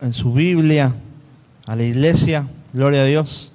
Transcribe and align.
en 0.00 0.12
su 0.12 0.32
Biblia, 0.32 0.94
a 1.66 1.74
la 1.74 1.82
iglesia, 1.82 2.46
gloria 2.72 3.02
a 3.02 3.04
Dios. 3.04 3.52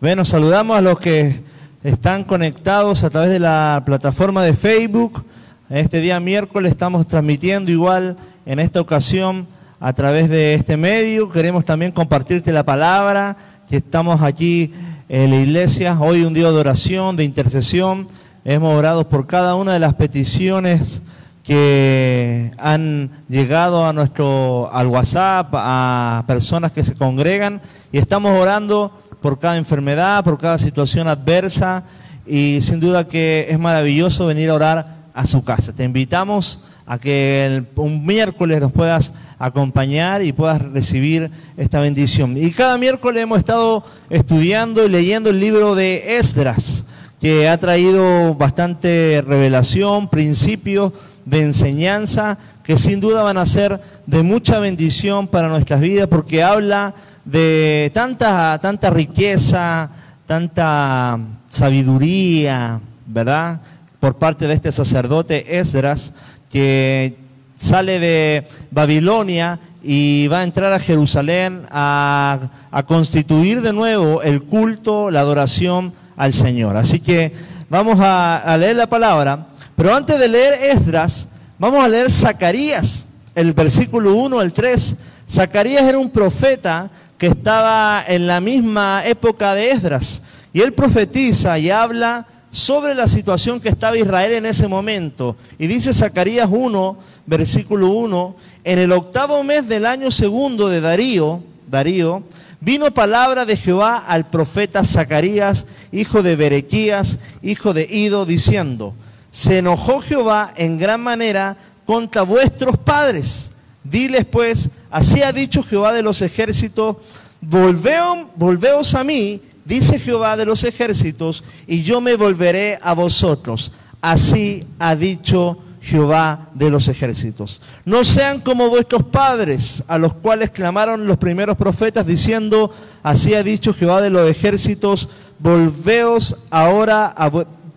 Bueno, 0.00 0.24
saludamos 0.24 0.76
a 0.76 0.80
los 0.80 0.98
que 0.98 1.42
están 1.84 2.24
conectados 2.24 3.04
a 3.04 3.10
través 3.10 3.30
de 3.30 3.38
la 3.38 3.82
plataforma 3.84 4.42
de 4.42 4.54
Facebook. 4.54 5.24
Este 5.68 6.00
día 6.00 6.18
miércoles 6.18 6.72
estamos 6.72 7.06
transmitiendo 7.06 7.70
igual 7.70 8.16
en 8.46 8.58
esta 8.58 8.80
ocasión 8.80 9.46
a 9.80 9.92
través 9.92 10.30
de 10.30 10.54
este 10.54 10.76
medio. 10.76 11.30
Queremos 11.30 11.64
también 11.64 11.92
compartirte 11.92 12.52
la 12.52 12.64
palabra, 12.64 13.36
que 13.68 13.76
estamos 13.76 14.22
aquí 14.22 14.72
en 15.08 15.30
la 15.30 15.36
iglesia. 15.36 15.98
Hoy 16.00 16.24
un 16.24 16.32
día 16.32 16.50
de 16.50 16.56
oración, 16.56 17.16
de 17.16 17.24
intercesión. 17.24 18.06
Hemos 18.44 18.76
orado 18.76 19.08
por 19.08 19.26
cada 19.26 19.54
una 19.56 19.74
de 19.74 19.78
las 19.78 19.94
peticiones 19.94 21.02
que 21.42 22.52
han 22.58 23.24
llegado 23.28 23.84
a 23.84 23.92
nuestro 23.92 24.70
al 24.72 24.86
WhatsApp 24.86 25.48
a 25.52 26.24
personas 26.26 26.72
que 26.72 26.84
se 26.84 26.94
congregan 26.94 27.60
y 27.90 27.98
estamos 27.98 28.38
orando 28.38 28.92
por 29.20 29.38
cada 29.38 29.56
enfermedad, 29.56 30.22
por 30.24 30.38
cada 30.38 30.58
situación 30.58 31.08
adversa 31.08 31.84
y 32.26 32.60
sin 32.62 32.80
duda 32.80 33.08
que 33.08 33.46
es 33.48 33.58
maravilloso 33.58 34.26
venir 34.26 34.50
a 34.50 34.54
orar 34.54 35.02
a 35.14 35.26
su 35.26 35.44
casa. 35.44 35.72
Te 35.72 35.84
invitamos 35.84 36.60
a 36.86 36.98
que 36.98 37.64
un 37.76 38.04
miércoles 38.04 38.60
nos 38.60 38.72
puedas 38.72 39.12
acompañar 39.38 40.22
y 40.22 40.32
puedas 40.32 40.62
recibir 40.62 41.30
esta 41.56 41.80
bendición. 41.80 42.36
Y 42.36 42.50
cada 42.52 42.78
miércoles 42.78 43.22
hemos 43.22 43.38
estado 43.38 43.84
estudiando 44.10 44.84
y 44.84 44.88
leyendo 44.88 45.30
el 45.30 45.40
libro 45.40 45.74
de 45.74 46.16
Esdras, 46.18 46.84
que 47.20 47.48
ha 47.48 47.56
traído 47.58 48.34
bastante 48.34 49.22
revelación, 49.26 50.08
principios 50.08 50.92
de 51.24 51.42
enseñanza 51.42 52.38
que 52.62 52.78
sin 52.78 53.00
duda 53.00 53.22
van 53.22 53.38
a 53.38 53.46
ser 53.46 53.80
de 54.06 54.22
mucha 54.22 54.58
bendición 54.58 55.26
para 55.26 55.48
nuestras 55.48 55.80
vidas 55.80 56.08
porque 56.08 56.42
habla 56.42 56.94
de 57.24 57.90
tanta, 57.94 58.58
tanta 58.60 58.90
riqueza, 58.90 59.90
tanta 60.26 61.18
sabiduría, 61.48 62.80
¿verdad? 63.06 63.60
Por 64.00 64.16
parte 64.16 64.46
de 64.46 64.54
este 64.54 64.72
sacerdote 64.72 65.58
Esdras, 65.58 66.12
que 66.50 67.16
sale 67.56 68.00
de 68.00 68.46
Babilonia 68.70 69.60
y 69.82 70.26
va 70.28 70.40
a 70.40 70.44
entrar 70.44 70.72
a 70.72 70.78
Jerusalén 70.78 71.66
a, 71.70 72.50
constituir 72.86 73.62
de 73.62 73.72
nuevo 73.72 74.22
el 74.22 74.42
culto, 74.42 75.10
la 75.10 75.20
adoración 75.20 75.92
al 76.16 76.32
Señor. 76.32 76.76
Así 76.76 77.00
que 77.00 77.32
vamos 77.68 77.98
a 78.00 78.56
leer 78.58 78.76
la 78.76 78.88
palabra 78.88 79.51
pero 79.82 79.96
antes 79.96 80.16
de 80.16 80.28
leer 80.28 80.76
Esdras, 80.76 81.26
vamos 81.58 81.84
a 81.84 81.88
leer 81.88 82.08
Zacarías, 82.08 83.08
el 83.34 83.52
versículo 83.52 84.14
1 84.14 84.38
al 84.38 84.52
3. 84.52 84.94
Zacarías 85.28 85.82
era 85.82 85.98
un 85.98 86.08
profeta 86.08 86.88
que 87.18 87.26
estaba 87.26 88.04
en 88.06 88.28
la 88.28 88.40
misma 88.40 89.02
época 89.04 89.56
de 89.56 89.72
Esdras. 89.72 90.22
Y 90.52 90.60
él 90.60 90.72
profetiza 90.72 91.58
y 91.58 91.70
habla 91.70 92.28
sobre 92.52 92.94
la 92.94 93.08
situación 93.08 93.58
que 93.58 93.70
estaba 93.70 93.98
Israel 93.98 94.34
en 94.34 94.46
ese 94.46 94.68
momento. 94.68 95.34
Y 95.58 95.66
dice 95.66 95.92
Zacarías 95.92 96.48
1, 96.48 96.98
versículo 97.26 97.88
1, 97.88 98.36
en 98.62 98.78
el 98.78 98.92
octavo 98.92 99.42
mes 99.42 99.66
del 99.66 99.86
año 99.86 100.12
segundo 100.12 100.68
de 100.68 100.80
Darío, 100.80 101.42
Darío, 101.68 102.22
vino 102.60 102.94
palabra 102.94 103.44
de 103.44 103.56
Jehová 103.56 103.98
al 104.06 104.30
profeta 104.30 104.84
Zacarías, 104.84 105.66
hijo 105.90 106.22
de 106.22 106.36
Berequías, 106.36 107.18
hijo 107.42 107.74
de 107.74 107.88
Ido, 107.90 108.26
diciendo, 108.26 108.94
se 109.32 109.58
enojó 109.58 110.00
Jehová 110.00 110.52
en 110.56 110.78
gran 110.78 111.00
manera 111.00 111.56
contra 111.84 112.22
vuestros 112.22 112.78
padres. 112.78 113.50
Diles 113.82 114.24
pues, 114.26 114.70
así 114.90 115.22
ha 115.22 115.32
dicho 115.32 115.64
Jehová 115.64 115.92
de 115.92 116.02
los 116.02 116.22
ejércitos, 116.22 116.98
volveos, 117.40 118.94
a 118.94 119.02
mí, 119.02 119.42
dice 119.64 119.98
Jehová 119.98 120.36
de 120.36 120.44
los 120.44 120.62
ejércitos, 120.62 121.42
y 121.66 121.82
yo 121.82 122.00
me 122.00 122.14
volveré 122.14 122.78
a 122.80 122.92
vosotros. 122.92 123.72
Así 124.00 124.64
ha 124.78 124.94
dicho 124.94 125.58
Jehová 125.80 126.50
de 126.54 126.70
los 126.70 126.86
ejércitos. 126.88 127.60
No 127.84 128.04
sean 128.04 128.40
como 128.40 128.68
vuestros 128.68 129.04
padres, 129.04 129.82
a 129.88 129.98
los 129.98 130.14
cuales 130.14 130.50
clamaron 130.50 131.06
los 131.06 131.16
primeros 131.16 131.56
profetas, 131.56 132.06
diciendo, 132.06 132.70
así 133.02 133.34
ha 133.34 133.42
dicho 133.42 133.74
Jehová 133.74 134.00
de 134.02 134.10
los 134.10 134.30
ejércitos, 134.30 135.08
volveos 135.38 136.36
ahora 136.50 137.06
a 137.06 137.30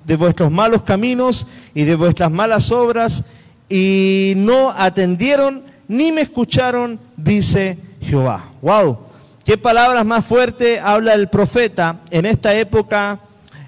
de 0.06 0.16
vuestros 0.16 0.52
malos 0.52 0.84
caminos 0.84 1.48
y 1.74 1.84
de 1.84 1.96
vuestras 1.96 2.32
malas 2.32 2.72
obras, 2.72 3.24
y 3.68 4.34
no 4.38 4.72
atendieron 4.72 5.64
ni 5.88 6.12
me 6.12 6.22
escucharon, 6.22 7.00
dice 7.18 7.78
Jehová. 8.02 8.52
¡Wow! 8.62 9.00
¿Qué 9.44 9.58
palabras 9.58 10.06
más 10.06 10.26
fuertes 10.26 10.80
habla 10.82 11.14
el 11.14 11.28
profeta 11.30 12.02
en 12.10 12.26
esta 12.26 12.56
época, 12.56 13.20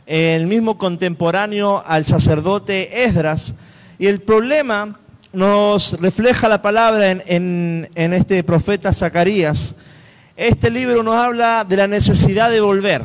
el 0.06 0.48
mismo 0.48 0.78
contemporáneo 0.78 1.84
al 1.86 2.06
sacerdote 2.06 3.04
Esdras? 3.04 3.54
Y 4.00 4.08
el 4.08 4.22
problema 4.22 5.00
nos 5.34 5.94
refleja 6.00 6.50
la 6.50 6.62
palabra 6.62 7.12
en, 7.12 7.90
en 7.94 8.14
este 8.14 8.44
profeta 8.44 8.94
Zacarías. 8.94 9.76
Este 10.36 10.70
libro 10.72 11.04
nos 11.04 11.16
habla 11.16 11.64
de 11.64 11.78
la 11.78 11.88
necesidad 11.88 12.50
de 12.50 12.62
volver. 12.62 13.04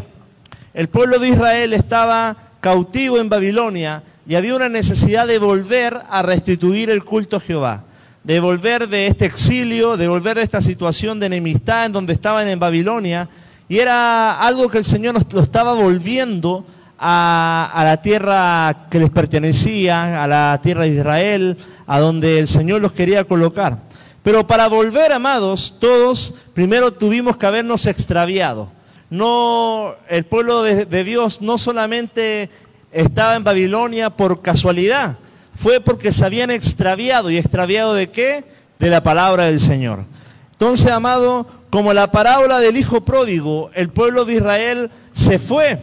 El 0.73 0.89
pueblo 0.89 1.19
de 1.19 1.29
Israel 1.29 1.75
estaba 1.75 2.52
cautivo 2.63 3.19
en 3.19 3.29
Babilonia 3.29 4.05
y 4.27 4.37
había 4.37 4.55
una 4.55 4.69
necesidad 4.69 5.27
de 5.27 5.41
volver 5.41 6.01
a 6.09 6.23
restituir 6.23 6.91
el 6.91 7.05
culto 7.05 7.37
a 7.37 7.41
Jehová, 7.41 7.85
de 8.23 8.39
volver 8.39 8.89
de 8.89 9.09
este 9.09 9.27
exilio, 9.27 9.97
de 9.97 10.07
volver 10.07 10.37
de 10.37 10.45
esta 10.45 10.63
situación 10.63 11.19
de 11.19 11.27
enemistad 11.27 11.87
en 11.87 11.93
donde 11.93 12.13
estaban 12.13 12.47
en 12.47 12.61
Babilonia, 12.61 13.29
y 13.69 13.81
era 13.81 14.39
algo 14.41 14.69
que 14.69 14.79
el 14.79 14.85
Señor 14.85 15.17
lo 15.33 15.41
estaba 15.43 15.73
volviendo 15.73 16.65
a, 17.01 17.69
a, 17.75 17.85
la 17.85 18.01
tierra 18.01 18.87
que 18.89 19.01
les 19.01 19.11
pertenecía, 19.11 20.23
a 20.23 20.29
la 20.29 20.61
tierra 20.63 20.83
de 20.83 20.91
Israel, 20.91 21.59
a 21.89 21.99
donde 21.99 22.39
el 22.39 22.47
Señor 22.47 22.81
los 22.81 22.93
quería 22.93 23.25
colocar. 23.25 23.81
Pero 24.23 24.47
para 24.47 24.69
volver, 24.69 25.11
amados, 25.13 25.75
todos 25.81 26.33
primero 26.55 26.93
tuvimos 26.93 27.37
que 27.37 27.47
habernos 27.47 27.87
extraviado 27.87 28.71
no, 29.13 29.95
el 30.09 30.25
pueblo 30.25 30.63
de, 30.63 31.05
Dios 31.05 31.43
no 31.43 31.59
solamente 31.59 32.49
estaba 32.93 33.37
en 33.37 33.45
Babilonia 33.45 34.09
por 34.09 34.41
casualidad, 34.41 35.19
fue 35.55 35.83
porque 35.83 36.13
se 36.13 36.25
habían 36.25 36.51
extraviado. 36.51 37.31
¿Y 37.31 37.37
extraviado 37.37 37.93
de 37.93 38.09
qué? 38.09 38.43
De 38.79 38.89
la 38.89 39.03
palabra 39.03 39.45
del 39.45 39.61
Señor. 39.61 40.07
Entonces, 40.53 40.91
amado, 40.91 41.47
como 41.69 41.93
la 41.93 42.11
parábola 42.11 42.59
del 42.59 42.79
hijo 42.79 43.05
pródigo, 43.05 43.71
el 43.75 43.91
pueblo 43.91 44.25
de 44.25 44.37
Israel 44.37 44.91
se 45.13 45.39
fue 45.39 45.83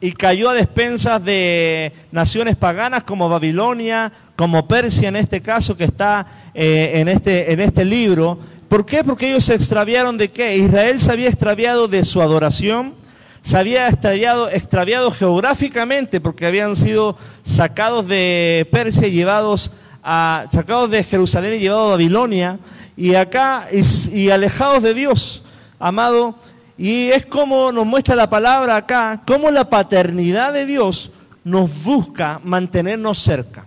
y 0.00 0.12
cayó 0.12 0.48
a 0.48 0.54
despensas 0.54 1.22
de 1.22 1.92
naciones 2.10 2.56
paganas 2.56 3.04
como 3.04 3.28
Babilonia, 3.28 4.10
como 4.36 4.66
Persia 4.66 5.10
en 5.10 5.16
este 5.16 5.42
caso 5.42 5.76
que 5.76 5.84
está 5.84 6.26
eh, 6.54 6.92
en, 6.94 7.08
este, 7.08 7.52
en 7.52 7.60
este 7.60 7.84
libro, 7.84 8.38
¿Por 8.70 8.86
qué? 8.86 9.02
Porque 9.02 9.28
ellos 9.28 9.46
se 9.46 9.56
extraviaron 9.56 10.16
de 10.16 10.30
qué? 10.30 10.56
Israel 10.56 11.00
se 11.00 11.10
había 11.10 11.28
extraviado 11.28 11.88
de 11.88 12.04
su 12.04 12.22
adoración, 12.22 12.94
se 13.42 13.58
había 13.58 13.88
extraviado, 13.88 14.48
extraviado 14.48 15.10
geográficamente 15.10 16.20
porque 16.20 16.46
habían 16.46 16.76
sido 16.76 17.16
sacados 17.42 18.06
de 18.06 18.68
Persia 18.70 19.08
y 19.08 19.10
llevados 19.10 19.72
a, 20.04 20.46
sacados 20.52 20.88
de 20.88 21.02
Jerusalén 21.02 21.54
y 21.54 21.58
llevados 21.58 21.88
a 21.88 21.90
Babilonia, 21.90 22.60
y 22.96 23.16
acá, 23.16 23.66
y, 24.12 24.30
alejados 24.30 24.84
de 24.84 24.94
Dios, 24.94 25.42
amado, 25.80 26.36
y 26.78 27.08
es 27.08 27.26
como 27.26 27.72
nos 27.72 27.86
muestra 27.86 28.14
la 28.14 28.30
palabra 28.30 28.76
acá, 28.76 29.24
como 29.26 29.50
la 29.50 29.68
paternidad 29.68 30.52
de 30.52 30.64
Dios 30.64 31.10
nos 31.42 31.82
busca 31.82 32.40
mantenernos 32.44 33.18
cerca. 33.18 33.64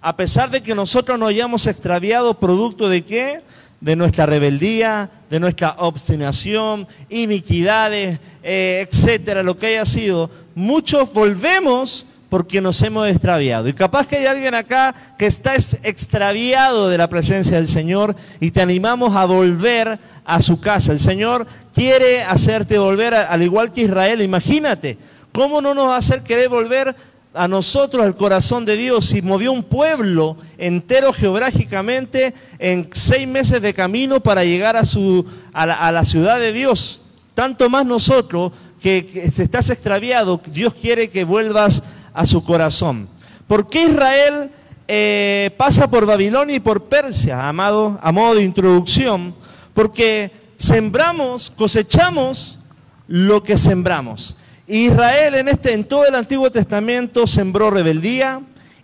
A 0.00 0.16
pesar 0.16 0.48
de 0.48 0.62
que 0.62 0.74
nosotros 0.74 1.18
nos 1.18 1.28
hayamos 1.28 1.66
extraviado 1.66 2.40
producto 2.40 2.88
de 2.88 3.04
qué? 3.04 3.42
De 3.80 3.96
nuestra 3.96 4.26
rebeldía, 4.26 5.10
de 5.30 5.40
nuestra 5.40 5.76
obstinación, 5.78 6.86
iniquidades, 7.08 8.18
eh, 8.42 8.86
etcétera, 8.88 9.42
lo 9.42 9.58
que 9.58 9.66
haya 9.66 9.84
sido, 9.84 10.30
muchos 10.54 11.12
volvemos 11.12 12.06
porque 12.28 12.60
nos 12.60 12.82
hemos 12.82 13.08
extraviado. 13.08 13.68
Y 13.68 13.72
capaz 13.72 14.06
que 14.06 14.16
hay 14.16 14.26
alguien 14.26 14.54
acá 14.54 14.94
que 15.18 15.26
está 15.26 15.54
extraviado 15.54 16.88
de 16.88 16.98
la 16.98 17.08
presencia 17.08 17.56
del 17.56 17.68
Señor 17.68 18.16
y 18.40 18.50
te 18.50 18.62
animamos 18.62 19.14
a 19.14 19.24
volver 19.24 19.98
a 20.24 20.42
su 20.42 20.60
casa. 20.60 20.92
El 20.92 20.98
Señor 20.98 21.46
quiere 21.74 22.22
hacerte 22.22 22.78
volver, 22.78 23.14
al 23.14 23.42
igual 23.42 23.72
que 23.72 23.82
Israel. 23.82 24.22
Imagínate, 24.22 24.98
¿cómo 25.32 25.60
no 25.60 25.74
nos 25.74 25.88
va 25.88 25.94
a 25.94 25.98
hacer 25.98 26.22
querer 26.22 26.48
volver 26.48 26.96
a 27.36 27.48
nosotros 27.48 28.06
el 28.06 28.14
corazón 28.14 28.64
de 28.64 28.76
Dios 28.76 29.12
y 29.14 29.22
movió 29.22 29.52
un 29.52 29.62
pueblo 29.62 30.36
entero 30.58 31.12
geográficamente 31.12 32.34
en 32.58 32.88
seis 32.92 33.28
meses 33.28 33.62
de 33.62 33.74
camino 33.74 34.20
para 34.20 34.44
llegar 34.44 34.76
a, 34.76 34.84
su, 34.84 35.24
a, 35.52 35.92
la, 35.92 36.04
ciudad 36.04 36.40
de 36.40 36.52
Dios. 36.52 37.02
Tanto 37.34 37.68
más 37.68 37.84
nosotros 37.84 38.52
que, 38.80 39.30
si 39.34 39.42
estás 39.42 39.70
extraviado, 39.70 40.40
Dios 40.46 40.74
quiere 40.74 41.10
que 41.10 41.24
vuelvas 41.24 41.82
a 42.14 42.24
su 42.26 42.42
corazón. 42.42 43.08
¿Por 43.46 43.68
qué 43.68 43.84
Israel 43.84 44.50
eh, 44.88 45.50
pasa 45.56 45.90
por 45.90 46.06
Babilonia 46.06 46.56
y 46.56 46.60
por 46.60 46.84
Persia, 46.84 47.48
amado, 47.48 47.98
a 48.02 48.10
modo 48.12 48.36
de 48.36 48.42
introducción? 48.42 49.34
Porque 49.74 50.32
sembramos, 50.56 51.50
cosechamos 51.50 52.58
lo 53.06 53.42
que 53.42 53.58
sembramos. 53.58 54.36
Israel 54.68 55.36
en, 55.36 55.48
este, 55.48 55.72
en 55.74 55.84
todo 55.84 56.06
el 56.06 56.14
Antiguo 56.14 56.50
Testamento 56.50 57.26
sembró 57.26 57.70
rebeldía, 57.70 58.40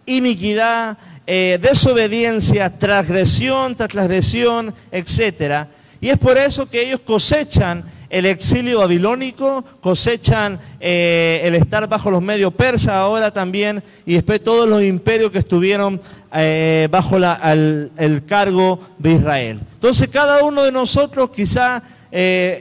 iniquidad, 0.06 0.96
eh, 1.26 1.58
desobediencia, 1.60 2.78
transgresión 2.78 3.74
transgresión, 3.74 4.74
etc. 4.90 5.66
Y 6.00 6.08
es 6.08 6.18
por 6.18 6.36
eso 6.36 6.68
que 6.68 6.86
ellos 6.86 7.00
cosechan 7.00 7.84
el 8.10 8.26
exilio 8.26 8.80
babilónico, 8.80 9.64
cosechan 9.80 10.60
eh, 10.78 11.40
el 11.44 11.54
estar 11.54 11.88
bajo 11.88 12.10
los 12.10 12.20
medios 12.20 12.52
persas 12.52 12.90
ahora 12.90 13.32
también, 13.32 13.82
y 14.04 14.14
después 14.14 14.42
todos 14.42 14.68
los 14.68 14.82
imperios 14.82 15.32
que 15.32 15.38
estuvieron 15.38 16.00
eh, 16.34 16.88
bajo 16.90 17.16
el 17.16 18.22
cargo 18.26 18.80
de 18.98 19.12
Israel. 19.12 19.60
Entonces 19.74 20.08
cada 20.08 20.44
uno 20.44 20.64
de 20.64 20.72
nosotros 20.72 21.30
quizá 21.30 21.82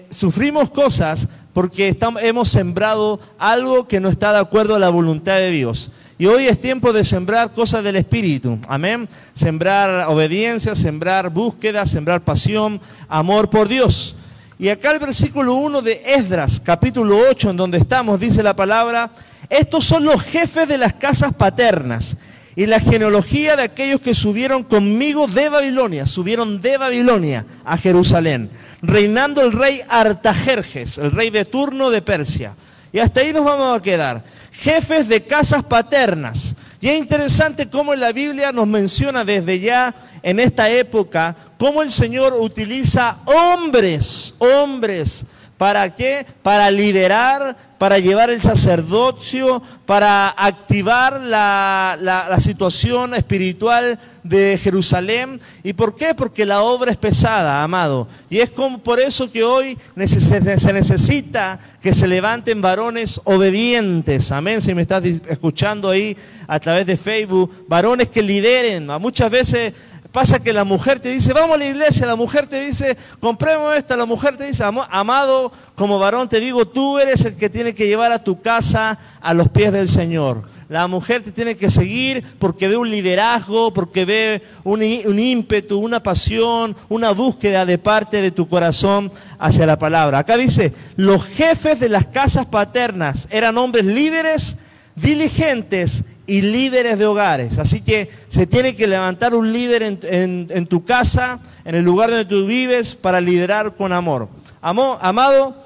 sufrimos 0.09 0.69
cosas 0.69 1.27
porque 1.53 1.97
hemos 2.21 2.49
sembrado 2.49 3.19
algo 3.37 3.87
que 3.87 3.99
no 3.99 4.09
está 4.09 4.31
de 4.31 4.39
acuerdo 4.39 4.75
a 4.75 4.79
la 4.79 4.89
voluntad 4.89 5.35
de 5.35 5.51
Dios. 5.51 5.91
Y 6.17 6.27
hoy 6.27 6.47
es 6.47 6.61
tiempo 6.61 6.93
de 6.93 7.03
sembrar 7.03 7.51
cosas 7.51 7.83
del 7.83 7.95
Espíritu. 7.95 8.59
Amén. 8.67 9.09
Sembrar 9.33 10.07
obediencia, 10.07 10.75
sembrar 10.75 11.31
búsqueda, 11.31 11.85
sembrar 11.85 12.21
pasión, 12.21 12.79
amor 13.09 13.49
por 13.49 13.67
Dios. 13.67 14.15
Y 14.59 14.69
acá 14.69 14.91
el 14.91 14.99
versículo 14.99 15.55
1 15.55 15.81
de 15.81 16.01
Esdras, 16.05 16.61
capítulo 16.63 17.17
8, 17.29 17.49
en 17.49 17.57
donde 17.57 17.79
estamos, 17.79 18.19
dice 18.19 18.43
la 18.43 18.55
palabra, 18.55 19.09
estos 19.49 19.83
son 19.83 20.05
los 20.05 20.21
jefes 20.21 20.67
de 20.67 20.77
las 20.77 20.93
casas 20.93 21.33
paternas 21.33 22.15
y 22.55 22.65
la 22.65 22.79
genealogía 22.79 23.55
de 23.55 23.63
aquellos 23.63 24.01
que 24.01 24.13
subieron 24.13 24.63
conmigo 24.63 25.27
de 25.27 25.49
Babilonia, 25.49 26.05
subieron 26.05 26.59
de 26.59 26.77
Babilonia 26.77 27.45
a 27.63 27.77
Jerusalén, 27.77 28.49
reinando 28.81 29.41
el 29.41 29.53
rey 29.53 29.81
Artajerjes, 29.87 30.97
el 30.97 31.11
rey 31.11 31.29
de 31.29 31.45
turno 31.45 31.89
de 31.89 32.01
Persia. 32.01 32.55
Y 32.91 32.99
hasta 32.99 33.21
ahí 33.21 33.31
nos 33.31 33.45
vamos 33.45 33.77
a 33.77 33.81
quedar. 33.81 34.23
Jefes 34.51 35.07
de 35.07 35.23
casas 35.23 35.63
paternas. 35.63 36.55
Y 36.81 36.89
es 36.89 36.97
interesante 36.97 37.69
cómo 37.69 37.95
la 37.95 38.11
Biblia 38.11 38.51
nos 38.51 38.67
menciona 38.67 39.23
desde 39.23 39.59
ya 39.59 39.93
en 40.23 40.39
esta 40.39 40.69
época 40.69 41.35
cómo 41.57 41.83
el 41.83 41.91
Señor 41.91 42.33
utiliza 42.33 43.19
hombres, 43.25 44.33
hombres, 44.39 45.25
¿para 45.57 45.95
qué? 45.95 46.25
Para 46.41 46.71
liderar, 46.71 47.55
para 47.81 47.97
llevar 47.97 48.29
el 48.29 48.43
sacerdocio, 48.43 49.59
para 49.87 50.29
activar 50.29 51.19
la, 51.19 51.97
la, 51.99 52.39
situación 52.39 53.15
espiritual 53.15 53.97
de 54.21 54.59
Jerusalén. 54.61 55.41
¿Y 55.63 55.73
por 55.73 55.95
qué? 55.95 56.13
Porque 56.13 56.45
la 56.45 56.61
obra 56.61 56.91
es 56.91 56.97
pesada, 56.97 57.63
amado. 57.63 58.07
Y 58.29 58.37
es 58.37 58.51
como 58.51 58.77
por 58.77 58.99
eso 58.99 59.31
que 59.31 59.43
hoy 59.43 59.79
se 60.05 60.73
necesita 60.73 61.59
que 61.81 61.95
se 61.95 62.07
levanten 62.07 62.61
varones 62.61 63.19
obedientes. 63.23 64.31
Amén. 64.31 64.61
Si 64.61 64.75
me 64.75 64.83
estás 64.83 65.03
escuchando 65.03 65.89
ahí 65.89 66.15
a 66.45 66.59
través 66.59 66.85
de 66.85 66.97
Facebook, 66.97 67.65
varones 67.67 68.09
que 68.09 68.21
lideren. 68.21 68.85
Muchas 68.99 69.31
veces 69.31 69.73
Pasa 70.11 70.43
que 70.43 70.51
la 70.51 70.65
mujer 70.65 70.99
te 70.99 71.09
dice, 71.09 71.31
vamos 71.31 71.55
a 71.55 71.59
la 71.59 71.67
iglesia, 71.67 72.05
la 72.05 72.17
mujer 72.17 72.45
te 72.45 72.59
dice, 72.59 72.97
compremos 73.21 73.73
esta, 73.77 73.95
la 73.95 74.05
mujer 74.05 74.35
te 74.35 74.45
dice, 74.45 74.61
amado, 74.63 75.53
como 75.75 75.99
varón 75.99 76.27
te 76.27 76.41
digo, 76.41 76.67
tú 76.67 76.99
eres 76.99 77.23
el 77.23 77.37
que 77.37 77.49
tiene 77.49 77.73
que 77.73 77.87
llevar 77.87 78.11
a 78.11 78.21
tu 78.21 78.41
casa 78.41 78.99
a 79.21 79.33
los 79.33 79.47
pies 79.47 79.71
del 79.71 79.87
Señor. 79.87 80.43
La 80.67 80.87
mujer 80.87 81.21
te 81.23 81.31
tiene 81.31 81.55
que 81.55 81.71
seguir 81.71 82.25
porque 82.39 82.67
ve 82.67 82.75
un 82.75 82.91
liderazgo, 82.91 83.73
porque 83.73 84.03
ve 84.03 84.41
un, 84.65 84.81
un, 84.81 85.19
ímpetu, 85.19 85.79
una 85.79 86.03
pasión, 86.03 86.75
una 86.89 87.11
búsqueda 87.11 87.65
de 87.65 87.77
parte 87.77 88.21
de 88.21 88.31
tu 88.31 88.49
corazón 88.49 89.11
hacia 89.39 89.65
la 89.65 89.79
palabra. 89.79 90.19
Acá 90.19 90.35
dice, 90.35 90.73
los 90.97 91.25
jefes 91.25 91.79
de 91.79 91.87
las 91.89 92.07
casas 92.07 92.45
paternas 92.47 93.27
eran 93.31 93.57
hombres 93.57 93.85
líderes, 93.85 94.57
diligentes 94.95 96.03
y 96.31 96.41
líderes 96.41 96.97
de 96.97 97.05
hogares. 97.05 97.57
Así 97.57 97.81
que 97.81 98.09
se 98.29 98.47
tiene 98.47 98.73
que 98.73 98.87
levantar 98.87 99.35
un 99.35 99.51
líder 99.51 99.83
en, 99.83 100.67
tu 100.67 100.85
casa, 100.85 101.41
en 101.65 101.75
el 101.75 101.83
lugar 101.83 102.09
donde 102.09 102.23
tú 102.23 102.47
vives, 102.47 102.95
para 102.95 103.19
liderar 103.19 103.75
con 103.75 103.91
amor. 103.91 104.29
amado, 104.61 105.57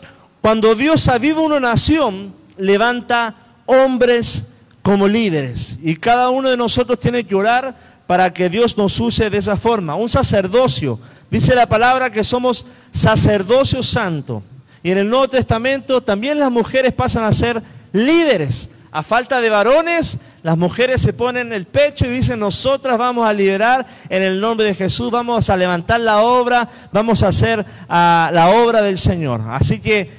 cuando 0.41 0.73
Dios 0.73 1.07
aviva 1.07 1.41
una 1.41 1.59
nación, 1.59 2.33
levanta 2.57 3.35
hombres 3.67 4.45
como 4.81 5.07
líderes. 5.07 5.77
Y 5.83 5.97
cada 5.97 6.31
uno 6.31 6.49
de 6.49 6.57
nosotros 6.57 6.99
tiene 6.99 7.23
que 7.25 7.35
orar 7.35 7.75
para 8.07 8.33
que 8.33 8.49
Dios 8.49 8.75
nos 8.75 8.99
use 8.99 9.29
de 9.29 9.37
esa 9.37 9.57
forma. 9.57 9.93
Un 9.93 10.09
sacerdocio. 10.09 10.99
Dice 11.29 11.53
la 11.53 11.69
palabra 11.69 12.11
que 12.11 12.23
somos 12.23 12.65
sacerdocio 12.91 13.83
santo. 13.83 14.41
Y 14.81 14.89
en 14.89 14.97
el 14.97 15.09
Nuevo 15.11 15.27
Testamento 15.27 16.01
también 16.01 16.39
las 16.39 16.49
mujeres 16.49 16.91
pasan 16.91 17.23
a 17.23 17.33
ser 17.33 17.61
líderes. 17.93 18.71
A 18.95 19.03
falta 19.03 19.41
de 19.41 19.49
varones, 19.49 20.17
las 20.41 20.57
mujeres 20.57 21.01
se 21.01 21.11
ponen 21.11 21.51
el 21.51 21.65
pecho 21.65 22.05
y 22.05 22.09
dicen, 22.11 22.39
nosotras 22.39 22.97
vamos 22.97 23.27
a 23.27 23.33
liderar 23.33 23.85
en 24.07 24.23
el 24.23 24.39
nombre 24.39 24.67
de 24.67 24.73
Jesús, 24.73 25.11
vamos 25.11 25.49
a 25.49 25.57
levantar 25.57 25.99
la 25.99 26.21
obra, 26.21 26.69
vamos 26.93 27.21
a 27.21 27.27
hacer 27.27 27.65
ah, 27.89 28.29
la 28.31 28.51
obra 28.51 28.81
del 28.81 28.97
Señor. 28.97 29.41
Así 29.49 29.81
que, 29.81 30.09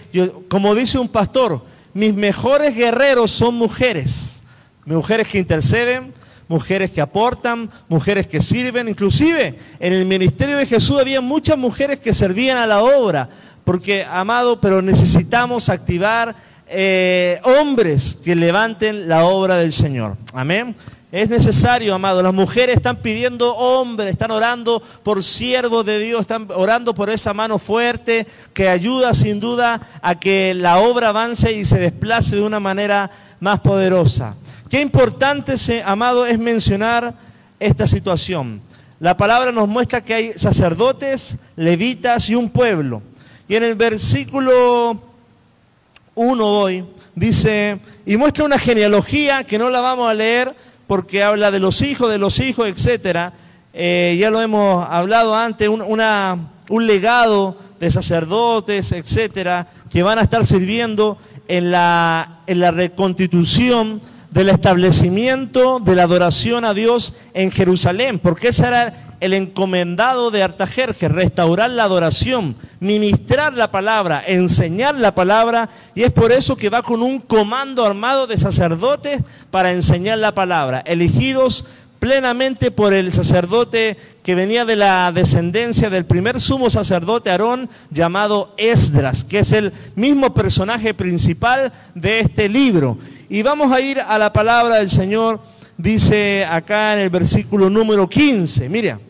como 0.50 0.74
dice 0.74 0.98
un 0.98 1.08
pastor, 1.08 1.64
mis 1.94 2.12
mejores 2.12 2.76
guerreros 2.76 3.30
son 3.30 3.54
mujeres, 3.54 4.42
mujeres 4.84 5.26
que 5.26 5.38
interceden, 5.38 6.12
mujeres 6.46 6.90
que 6.90 7.00
aportan, 7.00 7.70
mujeres 7.88 8.26
que 8.26 8.42
sirven. 8.42 8.90
Inclusive 8.90 9.58
en 9.80 9.92
el 9.94 10.04
ministerio 10.04 10.58
de 10.58 10.66
Jesús 10.66 11.00
había 11.00 11.22
muchas 11.22 11.56
mujeres 11.56 11.98
que 11.98 12.12
servían 12.12 12.58
a 12.58 12.66
la 12.66 12.82
obra, 12.82 13.30
porque, 13.64 14.04
amado, 14.04 14.60
pero 14.60 14.82
necesitamos 14.82 15.70
activar 15.70 16.36
eh, 16.68 17.40
hombres 17.44 18.18
que 18.24 18.34
levanten 18.34 19.08
la 19.08 19.24
obra 19.24 19.56
del 19.56 19.72
Señor. 19.72 20.16
Amén. 20.32 20.74
Es 21.12 21.30
necesario, 21.30 21.94
amado. 21.94 22.22
Las 22.22 22.34
mujeres 22.34 22.76
están 22.76 22.96
pidiendo 22.96 23.54
hombres, 23.54 24.10
están 24.10 24.32
orando 24.32 24.82
por 25.02 25.22
siervos 25.22 25.86
de 25.86 26.00
Dios, 26.00 26.22
están 26.22 26.48
orando 26.54 26.94
por 26.94 27.08
esa 27.08 27.32
mano 27.32 27.58
fuerte 27.58 28.26
que 28.52 28.68
ayuda 28.68 29.14
sin 29.14 29.38
duda 29.38 29.80
a 30.02 30.18
que 30.18 30.52
la 30.54 30.78
obra 30.78 31.10
avance 31.10 31.52
y 31.52 31.64
se 31.64 31.78
desplace 31.78 32.36
de 32.36 32.42
una 32.42 32.60
manera 32.60 33.10
más 33.40 33.60
poderosa. 33.60 34.34
Qué 34.68 34.80
importante, 34.80 35.54
amado, 35.84 36.26
es 36.26 36.38
mencionar 36.38 37.14
esta 37.60 37.86
situación. 37.86 38.60
La 38.98 39.16
palabra 39.16 39.52
nos 39.52 39.68
muestra 39.68 40.02
que 40.02 40.14
hay 40.14 40.32
sacerdotes, 40.32 41.38
levitas 41.54 42.28
y 42.28 42.34
un 42.34 42.50
pueblo. 42.50 43.02
Y 43.48 43.54
en 43.54 43.62
el 43.62 43.76
versículo 43.76 45.00
uno 46.16 46.46
hoy, 46.46 46.84
dice, 47.14 47.78
y 48.04 48.16
muestra 48.16 48.44
una 48.44 48.58
genealogía 48.58 49.44
que 49.44 49.58
no 49.58 49.70
la 49.70 49.80
vamos 49.80 50.10
a 50.10 50.14
leer 50.14 50.56
porque 50.86 51.22
habla 51.22 51.50
de 51.50 51.60
los 51.60 51.82
hijos, 51.82 52.10
de 52.10 52.18
los 52.18 52.40
hijos, 52.40 52.68
etc. 52.68 53.32
Eh, 53.72 54.16
ya 54.18 54.30
lo 54.30 54.40
hemos 54.40 54.84
hablado 54.88 55.36
antes, 55.36 55.68
un, 55.68 55.82
un 55.82 56.86
legado 56.86 57.56
de 57.78 57.90
sacerdotes, 57.90 58.92
etcétera, 58.92 59.68
que 59.90 60.02
van 60.02 60.18
a 60.18 60.22
estar 60.22 60.44
sirviendo 60.46 61.18
en 61.48 61.70
la, 61.70 62.40
en 62.46 62.60
la 62.60 62.70
reconstitución 62.70 64.00
del 64.30 64.48
establecimiento 64.48 65.80
de 65.80 65.94
la 65.96 66.04
adoración 66.04 66.64
a 66.64 66.74
Dios 66.74 67.14
en 67.34 67.50
Jerusalén, 67.50 68.18
porque 68.18 68.48
ese 68.48 68.66
era 68.66 69.05
el 69.20 69.34
encomendado 69.34 70.30
de 70.30 70.42
Artajerjes, 70.42 71.10
restaurar 71.10 71.70
la 71.70 71.84
adoración, 71.84 72.56
ministrar 72.80 73.54
la 73.54 73.70
palabra, 73.70 74.22
enseñar 74.26 74.96
la 74.96 75.14
palabra, 75.14 75.70
y 75.94 76.02
es 76.02 76.12
por 76.12 76.32
eso 76.32 76.56
que 76.56 76.70
va 76.70 76.82
con 76.82 77.02
un 77.02 77.18
comando 77.20 77.84
armado 77.84 78.26
de 78.26 78.38
sacerdotes 78.38 79.22
para 79.50 79.72
enseñar 79.72 80.18
la 80.18 80.34
palabra, 80.34 80.82
elegidos 80.86 81.64
plenamente 81.98 82.70
por 82.70 82.92
el 82.92 83.12
sacerdote 83.12 83.96
que 84.22 84.34
venía 84.34 84.64
de 84.64 84.76
la 84.76 85.10
descendencia 85.12 85.90
del 85.90 86.04
primer 86.04 86.40
sumo 86.40 86.68
sacerdote 86.70 87.30
Aarón 87.30 87.68
llamado 87.90 88.54
Esdras, 88.58 89.24
que 89.24 89.40
es 89.40 89.52
el 89.52 89.72
mismo 89.94 90.34
personaje 90.34 90.94
principal 90.94 91.72
de 91.94 92.20
este 92.20 92.48
libro. 92.48 92.98
Y 93.28 93.42
vamos 93.42 93.72
a 93.72 93.80
ir 93.80 94.00
a 94.00 94.18
la 94.18 94.32
palabra 94.32 94.76
del 94.76 94.90
Señor, 94.90 95.40
dice 95.76 96.44
acá 96.44 96.94
en 96.94 97.00
el 97.00 97.10
versículo 97.10 97.70
número 97.70 98.08
15, 98.08 98.68
mira, 98.68 99.00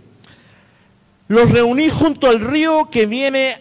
los 1.28 1.50
reuní 1.50 1.88
junto 1.88 2.28
al 2.28 2.40
río 2.40 2.88
que 2.90 3.06
viene 3.06 3.60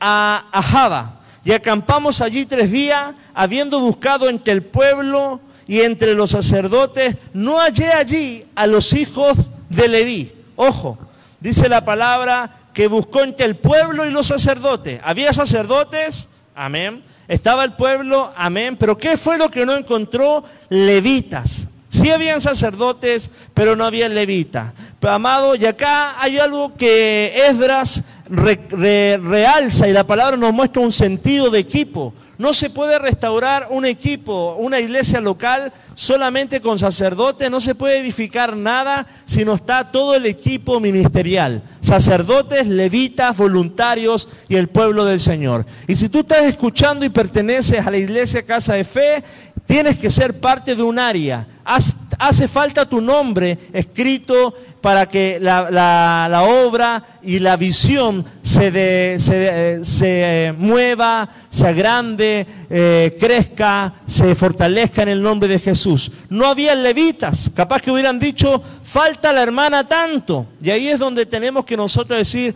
a, 0.00 0.44
Java 0.52 1.20
y 1.44 1.52
acampamos 1.52 2.20
allí 2.20 2.46
tres 2.46 2.70
días, 2.70 3.14
habiendo 3.34 3.80
buscado 3.80 4.28
entre 4.28 4.52
el 4.52 4.62
pueblo 4.62 5.40
y 5.66 5.80
entre 5.80 6.14
los 6.14 6.30
sacerdotes, 6.30 7.16
no 7.32 7.58
hallé 7.58 7.88
allí 7.92 8.46
a 8.54 8.66
los 8.66 8.92
hijos 8.92 9.36
de 9.68 9.88
Leví. 9.88 10.32
Ojo, 10.56 10.98
dice 11.40 11.68
la 11.68 11.84
palabra 11.84 12.58
que 12.72 12.86
buscó 12.86 13.20
entre 13.22 13.46
el 13.46 13.56
pueblo 13.56 14.06
y 14.06 14.10
los 14.10 14.26
sacerdotes. 14.28 15.00
Había 15.04 15.32
sacerdotes, 15.32 16.28
amén. 16.54 17.02
Estaba 17.28 17.64
el 17.64 17.74
pueblo, 17.74 18.32
amén. 18.36 18.76
Pero 18.76 18.96
¿qué 18.98 19.16
fue 19.16 19.38
lo 19.38 19.50
que 19.50 19.64
no 19.66 19.76
encontró? 19.76 20.44
Levitas. 20.68 21.66
Sí 21.88 22.10
habían 22.10 22.40
sacerdotes, 22.40 23.30
pero 23.54 23.76
no 23.76 23.84
había 23.84 24.08
levitas. 24.08 24.72
Amado, 25.06 25.54
y 25.54 25.66
acá 25.66 26.20
hay 26.20 26.38
algo 26.38 26.74
que 26.74 27.32
Esdras 27.48 28.02
realza 28.28 29.86
y 29.86 29.92
la 29.92 30.06
palabra 30.06 30.36
nos 30.36 30.52
muestra 30.52 30.82
un 30.82 30.92
sentido 30.92 31.50
de 31.50 31.58
equipo. 31.58 32.14
No 32.36 32.52
se 32.52 32.68
puede 32.68 32.98
restaurar 32.98 33.68
un 33.70 33.84
equipo, 33.84 34.56
una 34.58 34.80
iglesia 34.80 35.20
local 35.20 35.72
solamente 35.94 36.60
con 36.60 36.80
sacerdotes, 36.80 37.48
no 37.48 37.60
se 37.60 37.76
puede 37.76 38.00
edificar 38.00 38.56
nada 38.56 39.06
si 39.24 39.44
no 39.44 39.54
está 39.54 39.92
todo 39.92 40.16
el 40.16 40.26
equipo 40.26 40.80
ministerial, 40.80 41.62
sacerdotes, 41.80 42.66
levitas, 42.66 43.36
voluntarios 43.36 44.28
y 44.48 44.56
el 44.56 44.68
pueblo 44.68 45.04
del 45.04 45.20
Señor. 45.20 45.64
Y 45.86 45.94
si 45.94 46.08
tú 46.08 46.20
estás 46.20 46.44
escuchando 46.44 47.04
y 47.04 47.10
perteneces 47.10 47.86
a 47.86 47.90
la 47.90 47.98
iglesia 47.98 48.42
Casa 48.42 48.74
de 48.74 48.84
Fe, 48.84 49.22
tienes 49.66 49.98
que 49.98 50.10
ser 50.10 50.40
parte 50.40 50.74
de 50.74 50.82
un 50.82 50.98
área. 50.98 51.46
hace 52.18 52.48
falta 52.48 52.88
tu 52.88 53.00
nombre 53.00 53.58
escrito 53.72 54.54
para 54.84 55.08
que 55.08 55.38
la, 55.40 56.44
obra 56.46 57.02
y 57.22 57.38
la 57.38 57.56
visión 57.56 58.22
se, 58.42 59.18
se, 59.18 59.82
se 59.82 60.54
mueva, 60.58 61.26
se 61.48 61.66
agrande, 61.66 62.46
eh, 62.68 63.16
crezca, 63.18 63.94
se 64.06 64.34
fortalezca 64.34 65.04
en 65.04 65.08
el 65.08 65.22
nombre 65.22 65.48
de 65.48 65.58
Jesús. 65.58 66.12
No 66.28 66.46
había 66.48 66.74
levitas, 66.74 67.50
capaz 67.56 67.80
que 67.80 67.90
hubieran 67.90 68.18
dicho, 68.18 68.62
falta 68.82 69.32
la 69.32 69.42
hermana 69.42 69.88
tanto. 69.88 70.48
Y 70.62 70.68
ahí 70.68 70.88
es 70.88 70.98
donde 70.98 71.24
tenemos 71.24 71.64
que 71.64 71.78
nosotros 71.78 72.18
decir, 72.18 72.54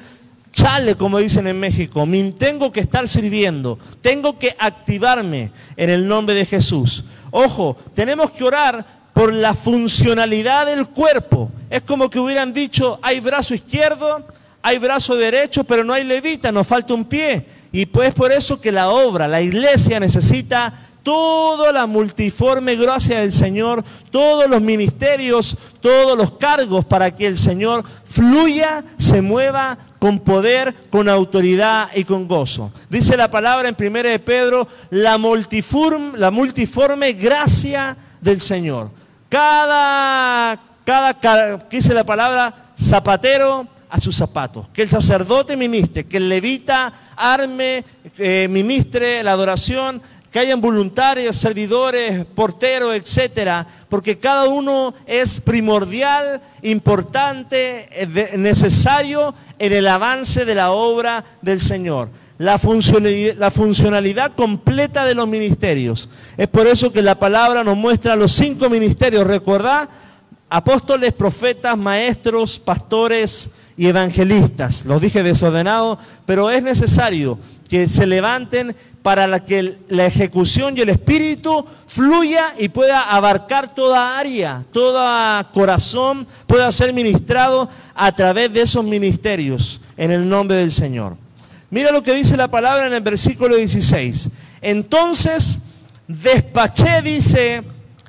chale, 0.53 0.97
como 0.97 1.17
dicen 1.17 1.47
en 1.47 1.59
México, 1.59 2.07
tengo 2.37 2.71
que 2.71 2.81
estar 2.81 3.09
sirviendo, 3.09 3.79
tengo 4.03 4.39
que 4.39 4.55
activarme 4.59 5.51
en 5.79 5.89
el 5.89 6.07
nombre 6.07 6.35
de 6.35 6.45
Jesús. 6.45 7.05
Ojo, 7.31 7.79
tenemos 7.95 8.33
que 8.33 8.45
orar 8.45 8.98
por 9.19 9.33
la 9.33 9.53
funcionalidad 9.53 10.67
del 10.67 10.87
cuerpo. 10.91 11.51
Es 11.71 11.83
como 11.83 12.09
que 12.09 12.21
hubieran 12.21 12.53
dicho, 12.53 13.01
hay 13.03 13.19
brazo 13.19 13.53
izquierdo, 13.53 14.25
hay 14.63 14.79
brazo 14.79 15.17
derecho, 15.17 15.65
pero 15.65 15.83
no 15.83 15.93
hay 15.93 16.05
levita, 16.05 16.53
nos 16.53 16.69
falta 16.69 16.95
un 16.95 17.05
pie. 17.05 17.45
Y 17.73 17.87
pues 17.87 18.15
por 18.15 18.31
eso 18.31 18.61
que 18.61 18.71
la 18.71 18.91
obra, 18.91 19.27
la 19.27 19.43
iglesia 19.43 19.99
necesita 19.99 20.73
toda 21.03 21.73
la 21.73 21.87
multiforme 21.89 22.77
gracia 22.77 23.19
del 23.19 23.33
Señor, 23.33 23.85
todos 24.13 24.49
los 24.49 24.61
ministerios, 24.61 25.57
todos 25.81 26.17
los 26.17 26.35
cargos 26.35 26.85
para 26.85 27.13
que 27.13 27.27
el 27.27 27.37
Señor 27.37 27.83
fluya, 28.05 28.85
se 28.99 29.21
mueva 29.21 29.79
con 29.99 30.21
poder, 30.21 30.77
con 30.91 31.09
autoridad 31.09 31.89
y 31.93 32.05
con 32.05 32.29
gozo. 32.29 32.71
Dice 32.89 33.17
la 33.17 33.29
palabra 33.29 33.69
en 33.69 33.75
1 33.77 34.03
de 34.11 34.21
Pedro, 34.21 34.69
la 34.91 35.19
la 35.19 36.31
multiforme 36.31 37.15
gracia 37.15 37.97
del 38.21 38.41
Señor. 38.41 38.97
Cada, 39.29 40.59
cada, 40.85 41.57
dice 41.71 41.93
la 41.93 42.05
palabra, 42.05 42.73
zapatero 42.79 43.69
a 43.91 44.01
sus 44.01 44.17
zapatos. 44.17 44.69
Que 44.73 44.83
el 44.83 44.91
sacerdote 44.91 45.57
ministre, 45.57 46.05
que 46.05 46.17
el 46.17 46.29
levita 46.29 46.93
arme, 47.17 47.85
eh, 48.17 48.49
ministre 48.51 49.23
la 49.23 49.33
adoración, 49.33 50.01
que 50.31 50.39
hayan 50.39 50.61
voluntarios, 50.61 51.37
servidores, 51.37 52.25
porteros, 52.27 52.95
etcétera, 52.95 53.67
porque 53.89 54.19
cada 54.19 54.47
uno 54.49 54.95
es 55.07 55.41
primordial, 55.41 56.41
importante, 56.63 57.89
eh, 57.91 58.35
necesario 58.37 59.35
en 59.59 59.73
el 59.73 59.89
avance 59.89 60.45
de 60.45 60.55
la 60.55 60.71
obra 60.71 61.25
del 61.41 61.61
Señor 61.61 62.11
la 62.39 62.59
funcionalidad, 62.59 63.35
la 63.37 63.51
funcionalidad, 63.51 64.33
completa 64.35 65.05
de 65.05 65.15
los 65.15 65.27
ministerios. 65.29 66.09
Es 66.37 66.49
por 66.49 66.67
eso 66.67 66.93
que 66.93 67.03
la 67.03 67.19
palabra 67.19 67.65
nos 67.65 67.77
muestra 67.77 68.17
los 68.17 68.33
cinco 68.33 68.71
ministerios. 68.71 69.27
Recordad, 69.27 69.89
apóstoles, 70.49 71.13
profetas, 71.13 71.77
maestros, 71.77 72.59
pastores 72.59 73.51
y 73.77 73.87
evangelistas. 73.87 74.85
Los 74.85 75.01
dije 75.01 75.23
desordenado, 75.23 75.99
pero 76.27 76.51
es 76.51 76.63
necesario 76.63 77.39
que 77.69 77.89
se 77.89 78.07
levanten 78.07 78.75
para 79.03 79.45
que 79.45 79.79
la 79.89 80.07
ejecución 80.07 80.77
y 80.77 80.81
el 80.81 80.91
espíritu 80.91 81.65
fluya 81.87 82.53
y 82.59 82.69
pueda 82.69 83.01
abarcar 83.01 83.75
toda 83.75 84.19
área, 84.19 84.65
todo 84.73 85.01
corazón 85.53 86.27
pueda 86.47 86.71
ser 86.73 86.93
ministrado 86.93 87.69
a 87.95 88.13
través 88.13 88.53
de 88.53 88.63
esos 88.63 88.85
ministerios 88.85 89.81
en 89.97 90.11
el 90.11 90.29
nombre 90.29 90.59
del 90.59 90.73
Señor. 90.73 91.17
Mira 91.71 91.93
lo 91.93 92.03
que 92.03 92.15
dice 92.15 92.37
la 92.37 92.49
palabra 92.49 92.87
en 92.87 92.95
el 92.95 93.03
versículo 93.03 93.57
16. 93.57 94.31
Entonces 94.63 95.59
despaché, 96.07 97.03
dice 97.03 97.63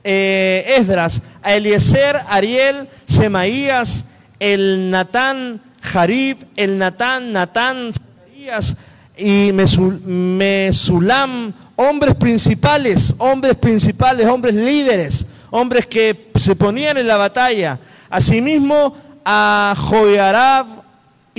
eh, 0.03 0.75
Esdras, 0.77 1.21
a 1.41 1.53
Eliezer, 1.53 2.21
Ariel, 2.27 2.87
Semaías, 3.05 4.05
el 4.39 4.89
Natán, 4.89 5.61
Jarib, 5.81 6.37
el 6.55 6.77
Natán, 6.77 7.33
Natán, 7.33 7.91
Semaías 7.93 8.77
y 9.17 9.51
Mesulam, 10.05 11.53
hombres 11.75 12.15
principales, 12.15 13.13
hombres 13.17 13.55
principales, 13.55 14.25
hombres 14.25 14.55
líderes, 14.55 15.25
hombres 15.49 15.85
que 15.85 16.31
se 16.35 16.55
ponían 16.55 16.97
en 16.97 17.07
la 17.07 17.17
batalla. 17.17 17.77
Asimismo 18.09 18.95
a 19.25 19.75
Joiarab, 19.77 20.78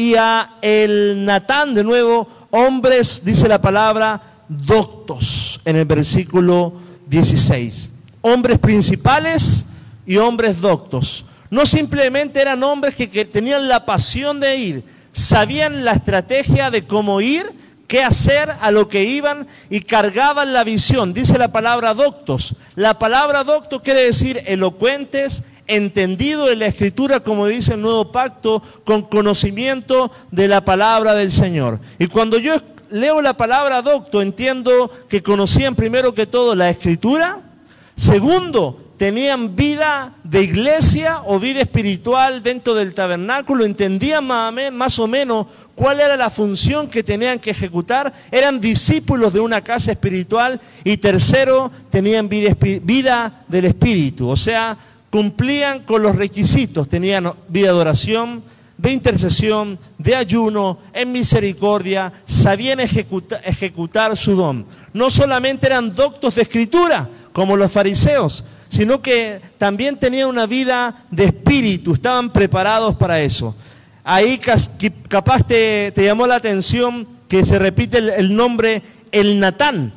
y 0.00 0.14
a 0.14 0.54
el 0.62 1.26
Natán, 1.26 1.74
de 1.74 1.84
nuevo, 1.84 2.26
hombres, 2.48 3.20
dice 3.22 3.46
la 3.46 3.60
palabra, 3.60 4.44
doctos, 4.48 5.60
en 5.66 5.76
el 5.76 5.84
versículo 5.84 6.72
16. 7.06 7.90
Hombres 8.22 8.58
principales 8.58 9.66
y 10.06 10.16
hombres 10.16 10.58
doctos. 10.62 11.26
No 11.50 11.66
simplemente 11.66 12.40
eran 12.40 12.62
hombres 12.62 12.94
que, 12.94 13.10
que 13.10 13.26
tenían 13.26 13.68
la 13.68 13.84
pasión 13.84 14.40
de 14.40 14.56
ir, 14.56 14.84
sabían 15.12 15.84
la 15.84 15.92
estrategia 15.92 16.70
de 16.70 16.86
cómo 16.86 17.20
ir, 17.20 17.52
qué 17.86 18.02
hacer 18.02 18.48
a 18.58 18.70
lo 18.70 18.88
que 18.88 19.04
iban 19.04 19.48
y 19.68 19.80
cargaban 19.80 20.54
la 20.54 20.64
visión. 20.64 21.12
Dice 21.12 21.36
la 21.36 21.52
palabra 21.52 21.92
doctos. 21.92 22.54
La 22.74 22.98
palabra 22.98 23.44
docto 23.44 23.82
quiere 23.82 24.06
decir 24.06 24.40
elocuentes, 24.46 25.42
entendido 25.76 26.50
en 26.50 26.58
la 26.58 26.66
escritura, 26.66 27.20
como 27.20 27.46
dice 27.46 27.74
el 27.74 27.82
nuevo 27.82 28.12
pacto, 28.12 28.62
con 28.84 29.02
conocimiento 29.02 30.10
de 30.30 30.48
la 30.48 30.64
palabra 30.64 31.14
del 31.14 31.30
Señor. 31.30 31.80
Y 31.98 32.06
cuando 32.06 32.38
yo 32.38 32.56
leo 32.90 33.22
la 33.22 33.36
palabra 33.36 33.82
docto, 33.82 34.20
entiendo 34.20 34.90
que 35.08 35.22
conocían 35.22 35.74
primero 35.74 36.14
que 36.14 36.26
todo 36.26 36.54
la 36.54 36.70
escritura, 36.70 37.40
segundo, 37.96 38.90
tenían 39.00 39.56
vida 39.56 40.12
de 40.24 40.42
iglesia 40.42 41.22
o 41.24 41.38
vida 41.38 41.62
espiritual 41.62 42.42
dentro 42.42 42.74
del 42.74 42.92
tabernáculo, 42.92 43.64
entendían 43.64 44.26
más 44.26 44.98
o 44.98 45.08
menos 45.08 45.46
cuál 45.74 46.00
era 46.00 46.18
la 46.18 46.28
función 46.28 46.86
que 46.86 47.02
tenían 47.02 47.38
que 47.38 47.52
ejecutar, 47.52 48.12
eran 48.30 48.60
discípulos 48.60 49.32
de 49.32 49.40
una 49.40 49.64
casa 49.64 49.92
espiritual 49.92 50.60
y 50.84 50.98
tercero, 50.98 51.72
tenían 51.88 52.28
vida, 52.28 53.44
del 53.48 53.64
espíritu, 53.64 54.28
o 54.28 54.36
sea, 54.36 54.76
cumplían 55.10 55.80
con 55.80 56.02
los 56.02 56.16
requisitos, 56.16 56.88
tenían 56.88 57.32
vida 57.48 57.72
de 57.72 57.78
oración, 57.78 58.42
de 58.78 58.92
intercesión, 58.92 59.78
de 59.98 60.14
ayuno, 60.14 60.78
en 60.94 61.12
misericordia, 61.12 62.12
sabían 62.24 62.80
ejecutar 62.80 64.16
su 64.16 64.34
don. 64.34 64.64
No 64.94 65.10
solamente 65.10 65.66
eran 65.66 65.94
doctos 65.94 66.36
de 66.36 66.42
escritura, 66.42 67.08
como 67.32 67.56
los 67.56 67.70
fariseos, 67.70 68.44
sino 68.68 69.02
que 69.02 69.40
también 69.58 69.98
tenían 69.98 70.28
una 70.28 70.46
vida 70.46 71.04
de 71.10 71.24
espíritu, 71.24 71.94
estaban 71.94 72.32
preparados 72.32 72.94
para 72.94 73.20
eso. 73.20 73.54
Ahí 74.02 74.40
capaz 75.08 75.46
te, 75.46 75.92
llamó 75.96 76.26
la 76.26 76.36
atención 76.36 77.06
que 77.28 77.44
se 77.44 77.58
repite 77.58 77.98
el 77.98 78.34
nombre 78.34 78.82
El 79.12 79.38
Natán. 79.38 79.92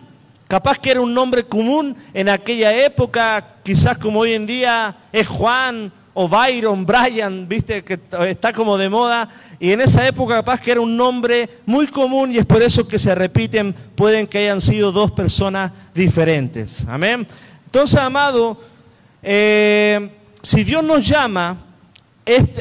Capaz 0.48 0.78
que 0.78 0.92
era 0.92 1.02
un 1.02 1.14
nombre 1.14 1.44
común 1.44 1.96
en 2.14 2.30
aquella 2.30 2.76
época, 2.86 3.53
quizás 3.64 3.98
como 3.98 4.20
hoy 4.20 4.34
en 4.34 4.46
día 4.46 4.96
es 5.12 5.28
Juan 5.28 5.92
o 6.14 6.28
Byron, 6.28 6.86
Brian, 6.86 7.48
viste, 7.48 7.84
que 7.84 8.00
está 8.28 8.54
como 8.54 8.78
de 8.78 8.90
moda. 8.90 9.30
Y 9.60 9.72
en 9.72 9.82
esa 9.82 10.08
época 10.08 10.36
capaz 10.36 10.60
que 10.60 10.72
era 10.72 10.82
un 10.82 10.96
nombre 10.96 11.50
muy 11.66 11.88
común 11.88 12.32
y 12.32 12.38
es 12.38 12.46
por 12.46 12.62
eso 12.62 12.88
que 12.88 13.00
se 13.00 13.16
repiten, 13.16 13.74
pueden 13.96 14.28
que 14.28 14.40
hayan 14.40 14.62
sido 14.62 14.92
dos 14.92 15.12
personas 15.12 15.72
diferentes. 15.94 16.86
Amén. 16.88 17.26
Entonces, 17.66 18.00
amado, 18.00 18.60
eh, 19.22 20.12
si 20.42 20.64
Dios 20.64 20.84
nos 20.84 21.08
llama, 21.08 21.58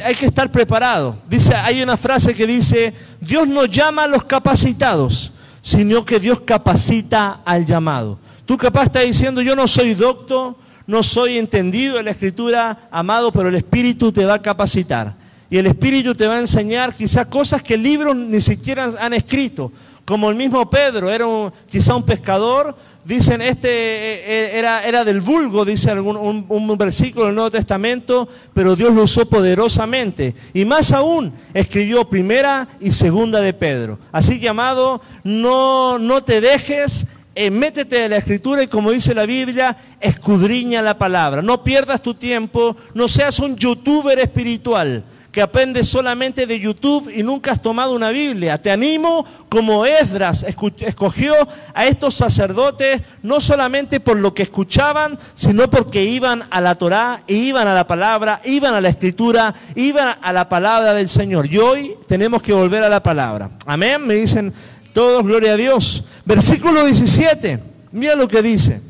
hay 0.03 0.15
que 0.15 0.25
estar 0.25 0.51
preparado. 0.51 1.17
Dice, 1.29 1.53
hay 1.53 1.83
una 1.83 1.97
frase 1.97 2.33
que 2.33 2.47
dice, 2.47 2.93
Dios 3.21 3.47
nos 3.47 3.69
llama 3.69 4.05
a 4.05 4.07
los 4.07 4.23
capacitados 4.23 5.33
sino 5.63 6.03
que 6.03 6.19
Dios 6.19 6.41
capacita 6.41 7.39
al 7.45 7.65
llamado. 7.65 8.19
Tú 8.45 8.57
capaz 8.57 8.83
estás 8.83 9.05
diciendo, 9.05 9.41
yo 9.41 9.55
no 9.55 9.65
soy 9.65 9.95
docto, 9.95 10.57
no 10.87 11.03
soy 11.03 11.37
entendido 11.37 11.99
en 11.99 12.05
la 12.05 12.11
escritura, 12.11 12.87
amado, 12.91 13.31
pero 13.31 13.49
el 13.49 13.55
Espíritu 13.55 14.11
te 14.11 14.25
va 14.25 14.35
a 14.35 14.41
capacitar. 14.41 15.15
Y 15.49 15.57
el 15.57 15.67
Espíritu 15.67 16.15
te 16.15 16.27
va 16.27 16.35
a 16.35 16.39
enseñar 16.39 16.93
quizás 16.95 17.27
cosas 17.27 17.61
que 17.61 17.77
libros 17.77 18.15
ni 18.15 18.41
siquiera 18.41 18.91
han 18.99 19.13
escrito. 19.13 19.71
Como 20.05 20.29
el 20.29 20.35
mismo 20.35 20.69
Pedro, 20.69 21.09
era 21.09 21.25
quizá 21.69 21.95
un 21.95 22.03
pescador, 22.03 22.75
dicen, 23.05 23.41
este 23.41 23.69
eh, 23.69 24.23
eh, 24.25 24.51
era, 24.55 24.83
era 24.83 25.05
del 25.05 25.21
vulgo, 25.21 25.63
dice 25.63 25.91
algún, 25.91 26.17
un, 26.17 26.45
un, 26.49 26.77
versículo 26.77 27.27
del 27.27 27.35
Nuevo 27.35 27.51
Testamento, 27.51 28.27
pero 28.53 28.75
Dios 28.75 28.93
lo 28.93 29.03
usó 29.03 29.25
poderosamente. 29.25 30.35
Y 30.53 30.65
más 30.65 30.91
aún, 30.91 31.31
escribió 31.53 32.09
primera 32.09 32.67
y 32.81 32.91
segunda 32.91 33.39
de 33.39 33.53
Pedro. 33.53 33.99
Así 34.11 34.41
que, 34.41 34.49
amado, 34.49 35.01
no, 35.23 35.97
no 35.99 36.23
te 36.23 36.41
dejes 36.41 37.05
eh, 37.35 37.49
métete 37.49 38.05
en 38.05 38.11
la 38.11 38.17
escritura 38.17 38.63
y 38.63 38.67
como 38.67 38.91
dice 38.91 39.13
la 39.13 39.25
Biblia, 39.25 39.75
escudriña 39.99 40.81
la 40.81 40.97
palabra. 40.97 41.41
No 41.41 41.63
pierdas 41.63 42.01
tu 42.01 42.13
tiempo, 42.13 42.75
no 42.93 43.07
seas 43.07 43.39
un 43.39 43.55
youtuber 43.55 44.19
espiritual 44.19 45.03
que 45.33 45.41
aprendes 45.41 45.89
solamente 45.89 46.45
de 46.45 46.59
YouTube 46.59 47.11
y 47.13 47.23
nunca 47.23 47.51
has 47.51 47.61
tomado 47.61 47.95
una 47.95 48.11
Biblia. 48.11 48.61
Te 48.61 48.69
animo 48.69 49.25
como 49.49 49.83
Esdras 49.83 50.43
escogió 50.43 51.33
a 51.73 51.85
estos 51.87 52.13
sacerdotes 52.13 53.01
no 53.23 53.41
solamente 53.41 53.99
por 53.99 54.17
lo 54.17 54.35
que 54.35 54.43
escuchaban, 54.43 55.17
sino 55.33 55.67
porque 55.71 56.03
iban 56.03 56.43
a 56.51 56.61
la 56.61 56.75
Torá, 56.75 57.23
iban 57.25 57.67
a 57.67 57.73
la 57.73 57.87
palabra, 57.87 58.41
iban 58.45 58.75
a 58.75 58.81
la 58.81 58.89
escritura, 58.89 59.55
iban 59.73 60.19
a 60.21 60.31
la 60.33 60.47
palabra 60.47 60.93
del 60.93 61.09
Señor. 61.09 61.47
Y 61.47 61.57
hoy 61.57 61.95
tenemos 62.07 62.43
que 62.43 62.53
volver 62.53 62.83
a 62.83 62.89
la 62.89 63.01
palabra. 63.01 63.49
Amén, 63.65 64.05
me 64.05 64.13
dicen 64.13 64.53
todos, 64.93 65.23
gloria 65.23 65.53
a 65.53 65.57
Dios. 65.57 66.03
Versículo 66.25 66.85
17, 66.85 67.59
mira 67.91 68.15
lo 68.15 68.27
que 68.27 68.41
dice. 68.41 68.81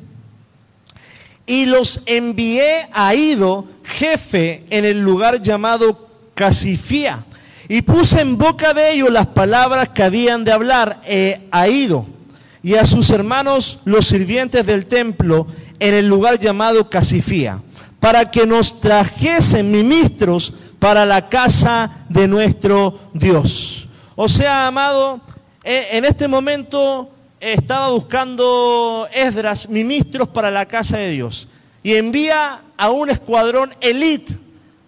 Y 1.46 1.66
los 1.66 2.02
envié 2.06 2.88
a 2.94 3.16
Ido, 3.16 3.66
jefe, 3.84 4.66
en 4.70 4.86
el 4.86 5.02
lugar 5.02 5.42
llamado 5.42 6.10
Casifía, 6.36 7.26
y 7.68 7.82
puse 7.82 8.22
en 8.22 8.38
boca 8.38 8.74
de 8.74 8.94
ellos 8.94 9.10
las 9.10 9.28
palabras 9.28 9.90
que 9.90 10.04
habían 10.04 10.44
de 10.44 10.52
hablar 10.52 11.02
eh, 11.06 11.48
a 11.52 11.68
Ido 11.68 12.06
y 12.62 12.76
a 12.76 12.86
sus 12.86 13.10
hermanos 13.10 13.80
los 13.84 14.08
sirvientes 14.08 14.66
del 14.66 14.86
templo 14.86 15.48
en 15.80 15.94
el 15.94 16.08
lugar 16.08 16.40
llamado 16.40 16.90
Casifía, 16.90 17.62
para 18.00 18.32
que 18.32 18.46
nos 18.46 18.80
trajesen 18.80 19.70
ministros 19.72 20.54
para 20.80 21.06
la 21.06 21.30
casa 21.30 22.06
de 22.10 22.28
nuestro 22.28 23.00
Dios. 23.14 23.88
O 24.16 24.30
sea, 24.30 24.68
amado, 24.68 25.22
en 25.64 26.06
este 26.06 26.28
momento 26.28 27.10
estaba 27.40 27.90
buscando 27.90 29.08
Esdras 29.14 29.70
ministros 29.70 30.28
para 30.30 30.52
la 30.52 30.66
casa 30.66 30.98
de 30.98 31.10
Dios 31.10 31.48
y 31.84 31.96
envía 31.96 32.62
a 32.78 32.90
un 32.90 33.10
escuadrón 33.10 33.76
elite 33.82 34.34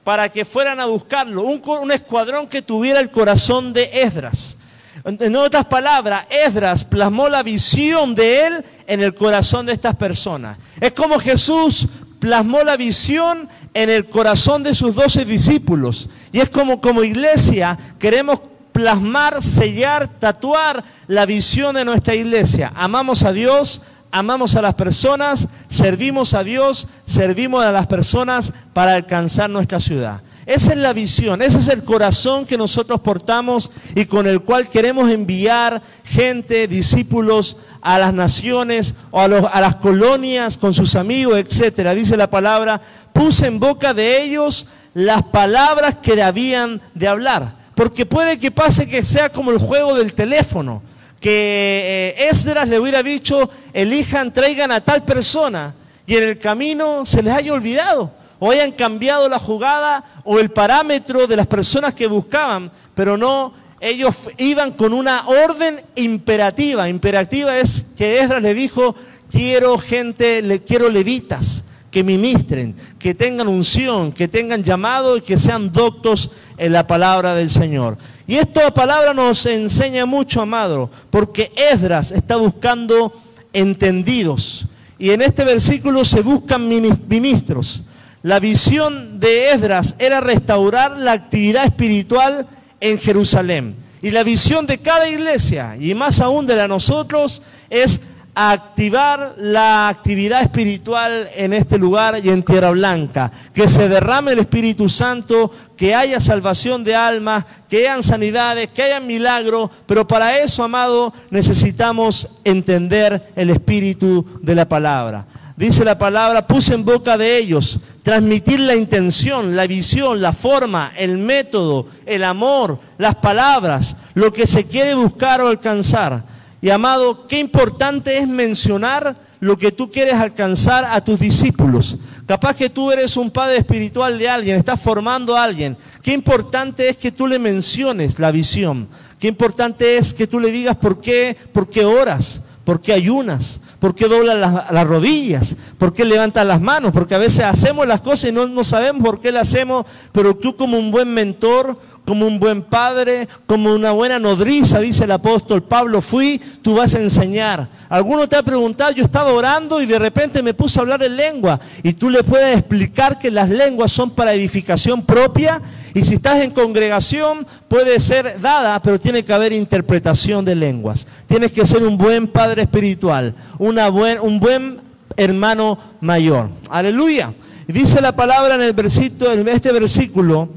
para 0.04 0.30
que 0.30 0.46
fueran 0.46 0.80
a 0.80 0.86
buscarlo, 0.86 1.42
un, 1.44 1.92
escuadrón 1.92 2.48
que 2.48 2.62
tuviera 2.62 3.00
el 3.00 3.12
corazón 3.12 3.74
de 3.74 3.90
Esdras. 3.92 4.58
En 5.04 5.36
otras 5.36 5.66
palabras, 5.66 6.26
Esdras 6.30 6.86
plasmó 6.86 7.28
la 7.28 7.44
visión 7.44 8.16
de 8.16 8.48
él 8.48 8.66
en 8.88 9.02
el 9.02 9.14
corazón 9.14 9.66
de 9.66 9.74
estas 9.74 9.96
personas. 9.96 10.58
Es 10.80 10.94
como 10.94 11.20
Jesús 11.20 11.88
plasmó 12.20 12.64
la 12.64 12.78
visión 12.78 13.50
en 13.74 13.90
el 13.90 14.08
corazón 14.08 14.64
de 14.64 14.74
sus 14.74 14.96
doce 14.96 15.26
discípulos. 15.26 16.10
Y 16.32 16.40
es 16.40 16.50
como 16.50 16.80
como 16.80 17.04
iglesia 17.04 17.78
queremos 18.00 18.40
plasmar, 18.76 19.42
sellar, 19.42 20.10
tatuar 20.20 20.84
la 21.08 21.26
visión 21.26 21.76
de 21.76 21.86
nuestra 21.86 22.14
iglesia. 22.14 22.74
Amamos 22.76 23.24
a 23.24 23.32
Dios, 23.32 23.82
amamos 24.12 24.58
a 24.58 24.62
las 24.62 24.76
personas, 24.76 25.48
servimos 25.70 26.34
a 26.34 26.44
Dios, 26.44 26.90
servimos 27.06 27.64
a 27.64 27.72
las 27.72 27.88
personas 27.88 28.52
para 28.74 28.94
alcanzar 28.94 29.50
nuestra 29.50 29.80
ciudad. 29.80 30.24
Esa 30.46 30.74
es 30.74 30.78
la 30.78 30.92
visión, 30.92 31.42
ese 31.42 31.60
es 31.60 31.70
el 31.70 31.86
corazón 31.86 32.46
que 32.46 32.58
nosotros 32.58 33.00
portamos 33.00 33.72
y 33.96 34.08
con 34.08 34.28
el 34.28 34.42
cual 34.42 34.68
queremos 34.68 35.10
enviar 35.10 35.82
gente, 36.04 36.68
discípulos 36.68 37.56
a 37.82 37.98
las 37.98 38.14
naciones 38.14 38.94
o 39.10 39.22
a, 39.22 39.24
a 39.24 39.62
las 39.62 39.78
colonias 39.78 40.58
con 40.58 40.74
sus 40.74 40.98
amigos, 40.98 41.38
etcétera. 41.38 41.96
Dice 41.96 42.18
la 42.18 42.30
palabra, 42.30 42.82
puse 43.14 43.48
en 43.48 43.58
boca 43.58 43.94
de 43.94 44.22
ellos 44.22 44.68
las 44.94 45.24
palabras 45.24 45.96
que 46.02 46.22
habían 46.22 46.82
de 46.94 47.08
hablar. 47.08 47.65
Porque 47.76 48.06
puede 48.06 48.40
que 48.40 48.52
pase 48.52 48.88
que 48.88 49.04
sea 49.04 49.30
como 49.30 49.52
el 49.52 49.58
juego 49.58 49.96
del 49.96 50.14
teléfono, 50.14 50.82
que 51.20 52.14
eh, 52.18 52.30
Esdras 52.30 52.68
le 52.68 52.80
hubiera 52.80 53.04
dicho, 53.04 53.50
elijan, 53.74 54.34
traigan 54.34 54.72
a 54.72 54.82
tal 54.82 55.04
persona, 55.04 55.76
y 56.08 56.16
en 56.16 56.24
el 56.24 56.40
camino 56.40 57.06
se 57.06 57.22
les 57.22 57.34
haya 57.34 57.54
olvidado, 57.54 58.12
o 58.40 58.52
hayan 58.52 58.72
cambiado 58.72 59.28
la 59.28 59.40
jugada 59.40 60.04
o 60.24 60.40
el 60.40 60.52
parámetro 60.52 61.28
de 61.28 61.36
las 61.36 61.48
personas 61.48 61.94
que 61.94 62.08
buscaban, 62.08 62.72
pero 62.94 63.18
no, 63.18 63.54
ellos 63.82 64.16
iban 64.38 64.72
con 64.72 64.94
una 64.94 65.28
orden 65.28 65.82
imperativa. 65.96 66.88
Imperativa 66.90 67.58
es 67.58 67.86
que 67.98 68.20
Esdras 68.20 68.42
le 68.42 68.54
dijo, 68.54 68.96
quiero 69.30 69.78
gente, 69.78 70.42
le 70.42 70.64
quiero 70.64 70.90
levitas 70.90 71.64
que 71.92 72.04
ministren, 72.04 72.76
que 73.00 73.14
tengan 73.14 73.48
unción, 73.48 74.12
que 74.12 74.28
tengan 74.28 74.64
llamado 74.64 75.18
y 75.18 75.22
que 75.22 75.40
sean 75.40 75.72
doctos 75.72 76.30
en 76.58 76.74
la 76.74 76.88
palabra 76.88 77.36
del 77.36 77.50
Señor. 77.50 77.98
Y 78.28 78.36
esta 78.36 78.74
palabra 78.74 79.14
nos 79.14 79.46
enseña 79.46 80.06
mucho, 80.06 80.42
amado, 80.42 80.90
porque 81.10 81.52
Esdras 81.56 82.12
está 82.12 82.36
buscando 82.38 83.14
entendidos. 83.54 84.68
Y 84.98 85.12
en 85.12 85.22
este 85.22 85.44
versículo 85.44 86.06
se 86.06 86.22
buscan 86.22 86.68
ministros. 86.68 87.84
La 88.24 88.40
visión 88.40 89.20
de 89.20 89.52
Esdras 89.52 89.96
era 90.00 90.22
restaurar 90.22 90.98
la 90.98 91.12
actividad 91.12 91.66
espiritual 91.66 92.48
en 92.80 92.98
Jerusalén. 92.98 93.76
Y 94.02 94.12
la 94.12 94.24
visión 94.24 94.66
de 94.66 94.80
cada 94.80 95.10
iglesia, 95.10 95.78
y 95.80 95.94
más 95.94 96.20
aún 96.20 96.46
de 96.46 96.56
la 96.56 96.68
nosotros, 96.68 97.42
es 97.70 98.02
activar 98.36 99.36
la 99.38 99.88
actividad 99.88 100.42
espiritual 100.42 101.30
en 101.36 101.54
este 101.54 101.78
lugar 101.78 102.20
y 102.24 102.30
en 102.30 102.44
Tierra 102.44 102.72
Blanca. 102.72 103.32
Que 103.54 103.70
se 103.70 103.88
derrame 103.88 104.34
el 104.34 104.40
Espíritu 104.40 104.90
Santo, 104.90 105.52
que 105.78 105.96
haya 105.96 106.20
salvación 106.20 106.84
de 106.84 106.96
almas, 106.96 107.46
que 107.70 107.88
hayan 107.88 108.04
sanidades, 108.04 108.70
que 108.72 108.84
haya 108.84 109.00
milagros. 109.00 109.70
Pero 109.88 110.06
para 110.06 110.38
eso, 110.38 110.64
amado, 110.64 111.14
necesitamos 111.30 112.28
entender 112.44 113.32
el 113.36 113.50
espíritu 113.50 114.26
de 114.42 114.56
la 114.56 114.68
palabra. 114.68 115.26
Dice 115.56 115.86
la 115.86 115.98
palabra, 115.98 116.46
puse 116.46 116.74
en 116.74 116.84
boca 116.84 117.18
de 117.18 117.38
ellos 117.38 117.80
transmitir 118.04 118.60
la 118.60 118.76
intención, 118.76 119.56
la 119.56 119.66
visión, 119.66 120.22
la 120.22 120.34
forma, 120.34 120.92
el 120.98 121.18
método, 121.18 121.88
el 122.06 122.26
amor, 122.26 122.78
las 122.98 123.16
palabras, 123.16 123.96
lo 124.14 124.34
que 124.34 124.46
se 124.46 124.66
quiere 124.66 124.94
buscar 124.94 125.40
o 125.40 125.48
alcanzar 125.48 126.35
y 126.66 126.72
amado, 126.72 127.28
qué 127.28 127.38
importante 127.38 128.18
es 128.18 128.28
mencionar 128.28 129.16
lo 129.40 129.56
que 129.56 129.72
tú 129.72 129.92
quieres 129.92 130.16
alcanzar 130.16 130.84
a 130.84 131.04
tus 131.04 131.20
discípulos. 131.20 131.96
Capaz 132.26 132.56
que 132.56 132.72
tú 132.72 132.92
eres 132.92 133.18
un 133.18 133.30
padre 133.30 133.58
espiritual 133.58 134.18
de 134.18 134.28
alguien, 134.28 134.58
estás 134.58 134.82
formando 134.82 135.38
a 135.38 135.44
alguien. 135.44 135.78
Qué 136.02 136.12
importante 136.12 136.90
es 136.90 136.98
que 136.98 137.12
tú 137.12 137.28
le 137.28 137.38
menciones 137.38 138.18
la 138.18 138.32
visión. 138.32 138.88
Qué 139.20 139.28
importante 139.28 139.98
es 139.98 140.12
que 140.12 140.26
tú 140.26 140.40
le 140.40 140.50
digas 140.50 140.76
por 140.78 141.00
qué, 141.00 141.38
por 141.54 141.70
qué 141.70 141.86
oras, 141.86 142.42
por 142.64 142.82
qué 142.82 142.94
ayunas, 142.94 143.62
por 143.80 143.94
qué 143.94 144.08
doblas 144.08 144.36
las, 144.72 144.88
rodillas, 144.88 145.56
por 145.78 145.94
qué 145.94 146.04
levantas 146.04 146.48
las 146.48 146.60
manos, 146.60 146.92
porque 146.94 147.14
a 147.14 147.20
veces 147.20 147.44
hacemos 147.44 147.86
las 147.86 148.02
cosas 148.02 148.32
y 148.32 148.34
no, 148.34 148.48
no 148.48 148.64
sabemos 148.64 149.04
por 149.04 149.22
qué 149.22 149.32
las 149.32 149.50
hacemos, 149.50 149.86
pero 150.12 150.36
tú 150.36 150.56
como 150.56 150.80
un 150.80 150.90
buen 150.90 151.14
mentor, 151.14 151.78
como 152.06 152.28
un 152.28 152.40
buen 152.40 152.62
padre, 152.62 153.28
como 153.48 153.74
una 153.74 153.92
buena 153.92 154.20
nodriza, 154.20 154.80
dice 154.80 155.06
el 155.06 155.12
apóstol 155.12 155.64
Pablo, 155.64 156.02
fui, 156.02 156.40
tú 156.62 156.76
vas 156.76 156.94
a 156.94 157.02
enseñar. 157.02 157.68
Alguno 157.90 158.30
te 158.30 158.36
ha 158.36 158.44
preguntado, 158.44 158.92
yo 158.92 159.04
estaba 159.04 159.34
orando 159.34 159.82
y 159.82 159.86
de 159.86 160.00
repente 160.00 160.44
me 160.44 160.54
puse 160.54 160.80
a 160.80 160.84
hablar 160.84 161.04
en 161.04 161.16
lengua 161.16 161.60
y 161.84 161.94
tú 161.94 162.10
le 162.10 162.24
puedes 162.24 162.58
explicar 162.58 163.18
que 163.18 163.32
las 163.32 163.50
lenguas 163.50 163.92
son 163.92 164.12
para 164.12 164.34
edificación 164.34 165.04
propia 165.04 165.62
y 165.94 166.04
si 166.04 166.16
estás 166.16 166.42
en 166.42 166.52
congregación 166.52 167.48
puede 167.68 168.00
ser 168.00 168.40
dada, 168.40 168.82
pero 168.82 169.00
tiene 169.00 169.24
que 169.24 169.34
haber 169.34 169.54
interpretación 169.54 170.46
de 170.46 170.56
lenguas. 170.56 171.08
Tienes 171.26 171.52
que 171.52 171.66
ser 171.66 171.84
un 171.84 171.98
buen 171.98 172.28
padre 172.28 172.64
espiritual, 172.64 173.34
una 173.58 173.90
buen, 173.90 174.20
un 174.20 174.40
buen 174.40 174.82
hermano 175.18 175.78
mayor. 176.02 176.50
Aleluya. 176.70 177.34
Dice 177.68 178.00
la 178.00 178.16
palabra 178.16 178.56
en 178.56 178.62
el 178.62 178.74
versículo, 178.74 179.32
en 179.32 179.48
este 179.48 179.72
versículo, 179.72 180.50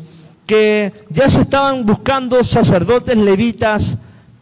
que 0.48 0.94
ya 1.10 1.28
se 1.28 1.42
estaban 1.42 1.84
buscando 1.84 2.42
sacerdotes, 2.42 3.14
levitas 3.14 3.98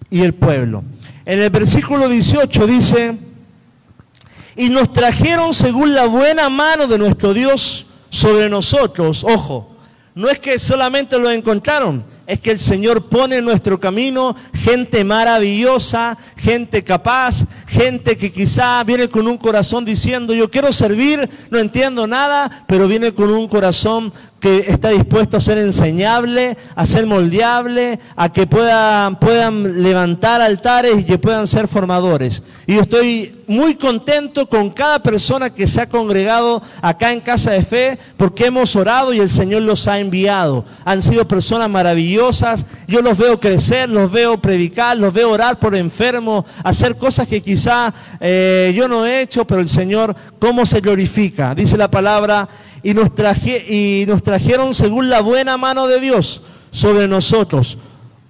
y 0.08 0.22
el 0.22 0.34
pueblo. 0.34 0.84
En 1.24 1.42
el 1.42 1.50
versículo 1.50 2.08
18 2.08 2.66
dice, 2.68 3.18
y 4.54 4.68
nos 4.68 4.92
trajeron 4.92 5.52
según 5.52 5.94
la 5.94 6.06
buena 6.06 6.48
mano 6.48 6.86
de 6.86 6.96
nuestro 6.96 7.34
Dios 7.34 7.86
sobre 8.08 8.48
nosotros. 8.48 9.24
Ojo, 9.24 9.76
no 10.14 10.28
es 10.28 10.38
que 10.38 10.60
solamente 10.60 11.18
lo 11.18 11.28
encontraron, 11.28 12.04
es 12.24 12.40
que 12.40 12.52
el 12.52 12.60
Señor 12.60 13.08
pone 13.08 13.38
en 13.38 13.44
nuestro 13.44 13.80
camino 13.80 14.36
gente 14.54 15.02
maravillosa, 15.02 16.16
gente 16.36 16.84
capaz, 16.84 17.44
gente 17.66 18.16
que 18.16 18.30
quizá 18.30 18.84
viene 18.84 19.08
con 19.08 19.26
un 19.26 19.38
corazón 19.38 19.84
diciendo, 19.84 20.32
yo 20.32 20.48
quiero 20.48 20.72
servir, 20.72 21.28
no 21.50 21.58
entiendo 21.58 22.06
nada, 22.06 22.64
pero 22.68 22.86
viene 22.86 23.12
con 23.12 23.28
un 23.30 23.48
corazón 23.48 24.12
que 24.40 24.58
está 24.68 24.90
dispuesto 24.90 25.36
a 25.36 25.40
ser 25.40 25.58
enseñable, 25.58 26.56
a 26.74 26.86
ser 26.86 27.06
moldeable, 27.06 27.98
a 28.16 28.30
que 28.32 28.46
puedan, 28.46 29.18
puedan 29.18 29.82
levantar 29.82 30.42
altares 30.42 31.00
y 31.00 31.04
que 31.04 31.18
puedan 31.18 31.46
ser 31.46 31.68
formadores. 31.68 32.42
Y 32.66 32.78
estoy 32.78 33.42
muy 33.46 33.76
contento 33.76 34.46
con 34.48 34.70
cada 34.70 35.02
persona 35.02 35.50
que 35.50 35.66
se 35.66 35.80
ha 35.80 35.88
congregado 35.88 36.62
acá 36.82 37.12
en 37.12 37.20
Casa 37.20 37.52
de 37.52 37.64
Fe, 37.64 37.98
porque 38.16 38.46
hemos 38.46 38.76
orado 38.76 39.14
y 39.14 39.20
el 39.20 39.28
Señor 39.28 39.62
los 39.62 39.88
ha 39.88 39.98
enviado. 39.98 40.64
Han 40.84 41.00
sido 41.00 41.26
personas 41.26 41.70
maravillosas, 41.70 42.66
yo 42.86 43.00
los 43.00 43.16
veo 43.16 43.40
crecer, 43.40 43.88
los 43.88 44.10
veo 44.12 44.40
predicar, 44.40 44.96
los 44.96 45.14
veo 45.14 45.30
orar 45.30 45.58
por 45.58 45.74
enfermos, 45.74 46.44
hacer 46.62 46.96
cosas 46.96 47.26
que 47.26 47.40
quizá 47.40 47.94
eh, 48.20 48.72
yo 48.76 48.86
no 48.86 49.06
he 49.06 49.22
hecho, 49.22 49.46
pero 49.46 49.60
el 49.60 49.68
Señor, 49.68 50.14
¿cómo 50.38 50.66
se 50.66 50.80
glorifica? 50.80 51.54
Dice 51.54 51.76
la 51.76 51.90
palabra 51.90 52.48
y 52.86 52.94
nos, 52.94 54.22
trajeron 54.22 54.72
según 54.72 55.08
la 55.08 55.20
buena 55.20 55.56
mano 55.56 55.88
de 55.88 55.98
Dios 55.98 56.40
sobre 56.70 57.08
nosotros. 57.08 57.78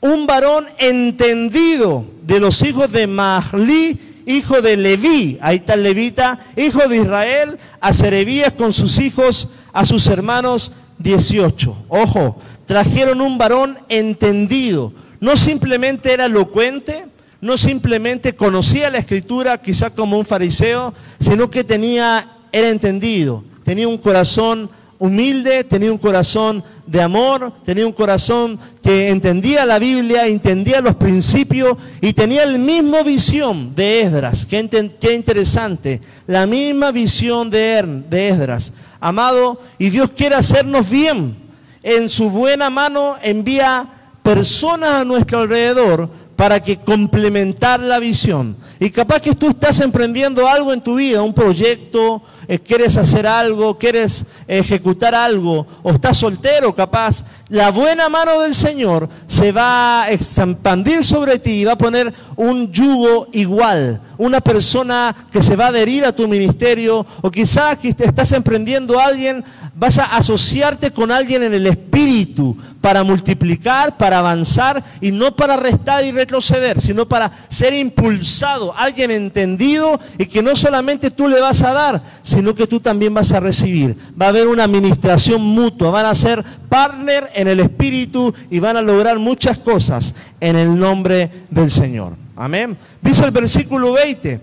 Un 0.00 0.26
varón 0.26 0.64
entendido 0.78 2.06
de 2.22 2.40
los 2.40 2.62
hijos 2.62 2.90
de 2.90 3.06
Mahli, 3.06 4.22
hijo 4.24 4.62
de 4.62 4.78
Leví, 4.78 5.36
ahí 5.42 5.56
está 5.56 5.74
el 5.74 5.82
levita, 5.82 6.38
hijo 6.56 6.88
de 6.88 6.96
Israel, 6.96 7.58
a 7.82 7.92
Serebías 7.92 8.54
con 8.54 8.72
sus 8.72 8.98
hijos, 8.98 9.50
a 9.74 9.84
sus 9.84 10.06
hermanos 10.06 10.72
18. 11.00 11.76
Ojo, 11.88 12.38
trajeron 12.64 13.20
un 13.20 13.36
varón 13.36 13.76
entendido. 13.90 14.94
No 15.20 15.36
simplemente 15.36 16.14
era 16.14 16.26
elocuente, 16.26 17.04
no 17.42 17.58
simplemente 17.58 18.34
conocía 18.34 18.88
la 18.88 18.98
escritura 19.00 19.60
quizá 19.60 19.90
como 19.90 20.18
un 20.18 20.24
fariseo, 20.24 20.94
sino 21.20 21.50
que 21.50 21.62
tenía, 21.62 22.38
era 22.52 22.70
entendido 22.70 23.44
tenía 23.66 23.88
un 23.88 23.98
corazón 23.98 24.70
humilde, 24.96 25.64
tenía 25.64 25.90
un 25.90 25.98
corazón 25.98 26.62
de 26.86 27.02
amor, 27.02 27.52
tenía 27.64 27.84
un 27.84 27.92
corazón 27.92 28.56
que 28.80 29.08
entendía 29.08 29.66
la 29.66 29.80
Biblia, 29.80 30.28
entendía 30.28 30.80
los 30.80 30.94
principios 30.94 31.76
y 32.00 32.12
tenía 32.12 32.46
la 32.46 32.58
misma 32.58 33.02
visión 33.02 33.74
de 33.74 34.02
Esdras. 34.02 34.46
Qué, 34.46 35.12
interesante, 35.12 36.00
la 36.28 36.46
misma 36.46 36.92
visión 36.92 37.50
de, 37.50 38.04
de 38.08 38.28
Esdras. 38.28 38.72
Amado, 39.00 39.60
y 39.80 39.90
Dios 39.90 40.10
quiere 40.16 40.36
hacernos 40.36 40.88
bien. 40.88 41.36
En 41.82 42.08
su 42.08 42.30
buena 42.30 42.70
mano 42.70 43.16
envía 43.20 44.14
personas 44.22 45.00
a 45.00 45.04
nuestro 45.04 45.40
alrededor 45.40 46.08
para 46.36 46.62
que 46.62 46.76
complementar 46.76 47.80
la 47.80 47.98
visión. 47.98 48.56
Y 48.78 48.90
capaz 48.90 49.20
que 49.20 49.34
tú 49.34 49.48
estás 49.48 49.80
emprendiendo 49.80 50.46
algo 50.46 50.72
en 50.72 50.82
tu 50.82 50.96
vida, 50.96 51.22
un 51.22 51.32
proyecto, 51.32 52.22
eh, 52.46 52.58
quieres 52.58 52.96
hacer 52.98 53.26
algo, 53.26 53.78
quieres 53.78 54.26
ejecutar 54.46 55.14
algo, 55.14 55.66
o 55.82 55.92
estás 55.92 56.18
soltero 56.18 56.74
capaz, 56.74 57.24
la 57.48 57.70
buena 57.70 58.08
mano 58.08 58.40
del 58.40 58.54
Señor 58.54 59.08
se 59.26 59.50
va 59.50 60.02
a 60.02 60.10
expandir 60.10 61.04
sobre 61.04 61.38
ti 61.38 61.52
y 61.52 61.64
va 61.64 61.72
a 61.72 61.78
poner 61.78 62.12
un 62.36 62.70
yugo 62.70 63.28
igual, 63.32 64.00
una 64.18 64.40
persona 64.40 65.28
que 65.32 65.42
se 65.42 65.56
va 65.56 65.66
a 65.66 65.68
adherir 65.68 66.04
a 66.04 66.14
tu 66.14 66.28
ministerio, 66.28 67.06
o 67.22 67.30
quizás 67.30 67.78
que 67.78 67.88
estás 67.88 68.32
emprendiendo 68.32 69.00
a 69.00 69.06
alguien, 69.06 69.42
vas 69.74 69.98
a 69.98 70.04
asociarte 70.04 70.90
con 70.90 71.10
alguien 71.10 71.42
en 71.42 71.54
el 71.54 71.66
espíritu 71.66 72.56
para 72.80 73.02
multiplicar, 73.04 73.96
para 73.96 74.20
avanzar 74.20 74.82
y 75.00 75.10
no 75.12 75.34
para 75.34 75.56
restar 75.56 76.04
y 76.04 76.12
retroceder, 76.12 76.80
sino 76.80 77.06
para 77.06 77.30
ser 77.48 77.74
impulsado, 77.74 78.65
alguien 78.74 79.10
entendido 79.10 80.00
y 80.18 80.26
que 80.26 80.42
no 80.42 80.56
solamente 80.56 81.10
tú 81.10 81.28
le 81.28 81.40
vas 81.40 81.62
a 81.62 81.72
dar, 81.72 82.02
sino 82.22 82.54
que 82.54 82.66
tú 82.66 82.80
también 82.80 83.12
vas 83.12 83.32
a 83.32 83.40
recibir. 83.40 83.96
Va 84.20 84.26
a 84.26 84.28
haber 84.30 84.48
una 84.48 84.64
administración 84.64 85.42
mutua, 85.42 85.90
van 85.90 86.06
a 86.06 86.14
ser 86.14 86.44
partner 86.68 87.28
en 87.34 87.48
el 87.48 87.60
Espíritu 87.60 88.34
y 88.50 88.58
van 88.58 88.76
a 88.76 88.82
lograr 88.82 89.18
muchas 89.18 89.58
cosas 89.58 90.14
en 90.40 90.56
el 90.56 90.78
nombre 90.78 91.30
del 91.50 91.70
Señor. 91.70 92.14
Amén. 92.36 92.76
Dice 93.00 93.24
el 93.24 93.30
versículo 93.30 93.92
20, 93.92 94.40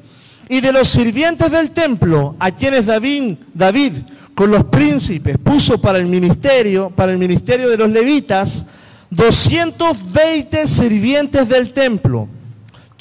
y 0.49 0.61
de 0.61 0.71
los 0.71 0.87
sirvientes 0.87 1.51
del 1.51 1.71
templo, 1.71 2.35
a 2.39 2.51
quienes 2.51 2.85
David, 2.85 3.35
David 3.53 3.93
con 4.35 4.51
los 4.51 4.63
príncipes 4.65 5.37
puso 5.37 5.79
para 5.79 5.99
el 5.99 6.07
ministerio, 6.07 6.89
para 6.89 7.11
el 7.11 7.17
ministerio 7.17 7.69
de 7.69 7.77
los 7.77 7.89
levitas, 7.89 8.65
220 9.11 10.67
sirvientes 10.67 11.47
del 11.47 11.71
templo, 11.71 12.27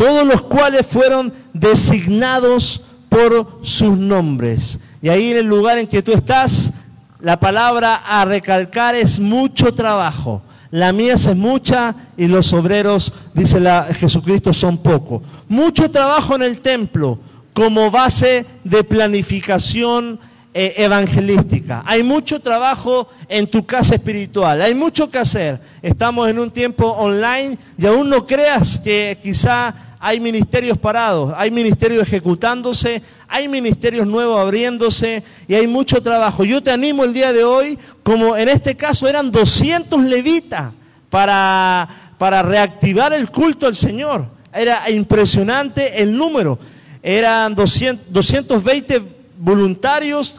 todos 0.03 0.27
los 0.27 0.43
cuales 0.43 0.85
fueron 0.85 1.33
designados 1.53 2.83
por 3.09 3.61
sus 3.63 3.97
nombres. 3.97 4.81
Y 5.01 5.09
ahí 5.09 5.31
en 5.31 5.37
el 5.37 5.47
lugar 5.47 5.79
en 5.79 5.87
que 5.87 6.03
tú 6.03 6.11
estás, 6.11 6.73
la 7.21 7.39
palabra 7.39 8.03
a 8.05 8.25
recalcar 8.25 8.97
es 8.97 9.21
mucho 9.21 9.73
trabajo. 9.73 10.43
La 10.73 10.93
mía 10.93 11.15
es 11.15 11.37
mucha 11.37 11.95
y 12.17 12.27
los 12.27 12.53
obreros, 12.53 13.13
dice 13.33 13.61
Jesucristo, 13.95 14.53
son 14.53 14.79
pocos. 14.79 15.23
Mucho 15.47 15.89
trabajo 15.89 16.35
en 16.35 16.43
el 16.43 16.61
templo 16.61 17.21
como 17.53 17.89
base 17.89 18.45
de 18.65 18.83
planificación 18.83 20.19
eh, 20.55 20.75
evangelística. 20.79 21.83
Hay 21.87 22.03
mucho 22.03 22.39
trabajo 22.39 23.09
en 23.27 23.47
tu 23.47 23.65
casa 23.65 23.95
espiritual. 23.95 24.61
Hay 24.61 24.75
mucho 24.75 25.11
que 25.11 25.19
hacer. 25.19 25.59
Estamos 25.81 26.29
en 26.29 26.39
un 26.39 26.51
tiempo 26.51 26.89
online 26.89 27.57
y 27.79 27.87
aún 27.87 28.11
no 28.11 28.27
creas 28.27 28.79
que 28.79 29.17
quizá 29.23 29.92
hay 30.05 30.19
ministerios 30.19 30.79
parados, 30.79 31.33
hay 31.37 31.53
ministerios 31.53 32.03
ejecutándose, 32.03 33.01
hay 33.29 33.47
ministerios 33.47 34.05
nuevos 34.05 34.41
abriéndose 34.41 35.23
y 35.47 35.55
hay 35.55 35.69
mucho 35.69 36.03
trabajo. 36.03 36.43
Yo 36.43 36.61
te 36.61 36.73
animo 36.73 37.05
el 37.05 37.13
día 37.13 37.33
de 37.33 37.45
hoy, 37.45 37.79
como 38.03 38.37
en 38.37 38.49
este 38.49 38.75
caso 38.75 39.07
eran 39.07 39.31
200 39.31 40.03
levitas 40.03 40.73
para, 41.09 42.15
para 42.19 42.43
reactivar 42.43 43.13
el 43.13 43.31
culto 43.31 43.69
al 43.69 43.77
Señor. 43.77 44.27
Era 44.53 44.91
impresionante 44.91 46.03
el 46.03 46.17
número. 46.17 46.59
Eran 47.01 47.55
200, 47.55 48.13
220 48.13 49.03
voluntarios, 49.39 50.35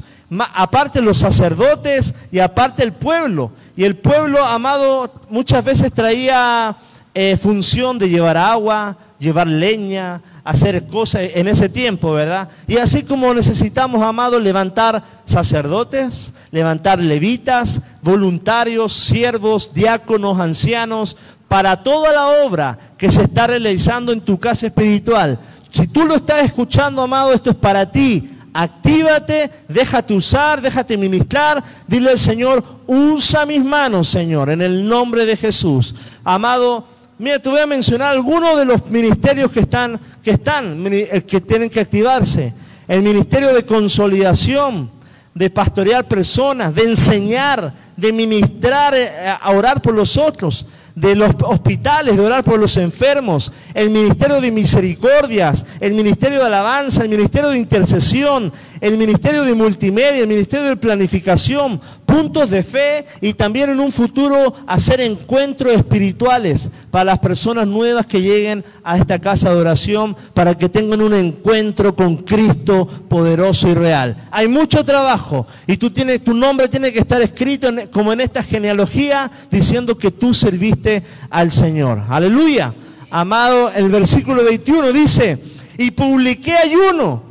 aparte 0.54 1.02
los 1.02 1.20
sacerdotes 1.20 2.14
y 2.34 2.40
aparte 2.40 2.84
el 2.84 2.92
pueblo. 2.92 3.54
Y 3.78 3.86
el 3.86 3.96
pueblo, 3.96 4.46
amado, 4.46 5.10
muchas 5.30 5.64
veces 5.64 5.94
traía 5.94 6.76
eh, 7.14 7.38
función 7.38 7.98
de 7.98 8.10
llevar 8.10 8.38
agua, 8.38 8.98
llevar 9.20 9.48
leña, 9.48 10.22
hacer 10.44 10.86
cosas 10.88 11.30
en 11.34 11.48
ese 11.48 11.70
tiempo, 11.70 12.14
¿verdad? 12.14 12.50
Y 12.68 12.78
así 12.78 13.04
como 13.04 13.34
necesitamos, 13.34 14.02
amados, 14.02 14.42
levantar 14.42 15.04
sacerdotes, 15.26 16.34
levantar 16.52 17.00
levitas, 17.00 17.82
voluntarios, 18.02 18.94
siervos, 18.94 19.74
diáconos, 19.74 20.40
ancianos, 20.40 21.16
para 21.48 21.84
toda 21.84 22.12
la 22.12 22.28
obra 22.46 22.78
que 22.98 23.12
se 23.12 23.22
está 23.22 23.48
realizando 23.48 24.12
en 24.12 24.22
tu 24.22 24.40
casa 24.40 24.68
espiritual. 24.68 25.40
Si 25.72 25.88
tú 25.88 26.06
lo 26.06 26.16
estás 26.16 26.44
escuchando, 26.44 27.02
amado, 27.02 27.32
esto 27.32 27.52
es 27.52 27.56
para 27.56 27.90
ti. 27.92 28.30
Actívate, 28.54 29.50
déjate 29.68 30.14
usar, 30.14 30.62
déjate 30.62 30.98
ministrar. 30.98 31.64
Dile 31.88 32.12
al 32.12 32.20
Señor, 32.20 32.64
usa 32.86 33.46
mis 33.46 33.64
manos, 33.64 34.10
Señor, 34.10 34.50
en 34.50 34.62
el 34.62 34.88
nombre 34.88 35.26
de 35.26 35.38
Jesús. 35.38 35.96
Amado, 36.24 36.86
Mira, 37.20 37.40
te 37.40 37.50
voy 37.50 37.60
a 37.60 37.68
mencionar 37.68 38.12
algunos 38.12 38.58
de 38.58 38.66
los 38.66 38.86
ministerios 38.90 39.52
que 39.52 39.62
están, 39.62 40.00
que 40.24 40.32
están, 40.32 40.84
eh, 40.92 41.24
que 41.28 41.42
tienen 41.42 41.70
que 41.70 41.80
activarse. 41.80 42.54
El 42.88 43.04
ministerio 43.04 43.54
de 43.54 43.66
consolidación, 43.66 44.90
de 45.34 45.50
pastorear 45.50 46.08
personas, 46.08 46.74
de 46.74 46.84
enseñar, 46.84 47.74
de 47.96 48.12
ministrar, 48.12 48.96
eh, 48.96 49.10
a 49.40 49.52
orar 49.52 49.82
por 49.82 49.94
los 49.94 50.18
otros 50.18 50.66
de 50.96 51.16
los 51.16 51.32
hospitales, 51.44 52.16
de 52.18 52.26
orar 52.26 52.44
por 52.44 52.60
los 52.60 52.78
enfermos, 52.78 53.52
el 53.74 53.90
ministerio 53.90 54.40
de 54.40 54.52
misericordias, 54.52 55.66
el 55.80 55.94
ministerio 55.96 56.40
de 56.40 56.46
alabanza, 56.46 57.04
el 57.04 57.10
ministerio 57.10 57.50
de 57.50 57.58
intercesión, 57.58 58.54
el 58.80 58.98
ministerio 58.98 59.44
de 59.44 59.54
multimedia, 59.54 60.22
el 60.22 60.28
ministerio 60.28 60.68
de 60.68 60.76
planificación, 60.76 61.80
puntos 62.06 62.50
de 62.50 62.64
fe 62.64 63.06
y 63.22 63.34
también 63.34 63.70
en 63.72 63.80
un 63.80 63.92
futuro 63.92 64.54
hacer 64.68 65.02
encuentros 65.02 65.74
espirituales 65.74 66.70
para 66.92 67.06
las 67.06 67.20
personas 67.20 67.66
nuevas 67.66 68.06
que 68.06 68.22
lleguen 68.22 68.64
a 68.84 68.98
esta 68.98 69.20
casa 69.20 69.52
de 69.52 69.60
oración, 69.60 70.16
para 70.34 70.56
que 70.58 70.70
tengan 70.70 71.02
un 71.02 71.14
encuentro 71.14 71.96
con 71.96 72.18
Cristo 72.18 72.88
poderoso 73.08 73.68
y 73.70 73.74
real. 73.74 74.28
Hay 74.32 74.48
mucho 74.48 74.84
trabajo 74.84 75.48
y 75.66 75.78
tú 75.78 75.90
tienes, 75.90 76.24
tu 76.24 76.34
nombre 76.34 76.68
tiene 76.68 76.92
que 76.92 77.00
estar 77.00 77.22
escrito 77.22 77.70
como 77.92 78.14
en 78.14 78.22
esta 78.22 78.44
genealogía 78.44 79.32
diciendo 79.50 79.98
que 79.98 80.12
tú 80.12 80.34
serviste 80.34 80.83
al 81.30 81.52
Señor. 81.52 82.02
Aleluya. 82.10 82.74
Amado, 83.10 83.72
el 83.76 83.90
versículo 83.90 84.44
21 84.44 84.92
dice, 84.92 85.38
y 85.78 85.92
publiqué 85.92 86.54
ayuno 86.54 87.24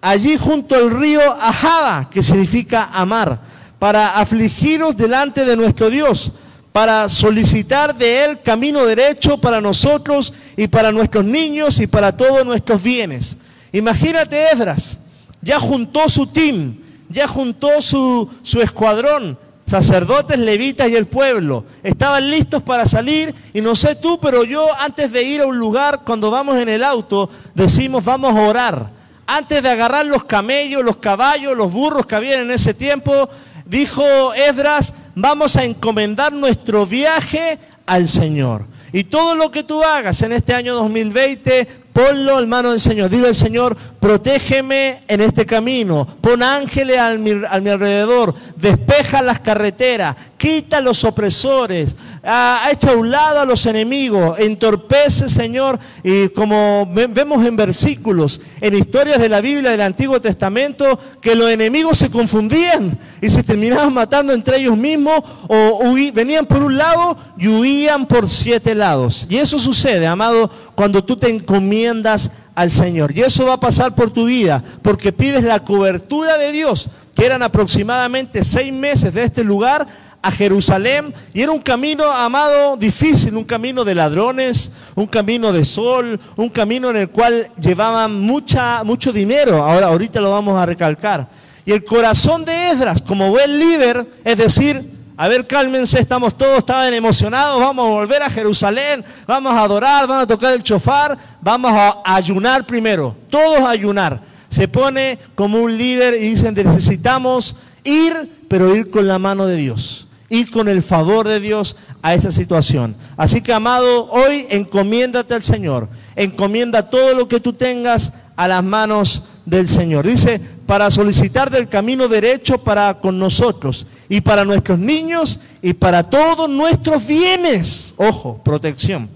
allí 0.00 0.36
junto 0.36 0.74
al 0.74 0.90
río 0.90 1.20
Ajaba, 1.40 2.10
que 2.10 2.22
significa 2.22 2.90
amar, 2.92 3.40
para 3.78 4.18
afligiros 4.18 4.96
delante 4.96 5.44
de 5.44 5.56
nuestro 5.56 5.88
Dios, 5.88 6.32
para 6.72 7.08
solicitar 7.08 7.96
de 7.96 8.24
Él 8.24 8.40
camino 8.42 8.84
derecho 8.84 9.38
para 9.38 9.60
nosotros 9.60 10.32
y 10.56 10.68
para 10.68 10.92
nuestros 10.92 11.24
niños 11.24 11.78
y 11.78 11.86
para 11.86 12.16
todos 12.16 12.44
nuestros 12.44 12.82
bienes. 12.82 13.36
Imagínate 13.72 14.50
Esdras, 14.52 14.98
ya 15.40 15.58
juntó 15.58 16.08
su 16.08 16.26
team, 16.26 16.76
ya 17.08 17.26
juntó 17.26 17.80
su, 17.80 18.28
su 18.42 18.60
escuadrón, 18.60 19.38
sacerdotes, 19.66 20.38
levitas 20.38 20.88
y 20.88 20.96
el 20.96 21.06
pueblo. 21.06 21.64
Estaban 21.82 22.30
listos 22.30 22.62
para 22.62 22.86
salir 22.86 23.34
y 23.52 23.60
no 23.60 23.74
sé 23.74 23.96
tú, 23.96 24.18
pero 24.20 24.44
yo 24.44 24.68
antes 24.78 25.12
de 25.12 25.22
ir 25.22 25.40
a 25.40 25.46
un 25.46 25.58
lugar, 25.58 26.02
cuando 26.04 26.30
vamos 26.30 26.58
en 26.58 26.68
el 26.68 26.84
auto, 26.84 27.30
decimos 27.54 28.04
vamos 28.04 28.36
a 28.36 28.42
orar. 28.42 28.90
Antes 29.26 29.62
de 29.62 29.70
agarrar 29.70 30.04
los 30.06 30.24
camellos, 30.24 30.82
los 30.82 30.96
caballos, 30.96 31.56
los 31.56 31.72
burros 31.72 32.06
que 32.06 32.16
había 32.16 32.40
en 32.40 32.50
ese 32.50 32.74
tiempo, 32.74 33.28
dijo 33.64 34.34
Esdras, 34.34 34.92
vamos 35.14 35.56
a 35.56 35.64
encomendar 35.64 36.32
nuestro 36.32 36.86
viaje 36.86 37.58
al 37.86 38.08
Señor. 38.08 38.66
Y 38.92 39.04
todo 39.04 39.34
lo 39.34 39.50
que 39.50 39.62
tú 39.62 39.82
hagas 39.82 40.20
en 40.20 40.32
este 40.32 40.54
año 40.54 40.74
2020, 40.74 41.81
Ponlo 41.92 42.38
en 42.38 42.48
mano 42.48 42.70
del 42.70 42.80
Señor. 42.80 43.10
Dile 43.10 43.28
al 43.28 43.34
Señor, 43.34 43.76
protégeme 43.76 45.02
en 45.06 45.20
este 45.20 45.44
camino. 45.44 46.06
Pon 46.20 46.42
ángeles 46.42 46.98
a 46.98 47.10
mi, 47.10 47.34
mi 47.34 47.44
alrededor. 47.46 48.34
Despeja 48.56 49.20
las 49.20 49.40
carreteras. 49.40 50.16
Quita 50.38 50.80
los 50.80 51.04
opresores. 51.04 51.94
Ha, 52.24 52.68
hecho 52.70 52.90
a 52.90 52.94
un 52.94 53.10
lado 53.10 53.40
a 53.40 53.44
los 53.44 53.66
enemigos. 53.66 54.38
Entorpece, 54.38 55.28
Señor. 55.28 55.78
Y 56.02 56.28
como 56.28 56.88
vemos 56.92 57.44
en 57.44 57.56
versículos, 57.56 58.40
en 58.60 58.74
historias 58.74 59.20
de 59.20 59.28
la 59.28 59.40
Biblia 59.40 59.70
del 59.70 59.80
Antiguo 59.80 60.20
Testamento, 60.20 60.98
que 61.20 61.34
los 61.34 61.50
enemigos 61.50 61.98
se 61.98 62.10
confundían 62.10 62.98
y 63.20 63.28
se 63.28 63.42
terminaban 63.42 63.92
matando 63.92 64.32
entre 64.32 64.58
ellos 64.58 64.76
mismos 64.76 65.22
o 65.48 65.94
venían 66.12 66.46
por 66.46 66.62
un 66.62 66.76
lado 66.76 67.16
y 67.38 67.48
huían 67.48 68.06
por 68.06 68.30
siete 68.30 68.74
lados. 68.74 69.26
Y 69.28 69.38
eso 69.38 69.58
sucede, 69.58 70.06
amado, 70.06 70.50
cuando 70.74 71.04
tú 71.04 71.16
te 71.16 71.28
encomiendas 71.28 72.30
al 72.54 72.70
Señor. 72.70 73.16
Y 73.16 73.22
eso 73.22 73.46
va 73.46 73.54
a 73.54 73.60
pasar 73.60 73.94
por 73.94 74.10
tu 74.10 74.26
vida, 74.26 74.62
porque 74.82 75.12
pides 75.12 75.44
la 75.44 75.64
cobertura 75.64 76.36
de 76.38 76.52
Dios, 76.52 76.88
que 77.14 77.26
eran 77.26 77.42
aproximadamente 77.42 78.44
seis 78.44 78.72
meses 78.72 79.12
de 79.12 79.24
este 79.24 79.44
lugar 79.44 79.86
a 80.22 80.30
Jerusalén. 80.30 81.12
Y 81.34 81.42
era 81.42 81.52
un 81.52 81.60
camino, 81.60 82.04
amado, 82.04 82.76
difícil, 82.76 83.36
un 83.36 83.44
camino 83.44 83.84
de 83.84 83.94
ladrones, 83.94 84.72
un 84.94 85.06
camino 85.06 85.52
de 85.52 85.64
sol, 85.64 86.18
un 86.36 86.48
camino 86.48 86.90
en 86.90 86.96
el 86.96 87.10
cual 87.10 87.50
llevaban 87.60 88.14
mucha, 88.20 88.84
mucho 88.84 89.12
dinero. 89.12 89.62
Ahora, 89.62 89.88
ahorita 89.88 90.20
lo 90.20 90.30
vamos 90.30 90.58
a 90.58 90.66
recalcar. 90.66 91.28
Y 91.64 91.72
el 91.72 91.84
corazón 91.84 92.44
de 92.44 92.70
Esdras, 92.70 93.02
como 93.02 93.30
buen 93.30 93.58
líder, 93.58 94.06
es 94.24 94.38
decir, 94.38 94.90
a 95.16 95.28
ver, 95.28 95.46
cálmense, 95.46 96.00
estamos 96.00 96.36
todos, 96.36 96.58
estaban 96.58 96.92
emocionados, 96.94 97.60
vamos 97.60 97.86
a 97.86 97.90
volver 97.90 98.22
a 98.22 98.30
Jerusalén, 98.30 99.04
vamos 99.26 99.52
a 99.52 99.62
adorar, 99.62 100.06
vamos 100.06 100.24
a 100.24 100.26
tocar 100.26 100.54
el 100.54 100.62
chofar, 100.62 101.16
vamos 101.40 101.70
a 101.72 102.02
ayunar 102.04 102.66
primero, 102.66 103.14
todos 103.28 103.60
a 103.60 103.70
ayunar. 103.70 104.20
Se 104.48 104.66
pone 104.66 105.18
como 105.34 105.60
un 105.60 105.78
líder 105.78 106.14
y 106.14 106.30
dicen, 106.30 106.54
necesitamos 106.54 107.54
ir, 107.84 108.44
pero 108.48 108.74
ir 108.74 108.90
con 108.90 109.06
la 109.06 109.18
mano 109.18 109.46
de 109.46 109.56
Dios, 109.56 110.08
ir 110.32 110.50
con 110.50 110.66
el 110.66 110.80
favor 110.80 111.28
de 111.28 111.40
Dios 111.40 111.76
a 112.00 112.14
esa 112.14 112.32
situación. 112.32 112.96
Así 113.18 113.42
que, 113.42 113.52
amado, 113.52 114.08
hoy 114.08 114.46
encomiéndate 114.48 115.34
al 115.34 115.42
Señor, 115.42 115.90
encomienda 116.16 116.88
todo 116.88 117.14
lo 117.14 117.28
que 117.28 117.38
tú 117.38 117.52
tengas 117.52 118.12
a 118.34 118.48
las 118.48 118.64
manos 118.64 119.24
del 119.44 119.68
Señor. 119.68 120.06
Dice, 120.06 120.40
para 120.64 120.90
solicitar 120.90 121.50
del 121.50 121.68
camino 121.68 122.08
derecho 122.08 122.56
para 122.56 122.98
con 122.98 123.18
nosotros 123.18 123.86
y 124.08 124.22
para 124.22 124.46
nuestros 124.46 124.78
niños 124.78 125.38
y 125.60 125.74
para 125.74 126.08
todos 126.08 126.48
nuestros 126.48 127.06
bienes. 127.06 127.92
Ojo, 127.98 128.40
protección. 128.42 129.10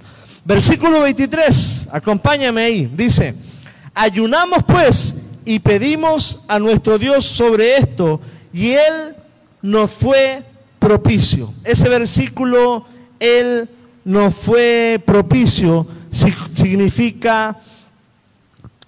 Versículo 0.44 1.00
23, 1.00 1.88
acompáñame 1.92 2.62
ahí. 2.62 2.90
Dice, 2.94 3.34
ayunamos 3.94 4.64
pues 4.64 5.14
y 5.46 5.60
pedimos 5.60 6.40
a 6.46 6.58
nuestro 6.58 6.98
Dios 6.98 7.24
sobre 7.24 7.78
esto 7.78 8.20
y 8.52 8.72
Él 8.72 9.16
nos 9.62 9.90
fue 9.90 10.44
propicio. 10.86 11.52
Ese 11.64 11.88
versículo, 11.88 12.86
Él 13.18 13.68
nos 14.04 14.34
fue 14.34 15.02
propicio, 15.04 15.86
significa 16.10 17.58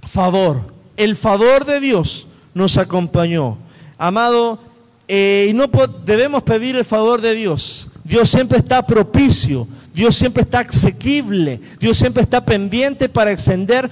favor 0.06 0.78
el 0.98 1.16
favor 1.16 1.64
de 1.64 1.80
Dios 1.80 2.26
nos 2.52 2.76
acompañó. 2.76 3.56
Amado, 3.96 4.58
eh, 5.06 5.46
y 5.48 5.54
no 5.54 5.70
debemos 6.04 6.42
pedir 6.42 6.76
el 6.76 6.84
favor 6.84 7.22
de 7.22 7.34
Dios. 7.34 7.88
Dios 8.04 8.28
siempre 8.28 8.58
está 8.58 8.84
propicio, 8.84 9.68
Dios 9.94 10.16
siempre 10.16 10.42
está 10.42 10.60
asequible, 10.60 11.60
Dios 11.78 11.96
siempre 11.96 12.22
está 12.22 12.44
pendiente 12.44 13.08
para 13.08 13.30
extender 13.30 13.88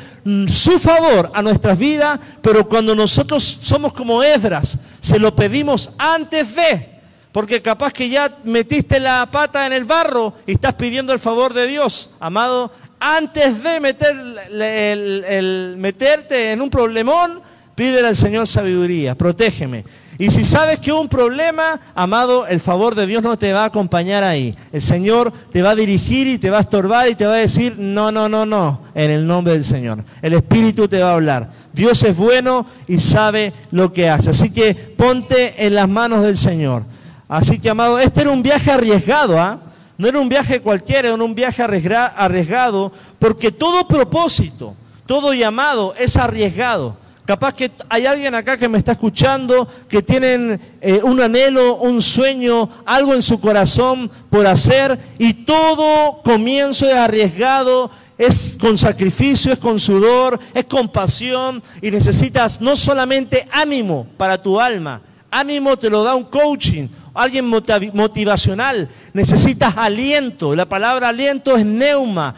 su 0.50 0.78
favor 0.78 1.30
a 1.32 1.42
nuestras 1.42 1.78
vidas, 1.78 2.18
pero 2.42 2.68
cuando 2.68 2.94
nosotros 2.94 3.58
somos 3.62 3.92
como 3.92 4.22
Esdras, 4.22 4.78
se 5.00 5.18
lo 5.18 5.34
pedimos 5.34 5.90
antes 5.98 6.56
de, 6.56 6.95
porque 7.36 7.60
capaz 7.60 7.92
que 7.92 8.08
ya 8.08 8.38
metiste 8.44 8.98
la 8.98 9.28
pata 9.30 9.66
en 9.66 9.74
el 9.74 9.84
barro 9.84 10.32
y 10.46 10.52
estás 10.52 10.72
pidiendo 10.72 11.12
el 11.12 11.18
favor 11.18 11.52
de 11.52 11.66
Dios. 11.66 12.08
Amado, 12.18 12.72
antes 12.98 13.62
de 13.62 13.78
meter 13.78 14.16
el, 14.50 15.74
meterte 15.76 16.52
en 16.52 16.62
un 16.62 16.70
problemón, 16.70 17.42
pídele 17.74 18.08
al 18.08 18.16
Señor 18.16 18.48
sabiduría, 18.48 19.14
protégeme. 19.16 19.84
Y 20.16 20.30
si 20.30 20.46
sabes 20.46 20.80
que 20.80 20.92
un 20.92 21.08
problema, 21.08 21.78
amado, 21.94 22.46
el 22.46 22.58
favor 22.58 22.94
de 22.94 23.06
Dios 23.06 23.22
no 23.22 23.36
te 23.36 23.52
va 23.52 23.64
a 23.64 23.66
acompañar 23.66 24.24
ahí. 24.24 24.56
El 24.72 24.80
Señor 24.80 25.30
te 25.52 25.60
va 25.60 25.72
a 25.72 25.74
dirigir 25.74 26.26
y 26.28 26.38
te 26.38 26.48
va 26.48 26.56
a 26.56 26.62
estorbar 26.62 27.06
y 27.06 27.16
te 27.16 27.26
va 27.26 27.34
a 27.34 27.36
decir, 27.36 27.76
no, 27.78 28.10
no, 28.10 28.30
no, 28.30 28.46
no, 28.46 28.80
en 28.94 29.10
el 29.10 29.26
nombre 29.26 29.52
del 29.52 29.64
Señor. 29.64 30.02
El 30.22 30.32
Espíritu 30.32 30.88
te 30.88 31.02
va 31.02 31.10
a 31.10 31.14
hablar. 31.16 31.50
Dios 31.74 32.02
es 32.02 32.16
bueno 32.16 32.64
y 32.88 32.98
sabe 32.98 33.52
lo 33.72 33.92
que 33.92 34.08
hace. 34.08 34.30
Así 34.30 34.48
que 34.48 34.74
ponte 34.74 35.66
en 35.66 35.74
las 35.74 35.86
manos 35.86 36.22
del 36.22 36.38
Señor. 36.38 36.95
Así 37.28 37.58
que, 37.58 37.70
amado, 37.70 37.98
este 37.98 38.20
era 38.22 38.30
un 38.30 38.42
viaje 38.42 38.70
arriesgado, 38.70 39.40
¿ah? 39.40 39.60
No 39.98 40.08
era 40.08 40.20
un 40.20 40.28
viaje 40.28 40.60
cualquiera, 40.60 41.08
era 41.08 41.22
un 41.22 41.34
viaje 41.34 41.62
arriesgado, 41.62 42.92
porque 43.18 43.50
todo 43.50 43.88
propósito, 43.88 44.74
todo 45.06 45.32
llamado 45.32 45.94
es 45.98 46.16
arriesgado. 46.16 46.96
Capaz 47.24 47.54
que 47.54 47.72
hay 47.88 48.06
alguien 48.06 48.34
acá 48.36 48.56
que 48.56 48.68
me 48.68 48.78
está 48.78 48.92
escuchando, 48.92 49.66
que 49.88 50.00
tienen 50.00 50.60
eh, 50.80 51.00
un 51.02 51.20
anhelo, 51.20 51.76
un 51.76 52.00
sueño, 52.00 52.68
algo 52.84 53.14
en 53.14 53.22
su 53.22 53.40
corazón 53.40 54.08
por 54.30 54.46
hacer, 54.46 54.96
y 55.18 55.32
todo 55.32 56.22
comienzo 56.22 56.86
es 56.86 56.94
arriesgado, 56.94 57.90
es 58.16 58.56
con 58.60 58.78
sacrificio, 58.78 59.52
es 59.52 59.58
con 59.58 59.80
sudor, 59.80 60.38
es 60.54 60.66
con 60.66 60.88
pasión, 60.88 61.62
y 61.82 61.90
necesitas 61.90 62.60
no 62.60 62.76
solamente 62.76 63.48
ánimo 63.50 64.06
para 64.16 64.40
tu 64.40 64.60
alma, 64.60 65.02
ánimo 65.28 65.76
te 65.76 65.90
lo 65.90 66.04
da 66.04 66.14
un 66.14 66.24
coaching, 66.24 66.86
alguien 67.16 67.46
motivacional, 67.46 68.88
necesitas 69.12 69.74
aliento. 69.76 70.54
La 70.54 70.68
palabra 70.68 71.08
aliento 71.08 71.56
es 71.56 71.64
neuma, 71.64 72.34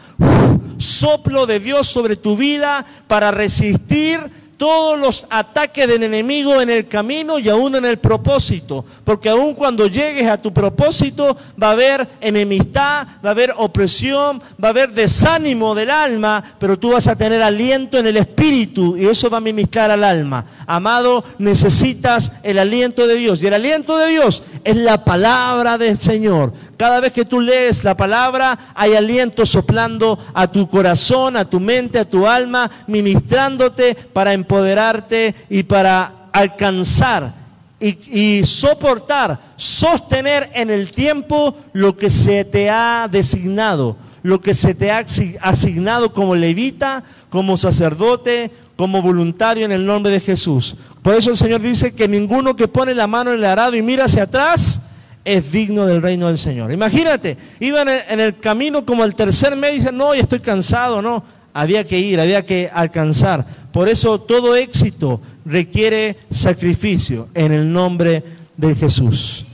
soplo 0.77 1.45
de 1.45 1.59
Dios 1.59 1.87
sobre 1.87 2.15
tu 2.15 2.37
vida 2.37 2.85
para 3.07 3.31
resistir 3.31 4.38
todos 4.59 4.99
los 4.99 5.25
ataques 5.29 5.87
del 5.87 6.03
enemigo 6.03 6.61
en 6.61 6.69
el 6.69 6.85
camino 6.85 7.39
y 7.39 7.47
aún 7.47 7.75
en 7.75 7.85
el 7.85 7.97
propósito. 7.97 8.83
Porque 9.05 9.29
aún 9.29 9.53
cuando 9.53 9.87
llegues 9.87 10.27
a 10.27 10.39
tu 10.39 10.53
propósito 10.53 11.37
va 11.61 11.69
a 11.69 11.71
haber 11.71 12.07
enemistad, 12.19 13.07
va 13.23 13.29
a 13.29 13.31
haber 13.31 13.53
opresión, 13.55 14.41
va 14.61 14.67
a 14.67 14.71
haber 14.71 14.91
desánimo 14.91 15.73
del 15.73 15.89
alma, 15.89 16.43
pero 16.59 16.77
tú 16.77 16.91
vas 16.91 17.07
a 17.07 17.15
tener 17.15 17.41
aliento 17.41 17.97
en 17.97 18.07
el 18.07 18.17
espíritu 18.17 18.97
y 18.97 19.07
eso 19.07 19.29
va 19.29 19.37
a 19.37 19.41
ministrar 19.41 19.91
al 19.91 20.03
alma. 20.03 20.45
Amado, 20.67 21.23
necesitas 21.37 22.33
el 22.43 22.59
aliento 22.59 23.07
de 23.07 23.15
Dios. 23.15 23.41
Y 23.41 23.47
el 23.47 23.53
aliento 23.53 23.97
de 23.97 24.09
Dios 24.09 24.43
es 24.65 24.75
la 24.75 25.05
palabra 25.05 25.77
del 25.77 25.97
Señor. 25.97 26.51
Cada 26.79 27.01
vez 27.01 27.11
que 27.11 27.25
tú 27.25 27.41
lees 27.41 27.83
la 27.83 27.97
palabra, 27.97 28.57
hay 28.73 28.93
aliento 28.93 29.45
soplando 29.45 30.17
a 30.33 30.49
tu 30.49 30.69
corazón, 30.69 31.35
a 31.35 31.43
tu 31.43 31.59
mente, 31.59 31.99
a 31.99 32.09
tu 32.09 32.25
alma, 32.25 32.71
ministrándote 32.87 33.95
para 33.95 34.31
empoderarte 34.31 35.35
y 35.49 35.63
para 35.63 36.29
alcanzar 36.31 37.33
y, 37.81 38.45
soportar, 38.45 39.41
sostener 39.57 40.51
en 40.53 40.69
el 40.69 40.93
tiempo 40.93 41.53
lo 41.73 41.97
que 41.97 42.09
se 42.09 42.45
te 42.45 42.69
ha 42.69 43.09
designado, 43.11 43.97
lo 44.23 44.39
que 44.39 44.53
se 44.53 44.73
te 44.73 44.89
ha 44.89 45.03
asignado 45.41 46.13
como 46.13 46.33
levita, 46.33 47.03
como 47.29 47.57
sacerdote, 47.57 48.51
como 48.77 49.01
voluntario 49.01 49.65
en 49.65 49.73
el 49.73 49.85
nombre 49.85 50.13
de 50.13 50.21
Jesús. 50.21 50.77
Por 51.01 51.13
eso 51.13 51.29
el 51.29 51.35
Señor 51.35 51.59
dice 51.59 51.93
que 51.93 52.07
ninguno 52.07 52.55
que 52.55 52.69
pone 52.69 52.95
la 52.95 53.07
mano 53.07 53.31
en 53.31 53.39
el 53.39 53.45
arado 53.45 53.75
y 53.75 53.81
mira 53.81 54.05
hacia 54.05 54.23
atrás, 54.23 54.83
es 55.25 55.51
digno 55.51 55.85
del 55.85 56.01
reino 56.01 56.27
del 56.27 56.37
Señor. 56.37 56.71
Imagínate, 56.71 57.37
iban 57.59 57.87
en 57.89 58.19
el 58.19 58.39
camino 58.39 58.85
como 58.85 59.03
el 59.03 59.15
tercer 59.15 59.55
mes 59.55 59.73
y 59.73 59.77
dicen, 59.79 59.97
no, 59.97 60.15
ya 60.15 60.21
estoy 60.21 60.39
cansado, 60.39 61.01
no. 61.01 61.23
Había 61.53 61.85
que 61.85 61.99
ir, 61.99 62.19
había 62.19 62.45
que 62.45 62.69
alcanzar. 62.71 63.45
Por 63.71 63.89
eso 63.89 64.21
todo 64.21 64.55
éxito 64.55 65.21
requiere 65.45 66.17
sacrificio 66.31 67.27
en 67.33 67.51
el 67.51 67.71
nombre 67.71 68.23
de 68.55 68.75
Jesús. 68.75 69.45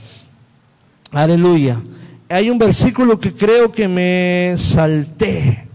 Aleluya. 1.10 1.80
Hay 2.28 2.50
un 2.50 2.58
versículo 2.58 3.18
que 3.18 3.34
creo 3.34 3.72
que 3.72 3.88
me 3.88 4.54
salté. 4.58 5.66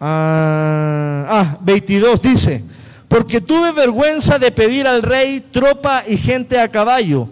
Ah, 0.00 1.26
ah 1.28 1.58
22 1.62 2.20
dice, 2.20 2.64
porque 3.08 3.40
tuve 3.40 3.72
vergüenza 3.72 4.38
de 4.38 4.50
pedir 4.50 4.86
al 4.86 5.02
rey 5.02 5.40
tropa 5.50 6.02
y 6.06 6.16
gente 6.16 6.58
a 6.58 6.68
caballo 6.68 7.28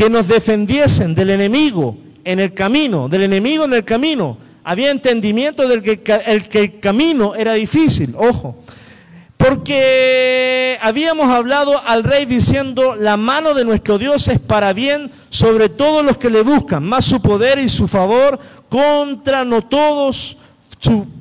que 0.00 0.08
nos 0.08 0.28
defendiesen 0.28 1.14
del 1.14 1.28
enemigo 1.28 1.94
en 2.24 2.40
el 2.40 2.54
camino, 2.54 3.06
del 3.06 3.24
enemigo 3.24 3.64
en 3.66 3.74
el 3.74 3.84
camino. 3.84 4.38
Había 4.64 4.90
entendimiento 4.90 5.68
del 5.68 5.82
que 5.82 6.00
el, 6.24 6.80
camino 6.80 7.34
era 7.34 7.52
difícil, 7.52 8.14
ojo. 8.16 8.56
Porque 9.36 10.78
habíamos 10.80 11.28
hablado 11.30 11.78
al 11.86 12.02
rey 12.02 12.24
diciendo, 12.24 12.94
la 12.96 13.18
mano 13.18 13.52
de 13.52 13.66
nuestro 13.66 13.98
Dios 13.98 14.26
es 14.28 14.38
para 14.38 14.72
bien 14.72 15.10
sobre 15.28 15.68
todos 15.68 16.02
los 16.02 16.16
que 16.16 16.30
le 16.30 16.40
buscan, 16.40 16.82
más 16.82 17.04
su 17.04 17.20
poder 17.20 17.58
y 17.58 17.68
su 17.68 17.86
favor 17.86 18.40
contra 18.70 19.44
no 19.44 19.60
todos, 19.60 20.38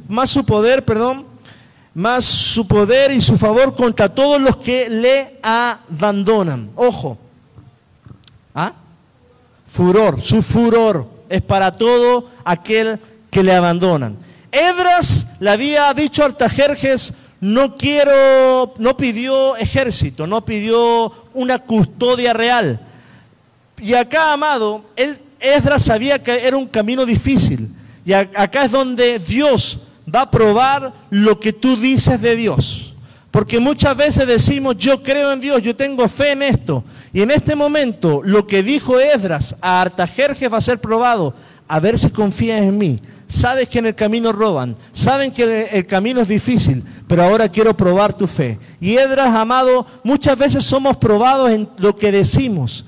más 0.07 0.29
su 0.29 0.45
poder, 0.45 0.85
perdón, 0.85 1.25
más 1.93 2.23
su 2.23 2.65
poder 2.65 3.11
y 3.11 3.19
su 3.19 3.37
favor 3.37 3.75
contra 3.75 4.07
todos 4.07 4.39
los 4.39 4.55
que 4.55 4.89
le 4.89 5.37
abandonan. 5.43 6.69
Ojo. 6.75 7.17
¿Ah? 8.59 8.73
Furor, 9.67 10.21
su 10.21 10.43
furor 10.43 11.07
es 11.29 11.41
para 11.41 11.77
todo 11.77 12.29
aquel 12.43 12.99
que 13.31 13.41
le 13.41 13.53
abandonan. 13.53 14.17
Edras 14.51 15.27
le 15.39 15.49
había 15.49 15.93
dicho 15.93 16.23
a 16.23 16.25
Artajerjes, 16.25 17.13
no 17.39 17.77
quiero, 17.77 18.73
no 18.77 18.97
pidió 18.97 19.55
ejército, 19.55 20.27
no 20.27 20.43
pidió 20.43 21.13
una 21.33 21.59
custodia 21.59 22.33
real. 22.33 22.81
Y 23.81 23.93
acá, 23.93 24.33
amado, 24.33 24.83
Esdras 25.39 25.83
sabía 25.83 26.21
que 26.21 26.45
era 26.45 26.57
un 26.57 26.67
camino 26.67 27.05
difícil. 27.05 27.73
Y 28.03 28.11
acá 28.11 28.65
es 28.65 28.71
donde 28.71 29.19
Dios 29.19 29.79
va 30.13 30.21
a 30.21 30.31
probar 30.31 30.91
lo 31.11 31.39
que 31.39 31.53
tú 31.53 31.77
dices 31.77 32.19
de 32.19 32.35
Dios. 32.35 32.93
Porque 33.31 33.57
muchas 33.57 33.95
veces 33.95 34.27
decimos, 34.27 34.75
yo 34.77 35.01
creo 35.01 35.31
en 35.31 35.39
Dios, 35.39 35.61
yo 35.61 35.73
tengo 35.77 36.09
fe 36.09 36.31
en 36.31 36.41
esto. 36.41 36.83
Y 37.13 37.21
en 37.21 37.31
este 37.31 37.55
momento, 37.55 38.21
lo 38.23 38.45
que 38.45 38.63
dijo 38.63 38.99
Esdras 38.99 39.55
a 39.61 39.81
Artajerjes 39.81 40.51
va 40.51 40.57
a 40.57 40.61
ser 40.61 40.79
probado. 40.79 41.33
A 41.67 41.79
ver 41.79 41.97
si 41.97 42.09
confías 42.09 42.61
en 42.61 42.77
mí 42.77 42.99
sabes 43.29 43.69
que 43.69 43.79
en 43.79 43.85
el 43.85 43.95
camino 43.95 44.31
roban, 44.31 44.75
saben 44.91 45.31
que 45.31 45.69
el 45.71 45.85
camino 45.85 46.19
es 46.21 46.27
difícil, 46.27 46.83
pero 47.07 47.23
ahora 47.23 47.47
quiero 47.47 47.77
probar 47.77 48.11
tu 48.11 48.27
fe. 48.27 48.59
Y 48.81 48.97
Edras, 48.97 49.33
amado, 49.33 49.85
muchas 50.03 50.37
veces 50.37 50.65
somos 50.65 50.97
probados 50.97 51.51
en 51.51 51.69
lo 51.77 51.95
que 51.95 52.11
decimos. 52.11 52.85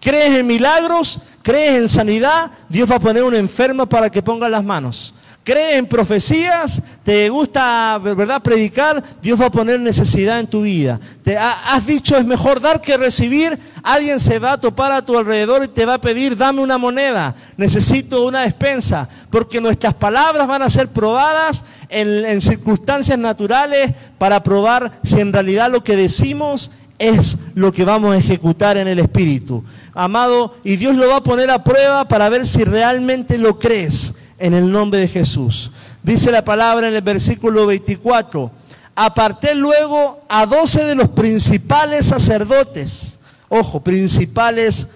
¿Crees 0.00 0.38
en 0.38 0.46
milagros? 0.46 1.18
¿Crees 1.42 1.76
en 1.76 1.88
sanidad? 1.88 2.52
Dios 2.68 2.90
va 2.90 2.96
a 2.96 3.00
poner 3.00 3.24
un 3.24 3.34
enfermo 3.34 3.86
para 3.86 4.08
que 4.08 4.22
ponga 4.22 4.48
las 4.48 4.64
manos 4.64 5.12
crees 5.50 5.78
en 5.78 5.86
profecías, 5.86 6.80
te 7.02 7.28
gusta, 7.28 7.98
¿verdad?, 7.98 8.40
predicar, 8.40 9.02
Dios 9.20 9.40
va 9.40 9.46
a 9.46 9.50
poner 9.50 9.80
necesidad 9.80 10.38
en 10.38 10.46
tu 10.46 10.62
vida. 10.62 11.00
Te 11.24 11.36
has 11.36 11.84
dicho 11.84 12.16
es 12.16 12.24
mejor 12.24 12.60
dar 12.60 12.80
que 12.80 12.96
recibir, 12.96 13.58
alguien 13.82 14.20
se 14.20 14.38
va 14.38 14.52
a 14.52 14.60
topar 14.60 14.92
a 14.92 15.04
tu 15.04 15.18
alrededor 15.18 15.64
y 15.64 15.68
te 15.68 15.84
va 15.84 15.94
a 15.94 16.00
pedir, 16.00 16.36
dame 16.36 16.60
una 16.60 16.78
moneda, 16.78 17.34
necesito 17.56 18.24
una 18.24 18.42
despensa, 18.42 19.08
porque 19.28 19.60
nuestras 19.60 19.94
palabras 19.94 20.46
van 20.46 20.62
a 20.62 20.70
ser 20.70 20.86
probadas 20.86 21.64
en, 21.88 22.24
en 22.24 22.40
circunstancias 22.40 23.18
naturales 23.18 23.92
para 24.18 24.44
probar 24.44 25.00
si 25.02 25.18
en 25.18 25.32
realidad 25.32 25.68
lo 25.68 25.82
que 25.82 25.96
decimos 25.96 26.70
es 27.00 27.36
lo 27.56 27.72
que 27.72 27.84
vamos 27.84 28.14
a 28.14 28.18
ejecutar 28.18 28.76
en 28.76 28.86
el 28.86 29.00
Espíritu. 29.00 29.64
Amado, 29.94 30.54
y 30.62 30.76
Dios 30.76 30.94
lo 30.94 31.08
va 31.08 31.16
a 31.16 31.22
poner 31.24 31.50
a 31.50 31.64
prueba 31.64 32.06
para 32.06 32.28
ver 32.28 32.46
si 32.46 32.62
realmente 32.62 33.36
lo 33.36 33.58
crees 33.58 34.14
en 34.40 34.54
el 34.54 34.72
nombre 34.72 35.00
de 35.00 35.08
Jesús. 35.08 35.70
Dice 36.02 36.32
la 36.32 36.44
palabra 36.44 36.88
en 36.88 36.94
el 36.96 37.02
versículo 37.02 37.66
24, 37.66 38.50
aparté 38.96 39.54
luego 39.54 40.20
a 40.28 40.46
doce 40.46 40.84
de 40.84 40.94
los 40.94 41.08
principales 41.08 42.06
sacerdotes, 42.06 43.18
ojo, 43.48 43.80
principales 43.80 44.88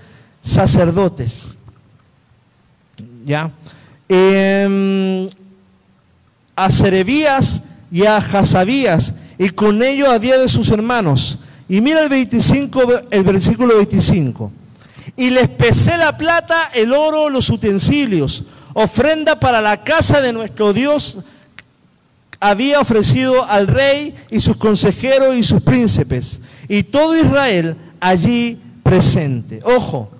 sacerdotes, 0.42 1.56
¿ya? 3.24 3.52
Em, 4.08 5.28
a 6.56 6.70
Serebías 6.70 7.62
y 7.92 8.06
a 8.06 8.20
Jasabías, 8.20 9.14
y 9.38 9.50
con 9.50 9.82
ellos 9.82 10.08
a 10.08 10.18
diez 10.18 10.40
de 10.40 10.48
sus 10.48 10.70
hermanos. 10.70 11.38
Y 11.68 11.80
mira 11.80 12.00
el 12.00 12.08
25, 12.08 12.82
el 13.10 13.24
versículo 13.24 13.76
25. 13.76 14.52
Y 15.16 15.30
les 15.30 15.48
pesé 15.48 15.96
la 15.96 16.16
plata, 16.16 16.70
el 16.74 16.92
oro, 16.92 17.28
los 17.30 17.50
utensilios, 17.50 18.44
ofrenda 18.74 19.40
para 19.40 19.62
la 19.62 19.82
casa 19.82 20.20
de 20.20 20.32
nuestro 20.32 20.72
Dios 20.72 21.18
había 22.40 22.80
ofrecido 22.80 23.42
al 23.44 23.66
rey 23.66 24.14
y 24.30 24.40
sus 24.40 24.56
consejeros 24.58 25.34
y 25.34 25.42
sus 25.42 25.62
príncipes 25.62 26.40
y 26.68 26.82
todo 26.82 27.16
Israel 27.16 27.76
allí 28.00 28.60
presente. 28.82 29.60
Ojo, 29.64 30.10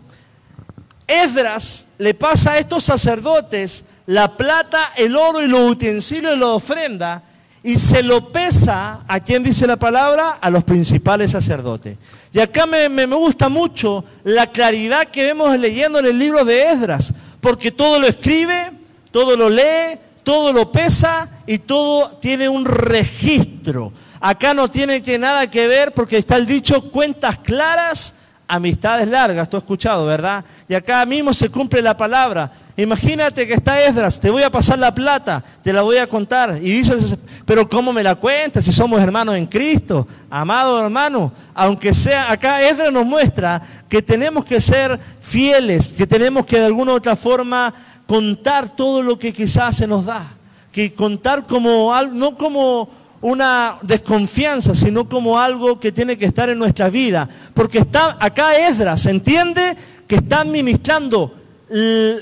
Esdras 1.07 1.87
le 1.99 2.14
pasa 2.14 2.53
a 2.53 2.59
estos 2.59 2.85
sacerdotes 2.85 3.85
la 4.07 4.37
plata, 4.37 4.93
el 4.97 5.17
oro 5.17 5.43
y 5.43 5.49
los 5.49 5.71
utensilios 5.71 6.33
de 6.33 6.38
la 6.38 6.47
ofrenda 6.49 7.23
y 7.62 7.79
se 7.79 8.03
lo 8.03 8.31
pesa, 8.31 9.05
¿a 9.09 9.21
quién 9.21 9.43
dice 9.43 9.67
la 9.67 9.77
palabra? 9.77 10.38
A 10.40 10.51
los 10.51 10.64
principales 10.64 11.31
sacerdotes. 11.31 11.97
Y 12.33 12.38
acá 12.38 12.67
me, 12.67 12.88
me 12.88 13.07
gusta 13.07 13.49
mucho 13.49 14.05
la 14.23 14.49
claridad 14.49 15.09
que 15.09 15.25
vemos 15.25 15.59
leyendo 15.59 15.99
en 15.99 16.07
el 16.07 16.19
libro 16.19 16.45
de 16.45 16.71
Esdras, 16.71 17.14
porque 17.44 17.70
todo 17.70 17.98
lo 17.98 18.07
escribe, 18.07 18.72
todo 19.11 19.37
lo 19.37 19.50
lee, 19.50 19.98
todo 20.22 20.50
lo 20.50 20.72
pesa 20.72 21.28
y 21.46 21.59
todo 21.59 22.16
tiene 22.16 22.48
un 22.48 22.64
registro. 22.64 23.92
Acá 24.18 24.54
no 24.54 24.70
tiene 24.70 25.02
que 25.02 25.18
nada 25.18 25.50
que 25.50 25.66
ver 25.68 25.92
porque 25.92 26.16
está 26.16 26.37
el 26.37 26.46
dicho 26.46 26.90
cuentas 26.90 27.40
claras, 27.40 28.14
amistades 28.48 29.09
largas, 29.09 29.46
tú 29.50 29.59
has 29.59 29.62
escuchado, 29.62 30.07
¿verdad? 30.07 30.42
Y 30.66 30.74
acá 30.74 31.04
mismo 31.04 31.35
se 31.35 31.50
cumple 31.50 31.83
la 31.83 31.94
palabra. 31.94 32.50
Imagínate 32.76 33.46
que 33.46 33.54
está 33.54 33.80
Esdras, 33.80 34.18
te 34.18 34.30
voy 34.30 34.42
a 34.42 34.50
pasar 34.50 34.80
la 34.80 34.92
plata, 34.92 35.44
te 35.62 35.72
la 35.72 35.82
voy 35.82 35.98
a 35.98 36.08
contar. 36.08 36.58
Y 36.60 36.78
dices, 36.78 37.16
pero 37.46 37.68
¿cómo 37.68 37.92
me 37.92 38.02
la 38.02 38.16
cuentas 38.16 38.64
si 38.64 38.72
somos 38.72 39.00
hermanos 39.00 39.37
en 39.37 39.46
Cristo? 39.46 40.08
Amado 40.28 40.84
hermano, 40.84 41.32
aunque 41.54 41.94
sea, 41.94 42.32
acá 42.32 42.60
Esdras 42.62 42.92
nos 42.92 43.06
muestra 43.06 43.62
que 43.88 44.02
tenemos 44.02 44.44
que 44.44 44.60
ser 44.60 44.98
fieles, 45.20 45.92
que 45.92 46.04
tenemos 46.04 46.46
que 46.46 46.58
de 46.58 46.66
alguna 46.66 46.92
u 46.92 46.96
otra 46.96 47.14
forma 47.14 47.72
contar 48.06 48.74
todo 48.74 49.04
lo 49.04 49.16
que 49.20 49.32
quizás 49.32 49.76
se 49.76 49.87
nos 49.87 50.06
da. 50.06 50.26
Que 50.72 50.92
contar 50.92 51.46
como, 51.46 51.94
no 52.12 52.37
como 52.37 52.88
una 53.20 53.76
desconfianza, 53.82 54.74
sino 54.74 55.08
como 55.08 55.38
algo 55.38 55.78
que 55.78 55.92
tiene 55.92 56.18
que 56.18 56.26
estar 56.26 56.48
en 56.48 56.58
nuestra 56.58 56.90
vida. 56.90 57.28
Porque 57.54 57.78
está 57.78 58.16
acá 58.18 58.56
Esdras, 58.56 59.02
¿se 59.02 59.10
entiende? 59.10 59.76
Que 60.08 60.16
está 60.16 60.40
administrando 60.40 61.43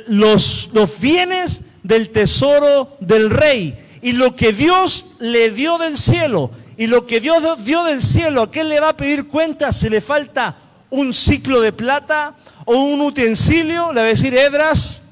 los, 0.07 0.71
los 0.73 1.01
bienes 1.01 1.63
del 1.83 2.09
tesoro 2.09 2.97
del 3.01 3.29
rey 3.29 3.79
y 4.01 4.13
lo 4.13 4.35
que 4.35 4.53
Dios 4.53 5.05
le 5.19 5.51
dio 5.51 5.77
del 5.77 5.99
cielo 5.99 6.51
y 6.77 6.87
lo 6.87 7.07
que 7.07 7.21
Dios 7.21 7.43
dio 7.65 7.85
del 7.85 8.01
cielo, 8.01 8.43
¿a 8.43 8.51
qué 8.51 8.65
le 8.65 8.81
va 8.81 8.91
a 8.91 8.97
pedir 8.97 9.29
cuenta 9.29 9.73
si 9.73 9.91
le 9.91 10.01
falta 10.01 10.57
un 10.89 11.13
ciclo 11.13 11.61
de 11.61 11.73
plata 11.73 12.35
o 12.65 12.77
un 12.77 13.01
utensilio? 13.03 13.93
Le 13.93 14.01
va 14.01 14.07
a 14.07 14.11
decir, 14.11 14.35
Edras, 14.35 15.03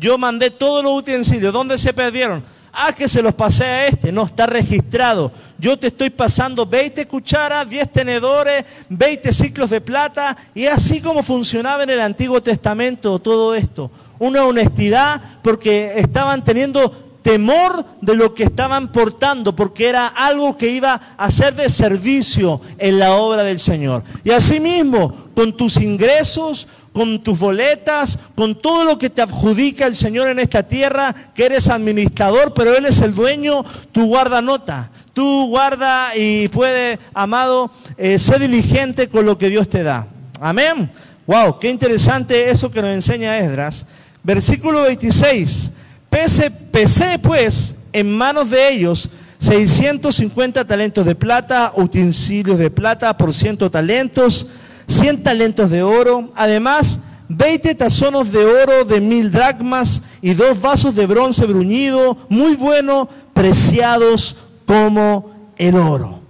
yo 0.00 0.16
mandé 0.16 0.50
todos 0.50 0.82
los 0.82 0.94
utensilios, 0.94 1.52
¿dónde 1.52 1.76
se 1.76 1.92
perdieron? 1.92 2.42
Ah, 2.78 2.92
que 2.92 3.08
se 3.08 3.22
los 3.22 3.32
pasé 3.32 3.64
a 3.64 3.86
este, 3.86 4.12
no, 4.12 4.24
está 4.26 4.44
registrado. 4.44 5.32
Yo 5.58 5.78
te 5.78 5.86
estoy 5.86 6.10
pasando 6.10 6.66
20 6.66 7.06
cucharas, 7.06 7.66
10 7.66 7.90
tenedores, 7.90 8.66
20 8.90 9.32
ciclos 9.32 9.70
de 9.70 9.80
plata, 9.80 10.36
y 10.54 10.66
así 10.66 11.00
como 11.00 11.22
funcionaba 11.22 11.84
en 11.84 11.88
el 11.88 12.00
Antiguo 12.00 12.42
Testamento 12.42 13.18
todo 13.18 13.54
esto. 13.54 13.90
Una 14.18 14.44
honestidad 14.44 15.22
porque 15.42 15.94
estaban 15.96 16.44
teniendo 16.44 17.05
temor 17.26 17.84
de 18.00 18.14
lo 18.14 18.34
que 18.34 18.44
estaban 18.44 18.92
portando, 18.92 19.56
porque 19.56 19.88
era 19.88 20.06
algo 20.06 20.56
que 20.56 20.68
iba 20.68 21.16
a 21.16 21.28
ser 21.32 21.56
de 21.56 21.68
servicio 21.68 22.60
en 22.78 23.00
la 23.00 23.14
obra 23.16 23.42
del 23.42 23.58
Señor. 23.58 24.04
Y 24.22 24.30
asimismo, 24.30 25.12
con 25.34 25.56
tus 25.56 25.76
ingresos, 25.78 26.68
con 26.92 27.20
tus 27.24 27.36
boletas, 27.36 28.16
con 28.36 28.54
todo 28.54 28.84
lo 28.84 28.96
que 28.96 29.10
te 29.10 29.22
adjudica 29.22 29.86
el 29.86 29.96
Señor 29.96 30.28
en 30.28 30.38
esta 30.38 30.62
tierra, 30.62 31.12
que 31.34 31.46
eres 31.46 31.68
administrador, 31.68 32.54
pero 32.54 32.76
Él 32.76 32.86
es 32.86 33.00
el 33.00 33.12
dueño, 33.12 33.64
tú 33.90 34.06
guarda 34.06 34.40
nota, 34.40 34.92
tú 35.12 35.48
guarda 35.48 36.16
y 36.16 36.46
puede, 36.46 37.00
amado, 37.12 37.72
eh, 37.96 38.20
ser 38.20 38.38
diligente 38.38 39.08
con 39.08 39.26
lo 39.26 39.36
que 39.36 39.50
Dios 39.50 39.68
te 39.68 39.82
da. 39.82 40.06
Amén. 40.40 40.92
Wow, 41.26 41.58
qué 41.58 41.70
interesante 41.70 42.50
eso 42.50 42.70
que 42.70 42.80
nos 42.80 42.92
enseña 42.92 43.36
Esdras. 43.36 43.84
Versículo 44.22 44.82
26. 44.82 45.72
Pese, 46.16 46.50
pesé 46.50 47.18
pues 47.18 47.74
en 47.92 48.10
manos 48.10 48.48
de 48.48 48.70
ellos 48.70 49.10
650 49.38 50.66
talentos 50.66 51.04
de 51.04 51.14
plata, 51.14 51.74
utensilios 51.76 52.56
de 52.56 52.70
plata 52.70 53.14
por 53.18 53.34
ciento 53.34 53.70
talentos, 53.70 54.46
100 54.88 55.22
talentos 55.22 55.68
de 55.68 55.82
oro, 55.82 56.32
además 56.34 57.00
20 57.28 57.74
tazones 57.74 58.32
de 58.32 58.46
oro 58.46 58.86
de 58.86 58.98
mil 59.02 59.30
dracmas 59.30 60.00
y 60.22 60.32
dos 60.32 60.58
vasos 60.58 60.94
de 60.94 61.04
bronce 61.04 61.44
bruñido, 61.44 62.16
muy 62.30 62.54
bueno, 62.54 63.10
preciados 63.34 64.36
como 64.64 65.52
el 65.58 65.76
oro. 65.76 66.20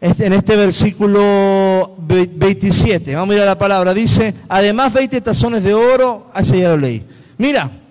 este, 0.00 0.26
en 0.26 0.32
este 0.32 0.56
versículo 0.56 1.94
27. 1.98 3.14
Vamos 3.14 3.28
a 3.28 3.32
mirar 3.34 3.46
la 3.46 3.56
palabra. 3.56 3.94
Dice, 3.94 4.34
además 4.48 4.92
20 4.92 5.20
tazones 5.20 5.62
de 5.62 5.74
oro, 5.74 6.28
así 6.34 6.58
ya 6.60 6.70
lo 6.70 6.78
leí. 6.78 7.06
Mira, 7.38 7.85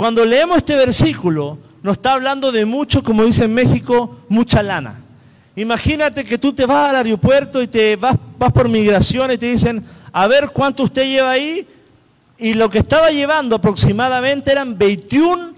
cuando 0.00 0.24
leemos 0.24 0.56
este 0.56 0.76
versículo, 0.76 1.58
nos 1.82 1.98
está 1.98 2.14
hablando 2.14 2.50
de 2.50 2.64
mucho, 2.64 3.02
como 3.02 3.22
dice 3.22 3.44
en 3.44 3.52
México, 3.52 4.16
mucha 4.30 4.62
lana. 4.62 4.98
Imagínate 5.56 6.24
que 6.24 6.38
tú 6.38 6.54
te 6.54 6.64
vas 6.64 6.88
al 6.88 6.96
aeropuerto 6.96 7.60
y 7.60 7.66
te 7.66 7.96
vas, 7.96 8.16
vas 8.38 8.50
por 8.50 8.70
migración 8.70 9.30
y 9.30 9.36
te 9.36 9.44
dicen, 9.44 9.84
a 10.10 10.26
ver 10.26 10.52
cuánto 10.54 10.84
usted 10.84 11.04
lleva 11.04 11.32
ahí. 11.32 11.68
Y 12.38 12.54
lo 12.54 12.70
que 12.70 12.78
estaba 12.78 13.10
llevando 13.10 13.56
aproximadamente 13.56 14.50
eran 14.50 14.78
21 14.78 15.50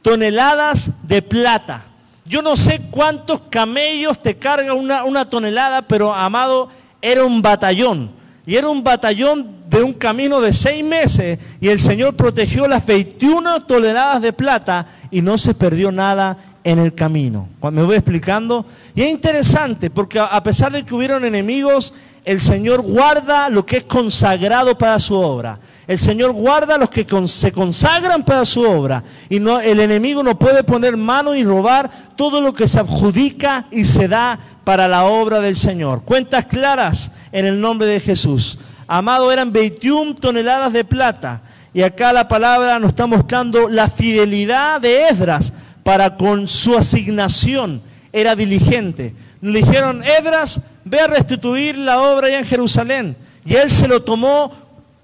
toneladas 0.00 0.88
de 1.02 1.20
plata. 1.20 1.84
Yo 2.24 2.40
no 2.40 2.56
sé 2.56 2.80
cuántos 2.90 3.42
camellos 3.50 4.18
te 4.22 4.38
carga 4.38 4.72
una, 4.72 5.04
una 5.04 5.28
tonelada, 5.28 5.82
pero 5.82 6.14
amado, 6.14 6.70
era 7.02 7.22
un 7.22 7.42
batallón. 7.42 8.12
Y 8.46 8.56
era 8.56 8.68
un 8.68 8.82
batallón 8.82 9.60
de 9.68 9.82
un 9.82 9.92
camino 9.92 10.40
de 10.40 10.52
seis 10.52 10.84
meses 10.84 11.38
y 11.60 11.68
el 11.68 11.78
Señor 11.78 12.16
protegió 12.16 12.66
las 12.66 12.84
21 12.84 13.64
toneladas 13.64 14.22
de 14.22 14.32
plata 14.32 14.86
y 15.10 15.22
no 15.22 15.38
se 15.38 15.54
perdió 15.54 15.92
nada 15.92 16.36
en 16.64 16.78
el 16.78 16.94
camino. 16.94 17.48
Me 17.70 17.82
voy 17.82 17.96
explicando. 17.96 18.66
Y 18.94 19.02
es 19.02 19.10
interesante 19.10 19.90
porque 19.90 20.18
a 20.18 20.42
pesar 20.42 20.72
de 20.72 20.84
que 20.84 20.94
hubieron 20.94 21.24
enemigos, 21.24 21.94
el 22.24 22.40
Señor 22.40 22.82
guarda 22.82 23.48
lo 23.48 23.64
que 23.64 23.78
es 23.78 23.84
consagrado 23.84 24.76
para 24.76 24.98
su 24.98 25.14
obra. 25.14 25.58
El 25.86 25.98
Señor 25.98 26.32
guarda 26.32 26.78
los 26.78 26.90
que 26.90 27.06
se 27.26 27.50
consagran 27.50 28.24
para 28.24 28.44
su 28.44 28.62
obra. 28.62 29.02
Y 29.28 29.40
no, 29.40 29.60
el 29.60 29.80
enemigo 29.80 30.22
no 30.22 30.38
puede 30.38 30.62
poner 30.62 30.96
mano 30.96 31.34
y 31.34 31.44
robar 31.44 31.90
todo 32.16 32.40
lo 32.40 32.52
que 32.52 32.68
se 32.68 32.78
adjudica 32.78 33.66
y 33.70 33.84
se 33.84 34.06
da 34.06 34.38
para 34.62 34.86
la 34.86 35.04
obra 35.04 35.40
del 35.40 35.56
Señor. 35.56 36.04
Cuentas 36.04 36.46
claras 36.46 37.10
en 37.32 37.46
el 37.46 37.60
nombre 37.60 37.86
de 37.86 38.00
Jesús. 38.00 38.58
Amado, 38.86 39.30
eran 39.32 39.52
21 39.52 40.14
toneladas 40.16 40.72
de 40.72 40.84
plata. 40.84 41.42
Y 41.72 41.82
acá 41.82 42.12
la 42.12 42.26
palabra 42.26 42.78
nos 42.78 42.90
está 42.90 43.06
mostrando 43.06 43.68
la 43.68 43.88
fidelidad 43.88 44.80
de 44.80 45.08
Esdras 45.08 45.52
para 45.84 46.16
con 46.16 46.48
su 46.48 46.76
asignación. 46.76 47.80
Era 48.12 48.34
diligente. 48.34 49.14
Le 49.40 49.62
dijeron, 49.62 50.02
Esdras, 50.02 50.60
ve 50.84 51.00
a 51.00 51.06
restituir 51.06 51.78
la 51.78 52.00
obra 52.00 52.26
allá 52.26 52.38
en 52.38 52.44
Jerusalén. 52.44 53.16
Y 53.44 53.54
él 53.54 53.70
se 53.70 53.88
lo 53.88 54.02
tomó 54.02 54.52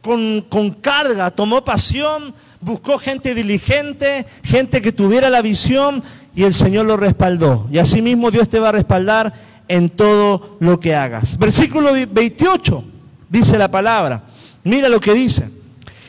con, 0.03 0.70
carga, 0.81 1.31
tomó 1.31 1.64
pasión, 1.64 2.35
buscó 2.61 2.99
gente 2.99 3.35
diligente, 3.35 4.27
gente 4.43 4.81
que 4.81 4.93
tuviera 4.93 5.31
la 5.31 5.43
visión 5.43 6.03
y 6.35 6.45
el 6.45 6.55
Señor 6.55 6.87
lo 6.87 6.97
respaldó. 6.97 7.66
Y 7.70 7.79
asimismo 7.79 8.31
Dios 8.31 8.49
te 8.49 8.61
va 8.61 8.68
a 8.68 8.72
respaldar 8.72 9.33
en 9.69 9.89
todo 9.89 10.57
lo 10.61 10.79
que 10.81 10.95
hagas. 10.95 11.37
Versículo 11.39 11.93
28 11.93 12.85
dice 13.29 13.59
la 13.59 13.71
palabra. 13.71 14.23
Mira 14.64 14.89
lo 14.89 15.01
que 15.01 15.14
dice. 15.14 15.51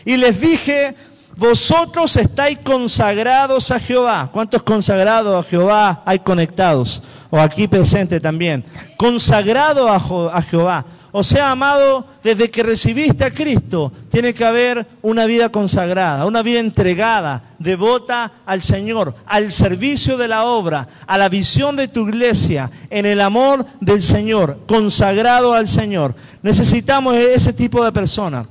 Y 0.05 0.17
les 0.17 0.39
dije, 0.39 0.95
vosotros 1.35 2.15
estáis 2.15 2.57
consagrados 2.59 3.69
a 3.71 3.79
Jehová. 3.79 4.29
¿Cuántos 4.31 4.63
consagrados 4.63 5.45
a 5.45 5.47
Jehová 5.47 6.01
hay 6.05 6.19
conectados? 6.19 7.03
O 7.29 7.39
aquí 7.39 7.67
presente 7.67 8.19
también. 8.19 8.63
Consagrado 8.95 9.87
a 9.89 10.41
Jehová. 10.41 10.85
O 11.11 11.23
sea, 11.23 11.51
amado, 11.51 12.05
desde 12.23 12.51
que 12.51 12.63
recibiste 12.63 13.23
a 13.23 13.33
Cristo, 13.33 13.91
tiene 14.09 14.33
que 14.33 14.43
haber 14.43 14.85
una 15.01 15.25
vida 15.25 15.49
consagrada, 15.49 16.25
una 16.25 16.43
vida 16.43 16.59
entregada, 16.59 17.55
devota 17.59 18.33
al 18.45 18.61
Señor, 18.61 19.15
al 19.25 19.51
servicio 19.51 20.17
de 20.17 20.27
la 20.27 20.45
obra, 20.45 20.87
a 21.07 21.17
la 21.17 21.29
visión 21.29 21.75
de 21.75 21.87
tu 21.87 22.07
iglesia, 22.07 22.69
en 22.89 23.05
el 23.05 23.21
amor 23.21 23.65
del 23.79 24.01
Señor, 24.01 24.59
consagrado 24.67 25.53
al 25.53 25.67
Señor. 25.67 26.13
Necesitamos 26.41 27.15
ese 27.15 27.53
tipo 27.53 27.83
de 27.83 27.91
personas. 27.91 28.47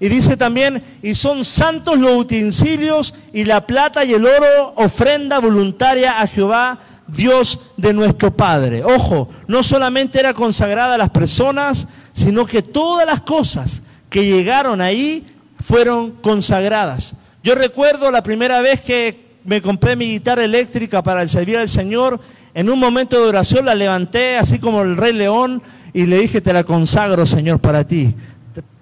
Y 0.00 0.08
dice 0.08 0.36
también, 0.36 0.82
y 1.02 1.14
son 1.14 1.44
santos 1.44 1.98
los 1.98 2.12
utensilios 2.12 3.14
y 3.32 3.44
la 3.44 3.66
plata 3.66 4.04
y 4.04 4.12
el 4.12 4.26
oro, 4.26 4.74
ofrenda 4.76 5.38
voluntaria 5.40 6.20
a 6.20 6.26
Jehová, 6.26 6.78
Dios 7.08 7.58
de 7.76 7.92
nuestro 7.92 8.36
Padre. 8.36 8.84
Ojo, 8.84 9.28
no 9.46 9.62
solamente 9.62 10.20
era 10.20 10.34
consagrada 10.34 10.94
a 10.94 10.98
las 10.98 11.10
personas, 11.10 11.88
sino 12.12 12.46
que 12.46 12.62
todas 12.62 13.06
las 13.06 13.22
cosas 13.22 13.82
que 14.10 14.24
llegaron 14.24 14.80
ahí 14.80 15.26
fueron 15.62 16.12
consagradas. 16.12 17.14
Yo 17.42 17.54
recuerdo 17.54 18.10
la 18.10 18.22
primera 18.22 18.60
vez 18.60 18.80
que 18.80 19.28
me 19.44 19.62
compré 19.62 19.96
mi 19.96 20.06
guitarra 20.06 20.44
eléctrica 20.44 21.02
para 21.02 21.22
el 21.22 21.28
servir 21.28 21.56
al 21.56 21.68
Señor, 21.68 22.20
en 22.54 22.68
un 22.68 22.78
momento 22.78 23.16
de 23.20 23.28
oración 23.28 23.64
la 23.64 23.74
levanté 23.74 24.36
así 24.36 24.58
como 24.58 24.82
el 24.82 24.96
rey 24.96 25.12
león 25.12 25.62
y 25.92 26.06
le 26.06 26.18
dije, 26.18 26.40
te 26.40 26.52
la 26.52 26.64
consagro 26.64 27.24
Señor 27.24 27.60
para 27.60 27.86
ti, 27.86 28.14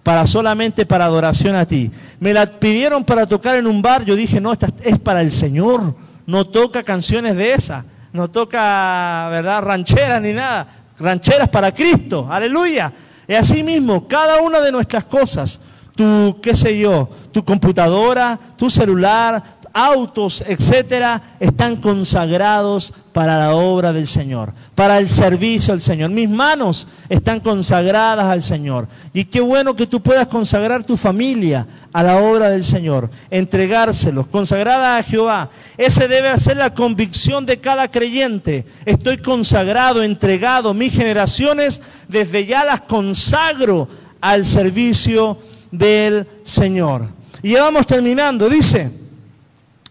para 0.02 0.26
solamente 0.26 0.86
para 0.86 1.04
adoración 1.04 1.54
a 1.54 1.66
ti. 1.66 1.90
Me 2.18 2.32
la 2.32 2.58
pidieron 2.58 3.04
para 3.04 3.26
tocar 3.26 3.56
en 3.56 3.66
un 3.66 3.82
bar, 3.82 4.04
yo 4.04 4.16
dije, 4.16 4.40
no, 4.40 4.52
esta 4.52 4.68
es 4.82 4.98
para 4.98 5.20
el 5.20 5.30
Señor, 5.30 5.94
no 6.26 6.46
toca 6.46 6.82
canciones 6.82 7.36
de 7.36 7.52
esa, 7.52 7.84
no 8.16 8.28
toca, 8.28 9.28
¿verdad?, 9.30 9.62
rancheras 9.62 10.22
ni 10.22 10.32
nada, 10.32 10.66
rancheras 10.98 11.48
para 11.48 11.72
Cristo, 11.72 12.26
aleluya. 12.28 12.92
Y 13.28 13.34
así 13.34 13.62
mismo, 13.62 14.08
cada 14.08 14.40
una 14.40 14.60
de 14.60 14.72
nuestras 14.72 15.04
cosas, 15.04 15.60
tu, 15.94 16.40
qué 16.42 16.56
sé 16.56 16.78
yo, 16.78 17.08
tu 17.30 17.44
computadora, 17.44 18.38
tu 18.56 18.70
celular, 18.70 19.55
autos, 19.76 20.42
etcétera, 20.46 21.36
están 21.38 21.76
consagrados 21.76 22.94
para 23.12 23.36
la 23.36 23.54
obra 23.54 23.92
del 23.92 24.06
Señor, 24.06 24.54
para 24.74 24.96
el 24.96 25.06
servicio 25.06 25.74
al 25.74 25.82
Señor. 25.82 26.08
Mis 26.08 26.30
manos 26.30 26.88
están 27.10 27.40
consagradas 27.40 28.24
al 28.24 28.40
Señor. 28.40 28.88
Y 29.12 29.26
qué 29.26 29.42
bueno 29.42 29.76
que 29.76 29.86
tú 29.86 30.02
puedas 30.02 30.28
consagrar 30.28 30.82
tu 30.82 30.96
familia 30.96 31.66
a 31.92 32.02
la 32.02 32.16
obra 32.16 32.48
del 32.48 32.64
Señor, 32.64 33.10
entregárselos, 33.30 34.26
consagrada 34.28 34.96
a 34.96 35.02
Jehová. 35.02 35.50
Ese 35.76 36.08
debe 36.08 36.40
ser 36.40 36.56
la 36.56 36.72
convicción 36.72 37.44
de 37.44 37.60
cada 37.60 37.90
creyente. 37.90 38.64
Estoy 38.86 39.18
consagrado, 39.18 40.02
entregado, 40.02 40.72
mis 40.72 40.94
generaciones 40.94 41.82
desde 42.08 42.46
ya 42.46 42.64
las 42.64 42.80
consagro 42.80 43.88
al 44.22 44.46
servicio 44.46 45.36
del 45.70 46.26
Señor. 46.44 47.08
Y 47.42 47.50
ya 47.52 47.64
vamos 47.64 47.86
terminando, 47.86 48.48
dice 48.48 49.05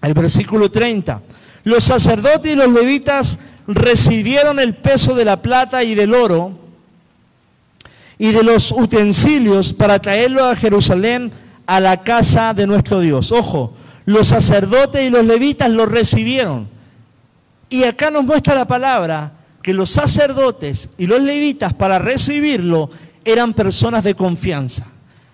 el 0.06 0.14
versículo 0.14 0.70
30. 0.70 1.22
Los 1.64 1.84
sacerdotes 1.84 2.52
y 2.52 2.56
los 2.56 2.70
levitas 2.70 3.40
recibieron 3.68 4.60
el 4.60 4.76
peso 4.76 5.16
de 5.16 5.26
la 5.26 5.42
plata 5.42 5.84
y 5.84 5.96
del 5.96 6.14
oro 6.14 6.60
y 8.18 8.32
de 8.32 8.44
los 8.44 8.72
utensilios 8.72 9.74
para 9.74 10.00
traerlo 10.00 10.46
a 10.46 10.56
Jerusalén 10.56 11.32
a 11.66 11.80
la 11.80 12.04
casa 12.04 12.54
de 12.54 12.68
nuestro 12.68 13.00
Dios. 13.00 13.32
Ojo, 13.32 13.74
los 14.06 14.28
sacerdotes 14.28 15.08
y 15.08 15.10
los 15.10 15.26
levitas 15.26 15.70
lo 15.70 15.86
recibieron. 15.86 16.68
Y 17.70 17.84
acá 17.84 18.12
nos 18.12 18.24
muestra 18.24 18.54
la 18.56 18.68
palabra 18.68 19.34
que 19.64 19.74
los 19.74 19.90
sacerdotes 19.90 20.90
y 20.98 21.08
los 21.08 21.22
levitas 21.22 21.74
para 21.74 21.98
recibirlo 21.98 22.92
eran 23.26 23.54
personas 23.54 24.04
de 24.04 24.14
confianza. 24.14 24.86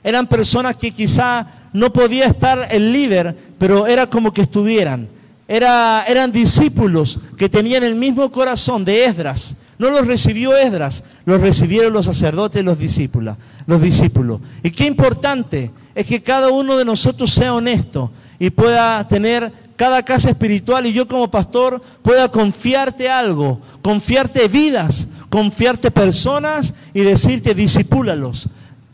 Eran 0.03 0.27
personas 0.27 0.77
que 0.77 0.91
quizá 0.91 1.45
no 1.73 1.93
podía 1.93 2.25
estar 2.25 2.67
el 2.71 2.91
líder, 2.91 3.35
pero 3.57 3.87
era 3.87 4.07
como 4.07 4.33
que 4.33 4.41
estuvieran. 4.41 5.07
Era, 5.47 6.03
eran 6.07 6.31
discípulos 6.31 7.19
que 7.37 7.49
tenían 7.49 7.83
el 7.83 7.95
mismo 7.95 8.31
corazón 8.31 8.85
de 8.85 9.05
Esdras. 9.05 9.55
No 9.77 9.89
los 9.89 10.05
recibió 10.05 10.55
Esdras, 10.55 11.03
los 11.25 11.41
recibieron 11.41 11.93
los 11.93 12.05
sacerdotes 12.05 12.61
y 12.61 12.65
los 12.65 12.77
discípulos, 12.77 13.37
los 13.65 13.81
discípulos. 13.81 14.39
Y 14.63 14.71
qué 14.71 14.85
importante 14.85 15.71
es 15.95 16.05
que 16.05 16.21
cada 16.21 16.49
uno 16.49 16.77
de 16.77 16.85
nosotros 16.85 17.33
sea 17.33 17.53
honesto 17.53 18.11
y 18.39 18.49
pueda 18.49 19.07
tener 19.07 19.51
cada 19.75 20.03
casa 20.05 20.29
espiritual 20.29 20.85
y 20.85 20.93
yo 20.93 21.07
como 21.07 21.31
pastor 21.31 21.81
pueda 22.03 22.29
confiarte 22.29 23.09
algo, 23.09 23.59
confiarte 23.81 24.47
vidas, 24.47 25.07
confiarte 25.29 25.89
personas 25.89 26.73
y 26.93 27.01
decirte 27.01 27.55
disipúlalos 27.55 28.47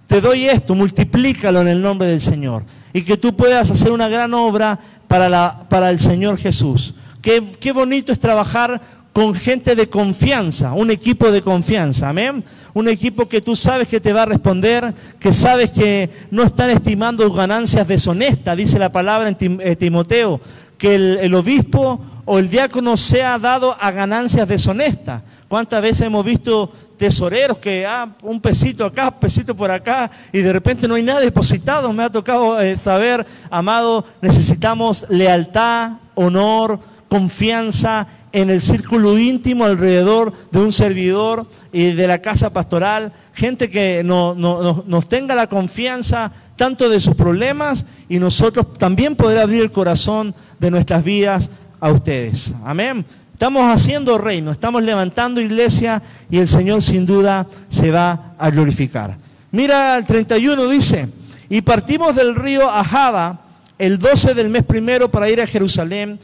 te 0.07 0.21
doy 0.21 0.45
esto, 0.45 0.73
multiplícalo 0.73 1.61
en 1.61 1.67
el 1.67 1.81
nombre 1.81 2.07
del 2.07 2.21
Señor. 2.21 2.63
Y 2.93 3.01
que 3.01 3.17
tú 3.17 3.35
puedas 3.35 3.69
hacer 3.69 3.91
una 3.91 4.07
gran 4.07 4.33
obra 4.33 4.79
para, 5.07 5.29
la, 5.29 5.67
para 5.69 5.89
el 5.89 5.99
Señor 5.99 6.37
Jesús. 6.37 6.95
Qué, 7.21 7.43
qué 7.59 7.71
bonito 7.71 8.11
es 8.11 8.19
trabajar 8.19 8.81
con 9.11 9.33
gente 9.33 9.75
de 9.75 9.89
confianza, 9.89 10.73
un 10.73 10.91
equipo 10.91 11.31
de 11.31 11.41
confianza, 11.41 12.09
amén. 12.09 12.43
Un 12.73 12.87
equipo 12.87 13.27
que 13.27 13.41
tú 13.41 13.55
sabes 13.55 13.87
que 13.87 13.99
te 13.99 14.13
va 14.13 14.21
a 14.21 14.27
responder, 14.27 14.93
que 15.19 15.33
sabes 15.33 15.71
que 15.71 16.11
no 16.29 16.43
están 16.43 16.69
estimando 16.69 17.31
ganancias 17.33 17.87
deshonestas, 17.87 18.55
dice 18.55 18.77
la 18.77 18.91
palabra 18.91 19.27
en 19.27 19.59
eh, 19.59 19.75
Timoteo, 19.75 20.39
que 20.77 20.93
el, 20.93 21.17
el 21.19 21.33
obispo 21.33 21.99
o 22.25 22.37
el 22.37 22.49
diácono 22.49 22.95
sea 22.95 23.39
dado 23.39 23.75
a 23.79 23.89
ganancias 23.89 24.47
deshonestas. 24.47 25.23
¿Cuántas 25.47 25.81
veces 25.81 26.01
hemos 26.01 26.23
visto 26.23 26.71
tesoreros 26.97 27.59
que, 27.59 27.85
ah, 27.85 28.09
un 28.23 28.41
pesito 28.41 28.85
acá, 28.85 29.09
un 29.09 29.19
pesito 29.19 29.55
por 29.55 29.71
acá, 29.71 30.09
y 30.31 30.39
de 30.39 30.51
repente 30.51 30.87
no 30.87 30.95
hay 30.95 31.03
nada 31.03 31.19
depositado? 31.19 31.93
Me 31.93 32.03
ha 32.03 32.09
tocado 32.09 32.59
eh, 32.59 32.77
saber, 32.77 33.25
amado, 33.49 34.05
necesitamos 34.21 35.05
lealtad, 35.09 35.93
honor, 36.15 36.79
confianza 37.07 38.07
en 38.31 38.49
el 38.49 38.61
círculo 38.61 39.17
íntimo 39.17 39.65
alrededor 39.65 40.33
de 40.51 40.59
un 40.59 40.73
servidor 40.73 41.47
y 41.71 41.93
de 41.93 42.07
la 42.07 42.21
casa 42.21 42.51
pastoral, 42.51 43.13
gente 43.33 43.69
que 43.69 44.03
nos 44.03 45.09
tenga 45.09 45.33
la 45.33 45.47
confianza 45.47 46.31
tanto 46.55 46.89
de 46.89 46.99
sus 46.99 47.15
problemas 47.15 47.85
y 48.09 48.19
nosotros 48.19 48.73
también 48.77 49.15
poder 49.15 49.39
abrir 49.39 49.61
el 49.61 49.71
corazón 49.71 50.35
de 50.59 50.71
nuestras 50.71 51.03
vidas 51.03 51.49
a 51.79 51.91
ustedes. 51.91 52.53
Amén. 52.65 53.05
Estamos 53.37 53.71
haciendo 53.71 54.17
reino, 54.17 54.51
estamos 54.51 54.81
levantando 54.81 55.39
iglesia 55.39 56.01
y 56.27 56.39
el 56.39 56.47
Señor 56.47 56.81
sin 56.81 57.05
duda 57.05 57.45
se 57.69 57.91
va 57.91 58.33
a 58.35 58.49
glorificar. 58.49 59.15
Mira 59.51 59.95
el 59.95 60.07
31 60.07 60.67
dice, 60.67 61.07
y 61.47 61.61
partimos 61.61 62.15
del 62.15 62.33
río 62.33 62.67
Ajaba 62.67 63.41
el 63.77 63.99
12 63.99 64.33
del 64.33 64.49
mes 64.49 64.63
primero 64.63 65.11
para 65.11 65.29
ir 65.29 65.39
a 65.39 65.45
Jerusalén 65.45 66.19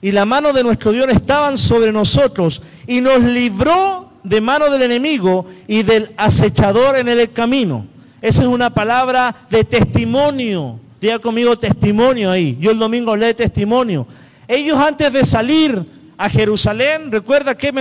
y 0.00 0.12
la 0.12 0.24
mano 0.24 0.52
de 0.52 0.62
nuestro 0.62 0.92
Dios 0.92 1.08
estaban 1.08 1.58
sobre 1.58 1.90
nosotros 1.90 2.62
y 2.86 3.00
nos 3.00 3.20
libró 3.24 4.12
de 4.22 4.40
mano 4.40 4.70
del 4.70 4.82
enemigo 4.82 5.46
y 5.66 5.82
del 5.82 6.14
acechador 6.16 6.96
en 6.96 7.08
el 7.08 7.32
camino. 7.32 7.88
Esa 8.20 8.42
es 8.42 8.48
una 8.48 8.72
palabra 8.72 9.34
de 9.50 9.64
testimonio. 9.64 10.78
Diga 11.00 11.18
conmigo 11.18 11.58
testimonio 11.58 12.30
ahí. 12.30 12.56
Yo 12.60 12.70
el 12.70 12.78
domingo 12.78 13.16
de 13.16 13.34
testimonio. 13.34 14.06
Ellos 14.46 14.78
antes 14.78 15.12
de 15.12 15.26
salir 15.26 16.01
a 16.22 16.30
Jerusalén, 16.30 17.10
recuerda 17.10 17.56
que, 17.56 17.72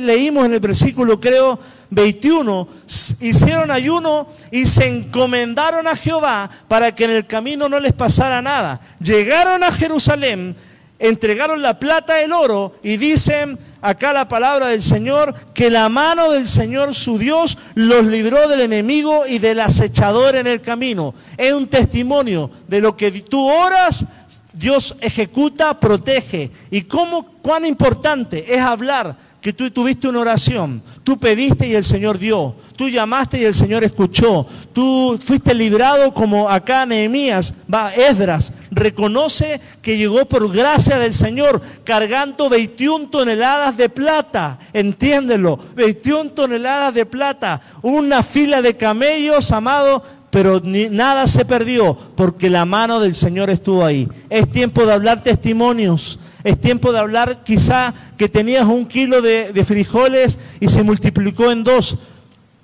leímos 0.00 0.46
en 0.46 0.52
el 0.52 0.60
versículo, 0.60 1.18
creo, 1.18 1.58
21, 1.90 2.68
hicieron 3.18 3.72
ayuno 3.72 4.28
y 4.52 4.66
se 4.66 4.86
encomendaron 4.86 5.88
a 5.88 5.96
Jehová 5.96 6.48
para 6.68 6.94
que 6.94 7.06
en 7.06 7.10
el 7.10 7.26
camino 7.26 7.68
no 7.68 7.80
les 7.80 7.92
pasara 7.92 8.40
nada. 8.40 8.80
Llegaron 9.00 9.64
a 9.64 9.72
Jerusalén, 9.72 10.54
entregaron 11.00 11.60
la 11.60 11.80
plata, 11.80 12.22
el 12.22 12.32
oro 12.32 12.76
y 12.84 12.98
dicen 12.98 13.58
acá 13.82 14.12
la 14.12 14.28
palabra 14.28 14.68
del 14.68 14.82
Señor 14.82 15.34
que 15.52 15.68
la 15.68 15.88
mano 15.88 16.30
del 16.30 16.46
Señor 16.46 16.94
su 16.94 17.18
Dios 17.18 17.58
los 17.74 18.06
libró 18.06 18.46
del 18.46 18.60
enemigo 18.60 19.26
y 19.26 19.40
del 19.40 19.58
acechador 19.58 20.36
en 20.36 20.46
el 20.46 20.60
camino. 20.60 21.16
Es 21.36 21.52
un 21.52 21.66
testimonio 21.66 22.48
de 22.68 22.80
lo 22.80 22.96
que 22.96 23.10
tú 23.22 23.44
oras 23.44 24.06
Dios 24.58 24.96
ejecuta, 25.00 25.78
protege. 25.78 26.50
¿Y 26.70 26.82
cómo, 26.82 27.37
cuán 27.48 27.64
importante 27.64 28.44
es 28.54 28.60
hablar 28.60 29.16
que 29.40 29.54
tú 29.54 29.70
tuviste 29.70 30.06
una 30.06 30.18
oración, 30.20 30.82
tú 31.02 31.18
pediste 31.18 31.66
y 31.66 31.74
el 31.74 31.82
Señor 31.82 32.18
dio, 32.18 32.54
tú 32.76 32.90
llamaste 32.90 33.40
y 33.40 33.46
el 33.46 33.54
Señor 33.54 33.82
escuchó, 33.84 34.46
tú 34.74 35.18
fuiste 35.18 35.54
librado 35.54 36.12
como 36.12 36.46
acá 36.46 36.84
Nehemías, 36.84 37.54
va, 37.72 37.90
Esdras, 37.94 38.52
reconoce 38.70 39.62
que 39.80 39.96
llegó 39.96 40.26
por 40.26 40.52
gracia 40.52 40.98
del 40.98 41.14
Señor 41.14 41.62
cargando 41.84 42.50
21 42.50 43.08
toneladas 43.08 43.78
de 43.78 43.88
plata, 43.88 44.58
entiéndelo, 44.74 45.58
21 45.74 46.32
toneladas 46.32 46.92
de 46.92 47.06
plata, 47.06 47.62
una 47.80 48.22
fila 48.22 48.60
de 48.60 48.76
camellos, 48.76 49.52
amado, 49.52 50.02
pero 50.28 50.60
ni, 50.62 50.90
nada 50.90 51.26
se 51.26 51.46
perdió 51.46 51.96
porque 52.14 52.50
la 52.50 52.66
mano 52.66 53.00
del 53.00 53.14
Señor 53.14 53.48
estuvo 53.48 53.86
ahí. 53.86 54.06
Es 54.28 54.50
tiempo 54.52 54.84
de 54.84 54.92
hablar 54.92 55.22
testimonios. 55.22 56.18
Es 56.48 56.58
tiempo 56.58 56.92
de 56.92 56.98
hablar 56.98 57.44
quizá 57.44 57.92
que 58.16 58.26
tenías 58.26 58.64
un 58.64 58.86
kilo 58.86 59.20
de, 59.20 59.52
de 59.52 59.64
frijoles 59.66 60.38
y 60.60 60.70
se 60.70 60.82
multiplicó 60.82 61.52
en 61.52 61.62
dos. 61.62 61.98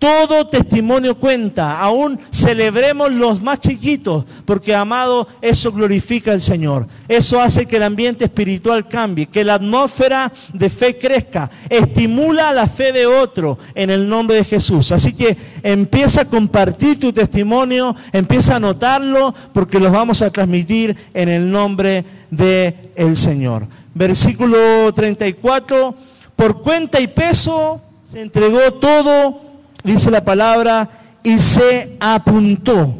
Todo 0.04 0.46
testimonio 0.46 1.18
cuenta, 1.18 1.80
aún 1.80 2.20
celebremos 2.30 3.10
los 3.10 3.40
más 3.40 3.58
chiquitos, 3.58 4.26
porque 4.44 4.74
amado, 4.74 5.26
eso 5.40 5.72
glorifica 5.72 6.32
al 6.32 6.42
Señor. 6.42 6.86
Eso 7.08 7.40
hace 7.40 7.64
que 7.64 7.76
el 7.76 7.84
ambiente 7.84 8.26
espiritual 8.26 8.86
cambie, 8.86 9.24
que 9.24 9.42
la 9.42 9.54
atmósfera 9.54 10.30
de 10.52 10.68
fe 10.68 10.98
crezca, 10.98 11.50
estimula 11.70 12.52
la 12.52 12.66
fe 12.66 12.92
de 12.92 13.06
otro 13.06 13.56
en 13.74 13.88
el 13.88 14.06
nombre 14.06 14.36
de 14.36 14.44
Jesús. 14.44 14.92
Así 14.92 15.14
que 15.14 15.38
empieza 15.62 16.20
a 16.20 16.28
compartir 16.28 17.00
tu 17.00 17.10
testimonio, 17.10 17.96
empieza 18.12 18.52
a 18.52 18.56
anotarlo, 18.56 19.34
porque 19.54 19.80
los 19.80 19.90
vamos 19.90 20.20
a 20.20 20.28
transmitir 20.28 20.94
en 21.14 21.30
el 21.30 21.50
nombre 21.50 22.04
del 22.30 22.74
el 22.94 23.16
Señor. 23.16 23.66
Versículo 23.94 24.92
34, 24.92 25.94
por 26.36 26.60
cuenta 26.60 27.00
y 27.00 27.06
peso 27.06 27.80
se 28.06 28.20
entregó 28.20 28.70
todo 28.74 29.43
dice 29.84 30.10
la 30.10 30.24
palabra, 30.24 30.88
y 31.22 31.38
se 31.38 31.96
apuntó 32.00 32.94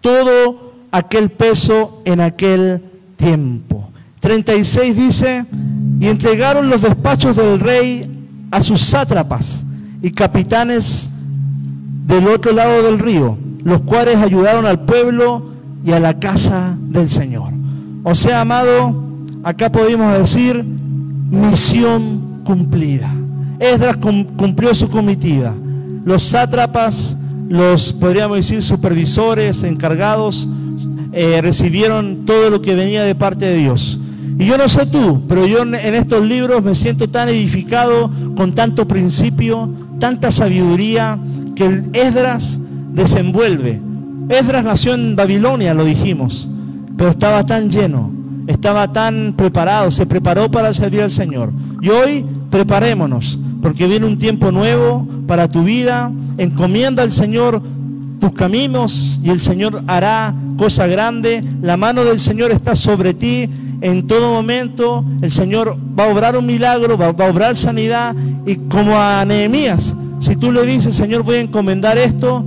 todo 0.00 0.72
aquel 0.92 1.30
peso 1.30 2.02
en 2.04 2.20
aquel 2.20 2.82
tiempo. 3.16 3.90
36 4.20 4.96
dice, 4.96 5.44
y 5.98 6.06
entregaron 6.06 6.68
los 6.68 6.82
despachos 6.82 7.36
del 7.36 7.58
rey 7.58 8.26
a 8.50 8.62
sus 8.62 8.80
sátrapas 8.82 9.64
y 10.02 10.10
capitanes 10.10 11.10
del 12.06 12.28
otro 12.28 12.52
lado 12.52 12.82
del 12.82 12.98
río, 12.98 13.38
los 13.64 13.80
cuales 13.82 14.16
ayudaron 14.16 14.66
al 14.66 14.80
pueblo 14.80 15.50
y 15.84 15.92
a 15.92 16.00
la 16.00 16.18
casa 16.18 16.76
del 16.78 17.08
Señor. 17.10 17.52
O 18.02 18.14
sea, 18.14 18.42
amado, 18.42 18.94
acá 19.42 19.70
podemos 19.70 20.18
decir 20.18 20.64
misión 20.64 22.40
cumplida. 22.44 23.10
Esdras 23.58 23.96
cumplió 23.98 24.74
su 24.74 24.88
comitiva 24.88 25.54
los 26.04 26.22
sátrapas, 26.22 27.16
los, 27.48 27.92
podríamos 27.92 28.36
decir, 28.36 28.62
supervisores, 28.62 29.62
encargados, 29.62 30.48
eh, 31.12 31.40
recibieron 31.42 32.24
todo 32.24 32.50
lo 32.50 32.62
que 32.62 32.74
venía 32.74 33.02
de 33.02 33.14
parte 33.14 33.46
de 33.46 33.56
Dios. 33.56 33.98
Y 34.38 34.46
yo 34.46 34.56
no 34.56 34.68
sé 34.68 34.86
tú, 34.86 35.22
pero 35.28 35.46
yo 35.46 35.62
en 35.62 35.74
estos 35.74 36.24
libros 36.24 36.62
me 36.62 36.74
siento 36.74 37.08
tan 37.08 37.28
edificado 37.28 38.10
con 38.36 38.54
tanto 38.54 38.88
principio, 38.88 39.68
tanta 39.98 40.30
sabiduría 40.30 41.18
que 41.54 41.82
Esdras 41.92 42.58
desenvuelve. 42.92 43.80
Esdras 44.30 44.64
nació 44.64 44.94
en 44.94 45.14
Babilonia, 45.14 45.74
lo 45.74 45.84
dijimos, 45.84 46.48
pero 46.96 47.10
estaba 47.10 47.44
tan 47.44 47.70
lleno, 47.70 48.12
estaba 48.46 48.92
tan 48.92 49.34
preparado, 49.36 49.90
se 49.90 50.06
preparó 50.06 50.50
para 50.50 50.72
servir 50.72 51.02
al 51.02 51.10
Señor. 51.10 51.52
Y 51.82 51.90
hoy 51.90 52.24
preparémonos 52.48 53.38
porque 53.62 53.86
viene 53.86 54.06
un 54.06 54.18
tiempo 54.18 54.52
nuevo 54.52 55.06
para 55.26 55.48
tu 55.48 55.64
vida. 55.64 56.10
Encomienda 56.38 57.02
al 57.02 57.10
Señor 57.10 57.62
tus 58.20 58.32
caminos 58.32 59.18
y 59.22 59.30
el 59.30 59.40
Señor 59.40 59.82
hará 59.86 60.34
cosa 60.56 60.86
grande. 60.86 61.44
La 61.62 61.76
mano 61.76 62.04
del 62.04 62.18
Señor 62.18 62.50
está 62.50 62.74
sobre 62.74 63.14
ti 63.14 63.48
en 63.80 64.06
todo 64.06 64.32
momento. 64.32 65.04
El 65.22 65.30
Señor 65.30 65.76
va 65.98 66.04
a 66.04 66.12
obrar 66.12 66.36
un 66.36 66.46
milagro, 66.46 66.96
va, 66.96 67.06
a 67.06 67.30
obrar 67.30 67.56
sanidad. 67.56 68.14
Y 68.46 68.56
como 68.56 68.98
a 68.98 69.24
Nehemías, 69.24 69.94
si 70.20 70.36
tú 70.36 70.52
le 70.52 70.64
dices, 70.64 70.94
Señor, 70.94 71.22
voy 71.22 71.36
a 71.36 71.40
encomendar 71.40 71.98
esto, 71.98 72.44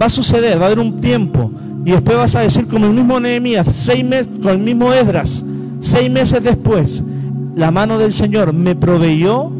va 0.00 0.06
a 0.06 0.10
suceder, 0.10 0.58
va 0.58 0.64
a 0.64 0.66
haber 0.66 0.78
un 0.78 1.00
tiempo. 1.00 1.50
Y 1.84 1.92
después 1.92 2.16
vas 2.16 2.36
a 2.36 2.40
decir 2.40 2.66
como 2.66 2.86
el 2.86 2.92
mismo 2.92 3.18
Nehemías, 3.18 3.66
seis 3.72 4.04
meses, 4.04 4.28
con 4.42 4.52
el 4.52 4.58
mismo 4.58 4.92
Esdras, 4.92 5.44
seis 5.80 6.10
meses 6.10 6.42
después, 6.42 7.02
la 7.56 7.70
mano 7.70 7.98
del 7.98 8.12
Señor 8.12 8.52
me 8.52 8.76
proveyó 8.76 9.50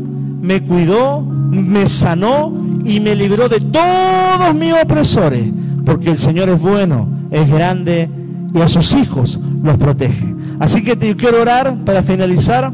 me 0.40 0.62
cuidó, 0.62 1.20
me 1.20 1.88
sanó 1.88 2.52
y 2.84 3.00
me 3.00 3.14
libró 3.14 3.48
de 3.48 3.60
todos 3.60 4.54
mis 4.54 4.72
opresores, 4.72 5.50
porque 5.84 6.10
el 6.10 6.18
Señor 6.18 6.48
es 6.48 6.60
bueno, 6.60 7.08
es 7.30 7.48
grande 7.48 8.08
y 8.54 8.60
a 8.60 8.68
sus 8.68 8.94
hijos 8.94 9.38
los 9.62 9.76
protege. 9.76 10.34
Así 10.58 10.82
que 10.82 10.96
te 10.96 11.14
quiero 11.16 11.40
orar 11.42 11.76
para 11.84 12.02
finalizar. 12.02 12.72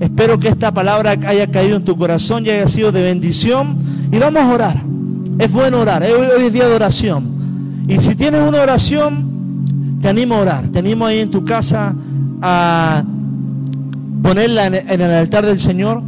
Espero 0.00 0.38
que 0.38 0.48
esta 0.48 0.72
palabra 0.72 1.16
haya 1.26 1.50
caído 1.50 1.76
en 1.76 1.84
tu 1.84 1.96
corazón 1.96 2.44
y 2.44 2.50
haya 2.50 2.68
sido 2.68 2.92
de 2.92 3.02
bendición. 3.02 3.76
Y 4.12 4.18
vamos 4.18 4.42
a 4.42 4.54
orar. 4.54 4.76
Es 5.38 5.50
bueno 5.50 5.80
orar. 5.80 6.02
Hoy 6.02 6.44
es 6.44 6.52
día 6.52 6.68
de 6.68 6.74
oración. 6.74 7.84
Y 7.88 7.98
si 7.98 8.14
tienes 8.14 8.42
una 8.46 8.62
oración, 8.62 9.98
te 10.02 10.08
animo 10.08 10.36
a 10.36 10.40
orar. 10.40 10.68
Te 10.68 10.78
animo 10.78 11.06
ahí 11.06 11.20
en 11.20 11.30
tu 11.30 11.44
casa 11.44 11.94
a 12.42 13.02
ponerla 14.22 14.66
en 14.66 15.00
el 15.00 15.10
altar 15.10 15.46
del 15.46 15.58
Señor 15.58 16.02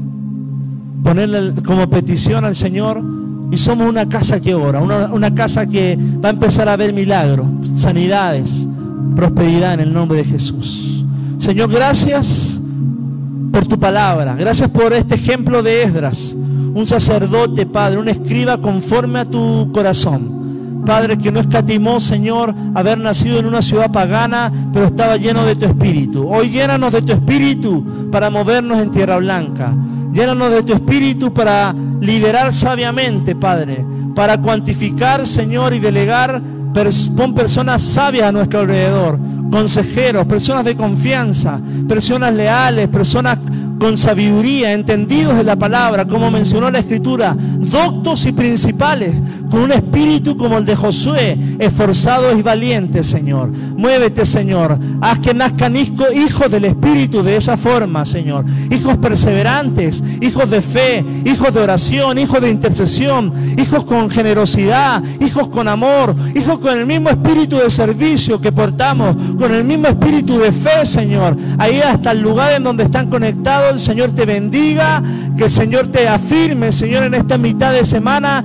ponerle 1.03 1.55
como 1.63 1.89
petición 1.89 2.45
al 2.45 2.55
Señor 2.55 3.03
y 3.51 3.57
somos 3.57 3.89
una 3.89 4.09
casa 4.09 4.41
que 4.41 4.55
ora, 4.55 4.81
una, 4.81 5.35
casa 5.35 5.67
que 5.67 5.99
va 6.23 6.29
a 6.29 6.33
empezar 6.33 6.69
a 6.69 6.77
ver 6.77 6.93
milagros, 6.93 7.47
sanidades, 7.77 8.69
prosperidad 9.17 9.75
en 9.75 9.81
el 9.81 9.93
nombre 9.93 10.19
de 10.19 10.25
Jesús. 10.25 11.05
Señor, 11.39 11.71
gracias 11.71 12.61
por 13.51 13.67
tu 13.67 13.79
palabra, 13.79 14.35
gracias 14.35 14.69
por 14.71 14.93
este 14.93 15.15
ejemplo 15.15 15.63
de 15.63 15.83
Esdras, 15.83 16.37
un 16.75 16.87
sacerdote, 16.87 17.65
Padre, 17.65 17.99
un 17.99 18.09
escriba 18.09 18.61
conforme 18.61 19.21
a 19.21 19.25
tu 19.25 19.71
corazón. 19.73 20.39
Padre, 20.85 21.19
que 21.19 21.33
no 21.33 21.41
escatimó, 21.41 22.01
Señor, 22.01 22.55
haber 22.75 22.99
nacido 22.99 23.39
en 23.39 23.47
una 23.47 23.61
ciudad 23.63 23.91
pagana, 23.91 24.53
pero 24.73 24.87
estaba 24.87 25.17
lleno 25.17 25.45
de 25.45 25.57
tu 25.57 25.67
espíritu. 25.67 26.27
Hoy 26.29 26.51
llénanos 26.51 26.93
de 26.93 27.03
tu 27.03 27.13
espíritu 27.13 27.85
para 28.11 28.31
movernos 28.31 28.79
en 28.79 28.91
tierra 28.91 29.19
blanca. 29.19 29.75
Llénanos 30.19 30.51
de 30.51 30.65
tu 30.65 30.73
espíritu 30.73 31.33
para 31.33 31.73
liderar 32.01 32.53
sabiamente, 32.53 33.37
Padre, 33.37 33.87
para 34.17 34.37
cuantificar, 34.37 35.25
Señor, 35.25 35.73
y 35.75 35.79
delegar. 35.79 36.43
Pon 37.17 37.35
personas 37.35 37.85
sabias 37.85 38.25
a 38.25 38.33
nuestro 38.33 38.59
alrededor, 38.59 39.17
consejeros, 39.49 40.27
personas 40.27 40.65
de 40.65 40.75
confianza, 40.75 41.61
personas 41.87 42.35
leales, 42.35 42.89
personas 42.89 43.39
con 43.79 43.97
sabiduría, 43.97 44.73
entendidos 44.73 45.37
de 45.37 45.45
la 45.45 45.55
palabra, 45.55 46.05
como 46.05 46.33
mencionó 46.33 46.69
la 46.69 46.81
escritura, 46.81 47.37
doctos 47.39 48.27
y 48.27 48.33
principales, 48.33 49.15
con 49.51 49.63
un 49.63 49.73
espíritu 49.73 50.37
como 50.37 50.59
el 50.59 50.65
de 50.65 50.77
Josué, 50.77 51.39
esforzados 51.59 52.39
y 52.39 52.43
valientes, 52.43 53.07
Señor. 53.07 53.51
Muévete, 53.51 54.27
Señor. 54.27 54.79
Haz 55.01 55.19
que 55.21 55.35
nazcan 55.35 55.77
hijos 55.77 56.51
del 56.51 56.65
espíritu 56.65 57.23
de 57.23 57.37
esa 57.37 57.57
forma, 57.57 58.05
Señor. 58.05 58.45
Hijos 58.71 58.99
perseverantes, 58.99 60.03
hijos 60.21 60.51
de 60.51 60.63
fe, 60.63 61.05
hijos 61.25 61.53
de 61.55 61.61
oración, 61.61 62.19
hijos 62.19 62.41
de 62.41 62.51
intercesión, 62.51 63.33
hijos 63.59 63.85
con 63.85 64.11
generosidad, 64.11 65.03
hijos 65.21 65.49
con 65.49 65.69
amor, 65.69 66.15
hijos 66.35 66.59
con 66.59 66.79
el 66.79 66.87
mismo 66.87 67.11
espíritu 67.11 67.57
de 67.59 67.71
servicio 67.71 68.41
que 68.41 68.53
portamos, 68.53 69.17
con 69.39 69.55
el 69.55 69.65
mismo 69.65 69.89
espíritu 69.89 70.39
de 70.39 70.53
fe, 70.53 70.85
Señor. 70.85 71.37
Ahí 71.59 71.81
hasta 71.81 72.13
el 72.13 72.21
lugar 72.21 72.53
en 72.53 72.65
donde 72.65 72.85
están 72.85 73.09
conectados, 73.09 73.73
el 73.73 73.79
Señor 73.79 74.11
te 74.11 74.27
bendiga, 74.27 75.03
que 75.37 75.45
el 75.45 75.51
Señor 75.51 75.87
te 75.89 76.09
afirme, 76.09 76.73
Señor, 76.73 77.05
en 77.05 77.15
esta 77.15 77.39
mitad 77.39 77.73
de 77.73 77.85
semana. 77.85 78.45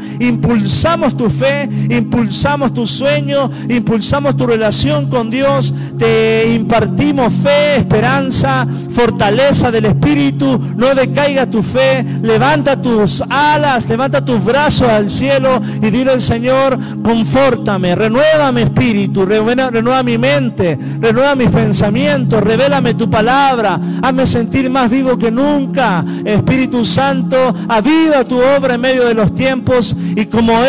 Impulsamos 0.94 1.18
tu 1.18 1.30
fe, 1.32 1.70
impulsamos 1.90 2.72
tu 2.72 2.86
sueño, 2.86 3.50
impulsamos 3.68 4.38
tu 4.38 4.46
relación 4.46 5.10
con 5.10 5.32
Dios. 5.32 5.74
Te 5.98 6.54
impartimos 6.54 7.34
fe, 7.34 7.78
esperanza, 7.78 8.68
fortaleza 8.92 9.72
del 9.72 9.86
Espíritu. 9.86 10.60
No 10.78 10.94
decaiga 10.94 11.50
tu 11.50 11.64
fe. 11.64 12.06
Levanta 12.22 12.80
tus 12.80 13.24
alas, 13.28 13.90
levanta 13.90 14.24
tus 14.24 14.46
brazos 14.46 14.88
al 14.88 15.10
cielo 15.10 15.60
y 15.82 15.90
dile 15.90 16.12
al 16.12 16.22
Señor, 16.22 16.78
confórtame, 17.04 17.96
renueva 17.96 18.52
mi 18.52 18.62
espíritu, 18.62 19.26
renueva, 19.26 19.72
renueva 19.72 20.04
mi 20.04 20.20
mente, 20.20 20.78
renueva 21.00 21.34
mis 21.34 21.50
pensamientos, 21.50 22.44
revélame 22.44 22.94
tu 22.94 23.10
palabra, 23.10 23.80
hazme 24.02 24.28
sentir 24.28 24.70
más 24.70 24.92
vivo 24.92 25.18
que 25.18 25.32
nunca. 25.32 26.06
Espíritu 26.24 26.86
Santo, 26.86 27.54
aviva 27.68 28.24
tu 28.26 28.40
obra 28.40 28.76
en 28.76 28.82
medio 28.82 29.06
de 29.08 29.16
los 29.16 29.34
tiempos 29.34 29.96
y 30.16 30.26
como 30.26 30.64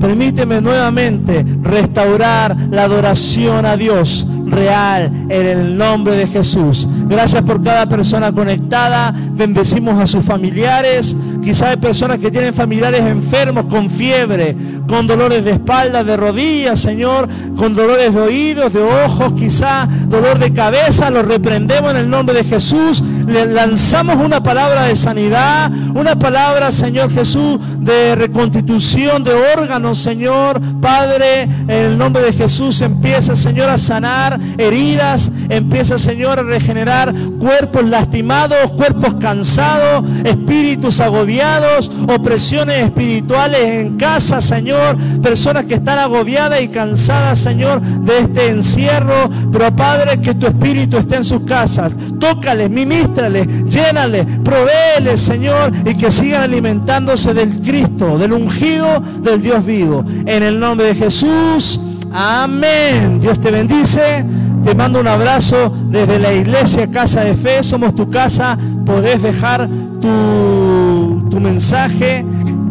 Permíteme 0.00 0.60
nuevamente 0.60 1.44
restaurar 1.62 2.56
la 2.70 2.84
adoración 2.84 3.66
a 3.66 3.76
Dios 3.76 4.26
real 4.46 5.12
en 5.28 5.46
el 5.46 5.76
nombre 5.76 6.16
de 6.16 6.26
Jesús. 6.26 6.88
Gracias 7.08 7.42
por 7.42 7.62
cada 7.62 7.88
persona 7.88 8.32
conectada. 8.32 9.14
Bendecimos 9.32 9.98
a 9.98 10.06
sus 10.06 10.24
familiares. 10.24 11.16
Quizá 11.42 11.70
hay 11.70 11.76
personas 11.76 12.18
que 12.18 12.30
tienen 12.30 12.52
familiares 12.52 13.00
enfermos 13.02 13.66
con 13.66 13.88
fiebre, 13.90 14.56
con 14.88 15.06
dolores 15.06 15.44
de 15.44 15.52
espalda, 15.52 16.02
de 16.02 16.16
rodillas, 16.16 16.80
Señor, 16.80 17.28
con 17.56 17.74
dolores 17.74 18.12
de 18.12 18.20
oídos, 18.20 18.72
de 18.72 18.82
ojos, 18.82 19.34
quizá 19.34 19.88
dolor 20.08 20.38
de 20.38 20.52
cabeza. 20.52 21.10
Lo 21.10 21.22
reprendemos 21.22 21.92
en 21.92 21.96
el 21.98 22.10
nombre 22.10 22.36
de 22.36 22.44
Jesús. 22.44 23.02
Le 23.28 23.44
lanzamos 23.44 24.16
una 24.16 24.42
palabra 24.42 24.84
de 24.84 24.96
sanidad, 24.96 25.70
una 25.94 26.16
palabra, 26.16 26.72
Señor 26.72 27.10
Jesús, 27.10 27.58
de 27.78 28.14
reconstitución 28.14 29.22
de 29.22 29.34
órganos, 29.34 29.98
Señor. 29.98 30.58
Padre, 30.80 31.42
en 31.42 31.70
el 31.70 31.98
nombre 31.98 32.22
de 32.22 32.32
Jesús 32.32 32.80
empieza, 32.80 33.36
Señor, 33.36 33.68
a 33.68 33.76
sanar 33.76 34.40
heridas, 34.56 35.30
empieza, 35.50 35.98
Señor, 35.98 36.38
a 36.38 36.42
regenerar 36.42 37.14
cuerpos 37.38 37.84
lastimados, 37.84 38.72
cuerpos 38.72 39.16
cansados, 39.20 40.04
espíritus 40.24 40.98
agobiados, 41.00 41.90
opresiones 42.08 42.82
espirituales 42.86 43.60
en 43.60 43.98
casa, 43.98 44.40
Señor, 44.40 44.96
personas 45.20 45.66
que 45.66 45.74
están 45.74 45.98
agobiadas 45.98 46.62
y 46.62 46.68
cansadas, 46.68 47.38
Señor, 47.38 47.82
de 47.82 48.20
este 48.20 48.48
encierro, 48.48 49.28
pero 49.52 49.74
Padre, 49.76 50.18
que 50.18 50.34
tu 50.34 50.46
espíritu 50.46 50.96
esté 50.96 51.16
en 51.16 51.24
sus 51.24 51.42
casas, 51.42 51.92
tócales, 52.18 52.70
ministrales, 53.18 53.64
llénales, 53.64 54.26
provéeles, 54.44 55.20
Señor, 55.20 55.72
y 55.84 55.94
que 55.94 56.10
sigan 56.10 56.42
alimentándose 56.42 57.34
del 57.34 57.60
Cristo, 57.60 58.18
del 58.18 58.32
ungido 58.32 59.00
del 59.22 59.42
Dios 59.42 59.64
vivo. 59.64 60.04
En 60.26 60.42
el 60.42 60.58
nombre 60.58 60.88
de 60.88 60.94
Jesús. 60.94 61.80
Amén. 62.12 63.20
Dios 63.20 63.40
te 63.40 63.50
bendice. 63.50 64.24
Te 64.64 64.74
mando 64.74 65.00
un 65.00 65.06
abrazo 65.06 65.72
desde 65.90 66.18
la 66.18 66.32
iglesia 66.32 66.90
Casa 66.90 67.22
de 67.22 67.34
Fe. 67.34 67.62
Somos 67.62 67.94
tu 67.94 68.08
casa. 68.10 68.58
Podés 68.84 69.22
dejar 69.22 69.68
tu, 70.00 71.28
tu 71.30 71.40
mensaje, 71.40 72.24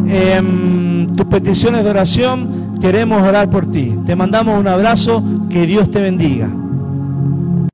em, 0.08 1.06
tus 1.08 1.26
peticiones 1.26 1.84
de 1.84 1.90
oración. 1.90 2.78
Queremos 2.80 3.22
orar 3.22 3.48
por 3.50 3.70
ti. 3.70 3.98
Te 4.04 4.16
mandamos 4.16 4.58
un 4.58 4.68
abrazo. 4.68 5.22
Que 5.48 5.66
Dios 5.66 5.90
te 5.90 6.00
bendiga. 6.00 6.50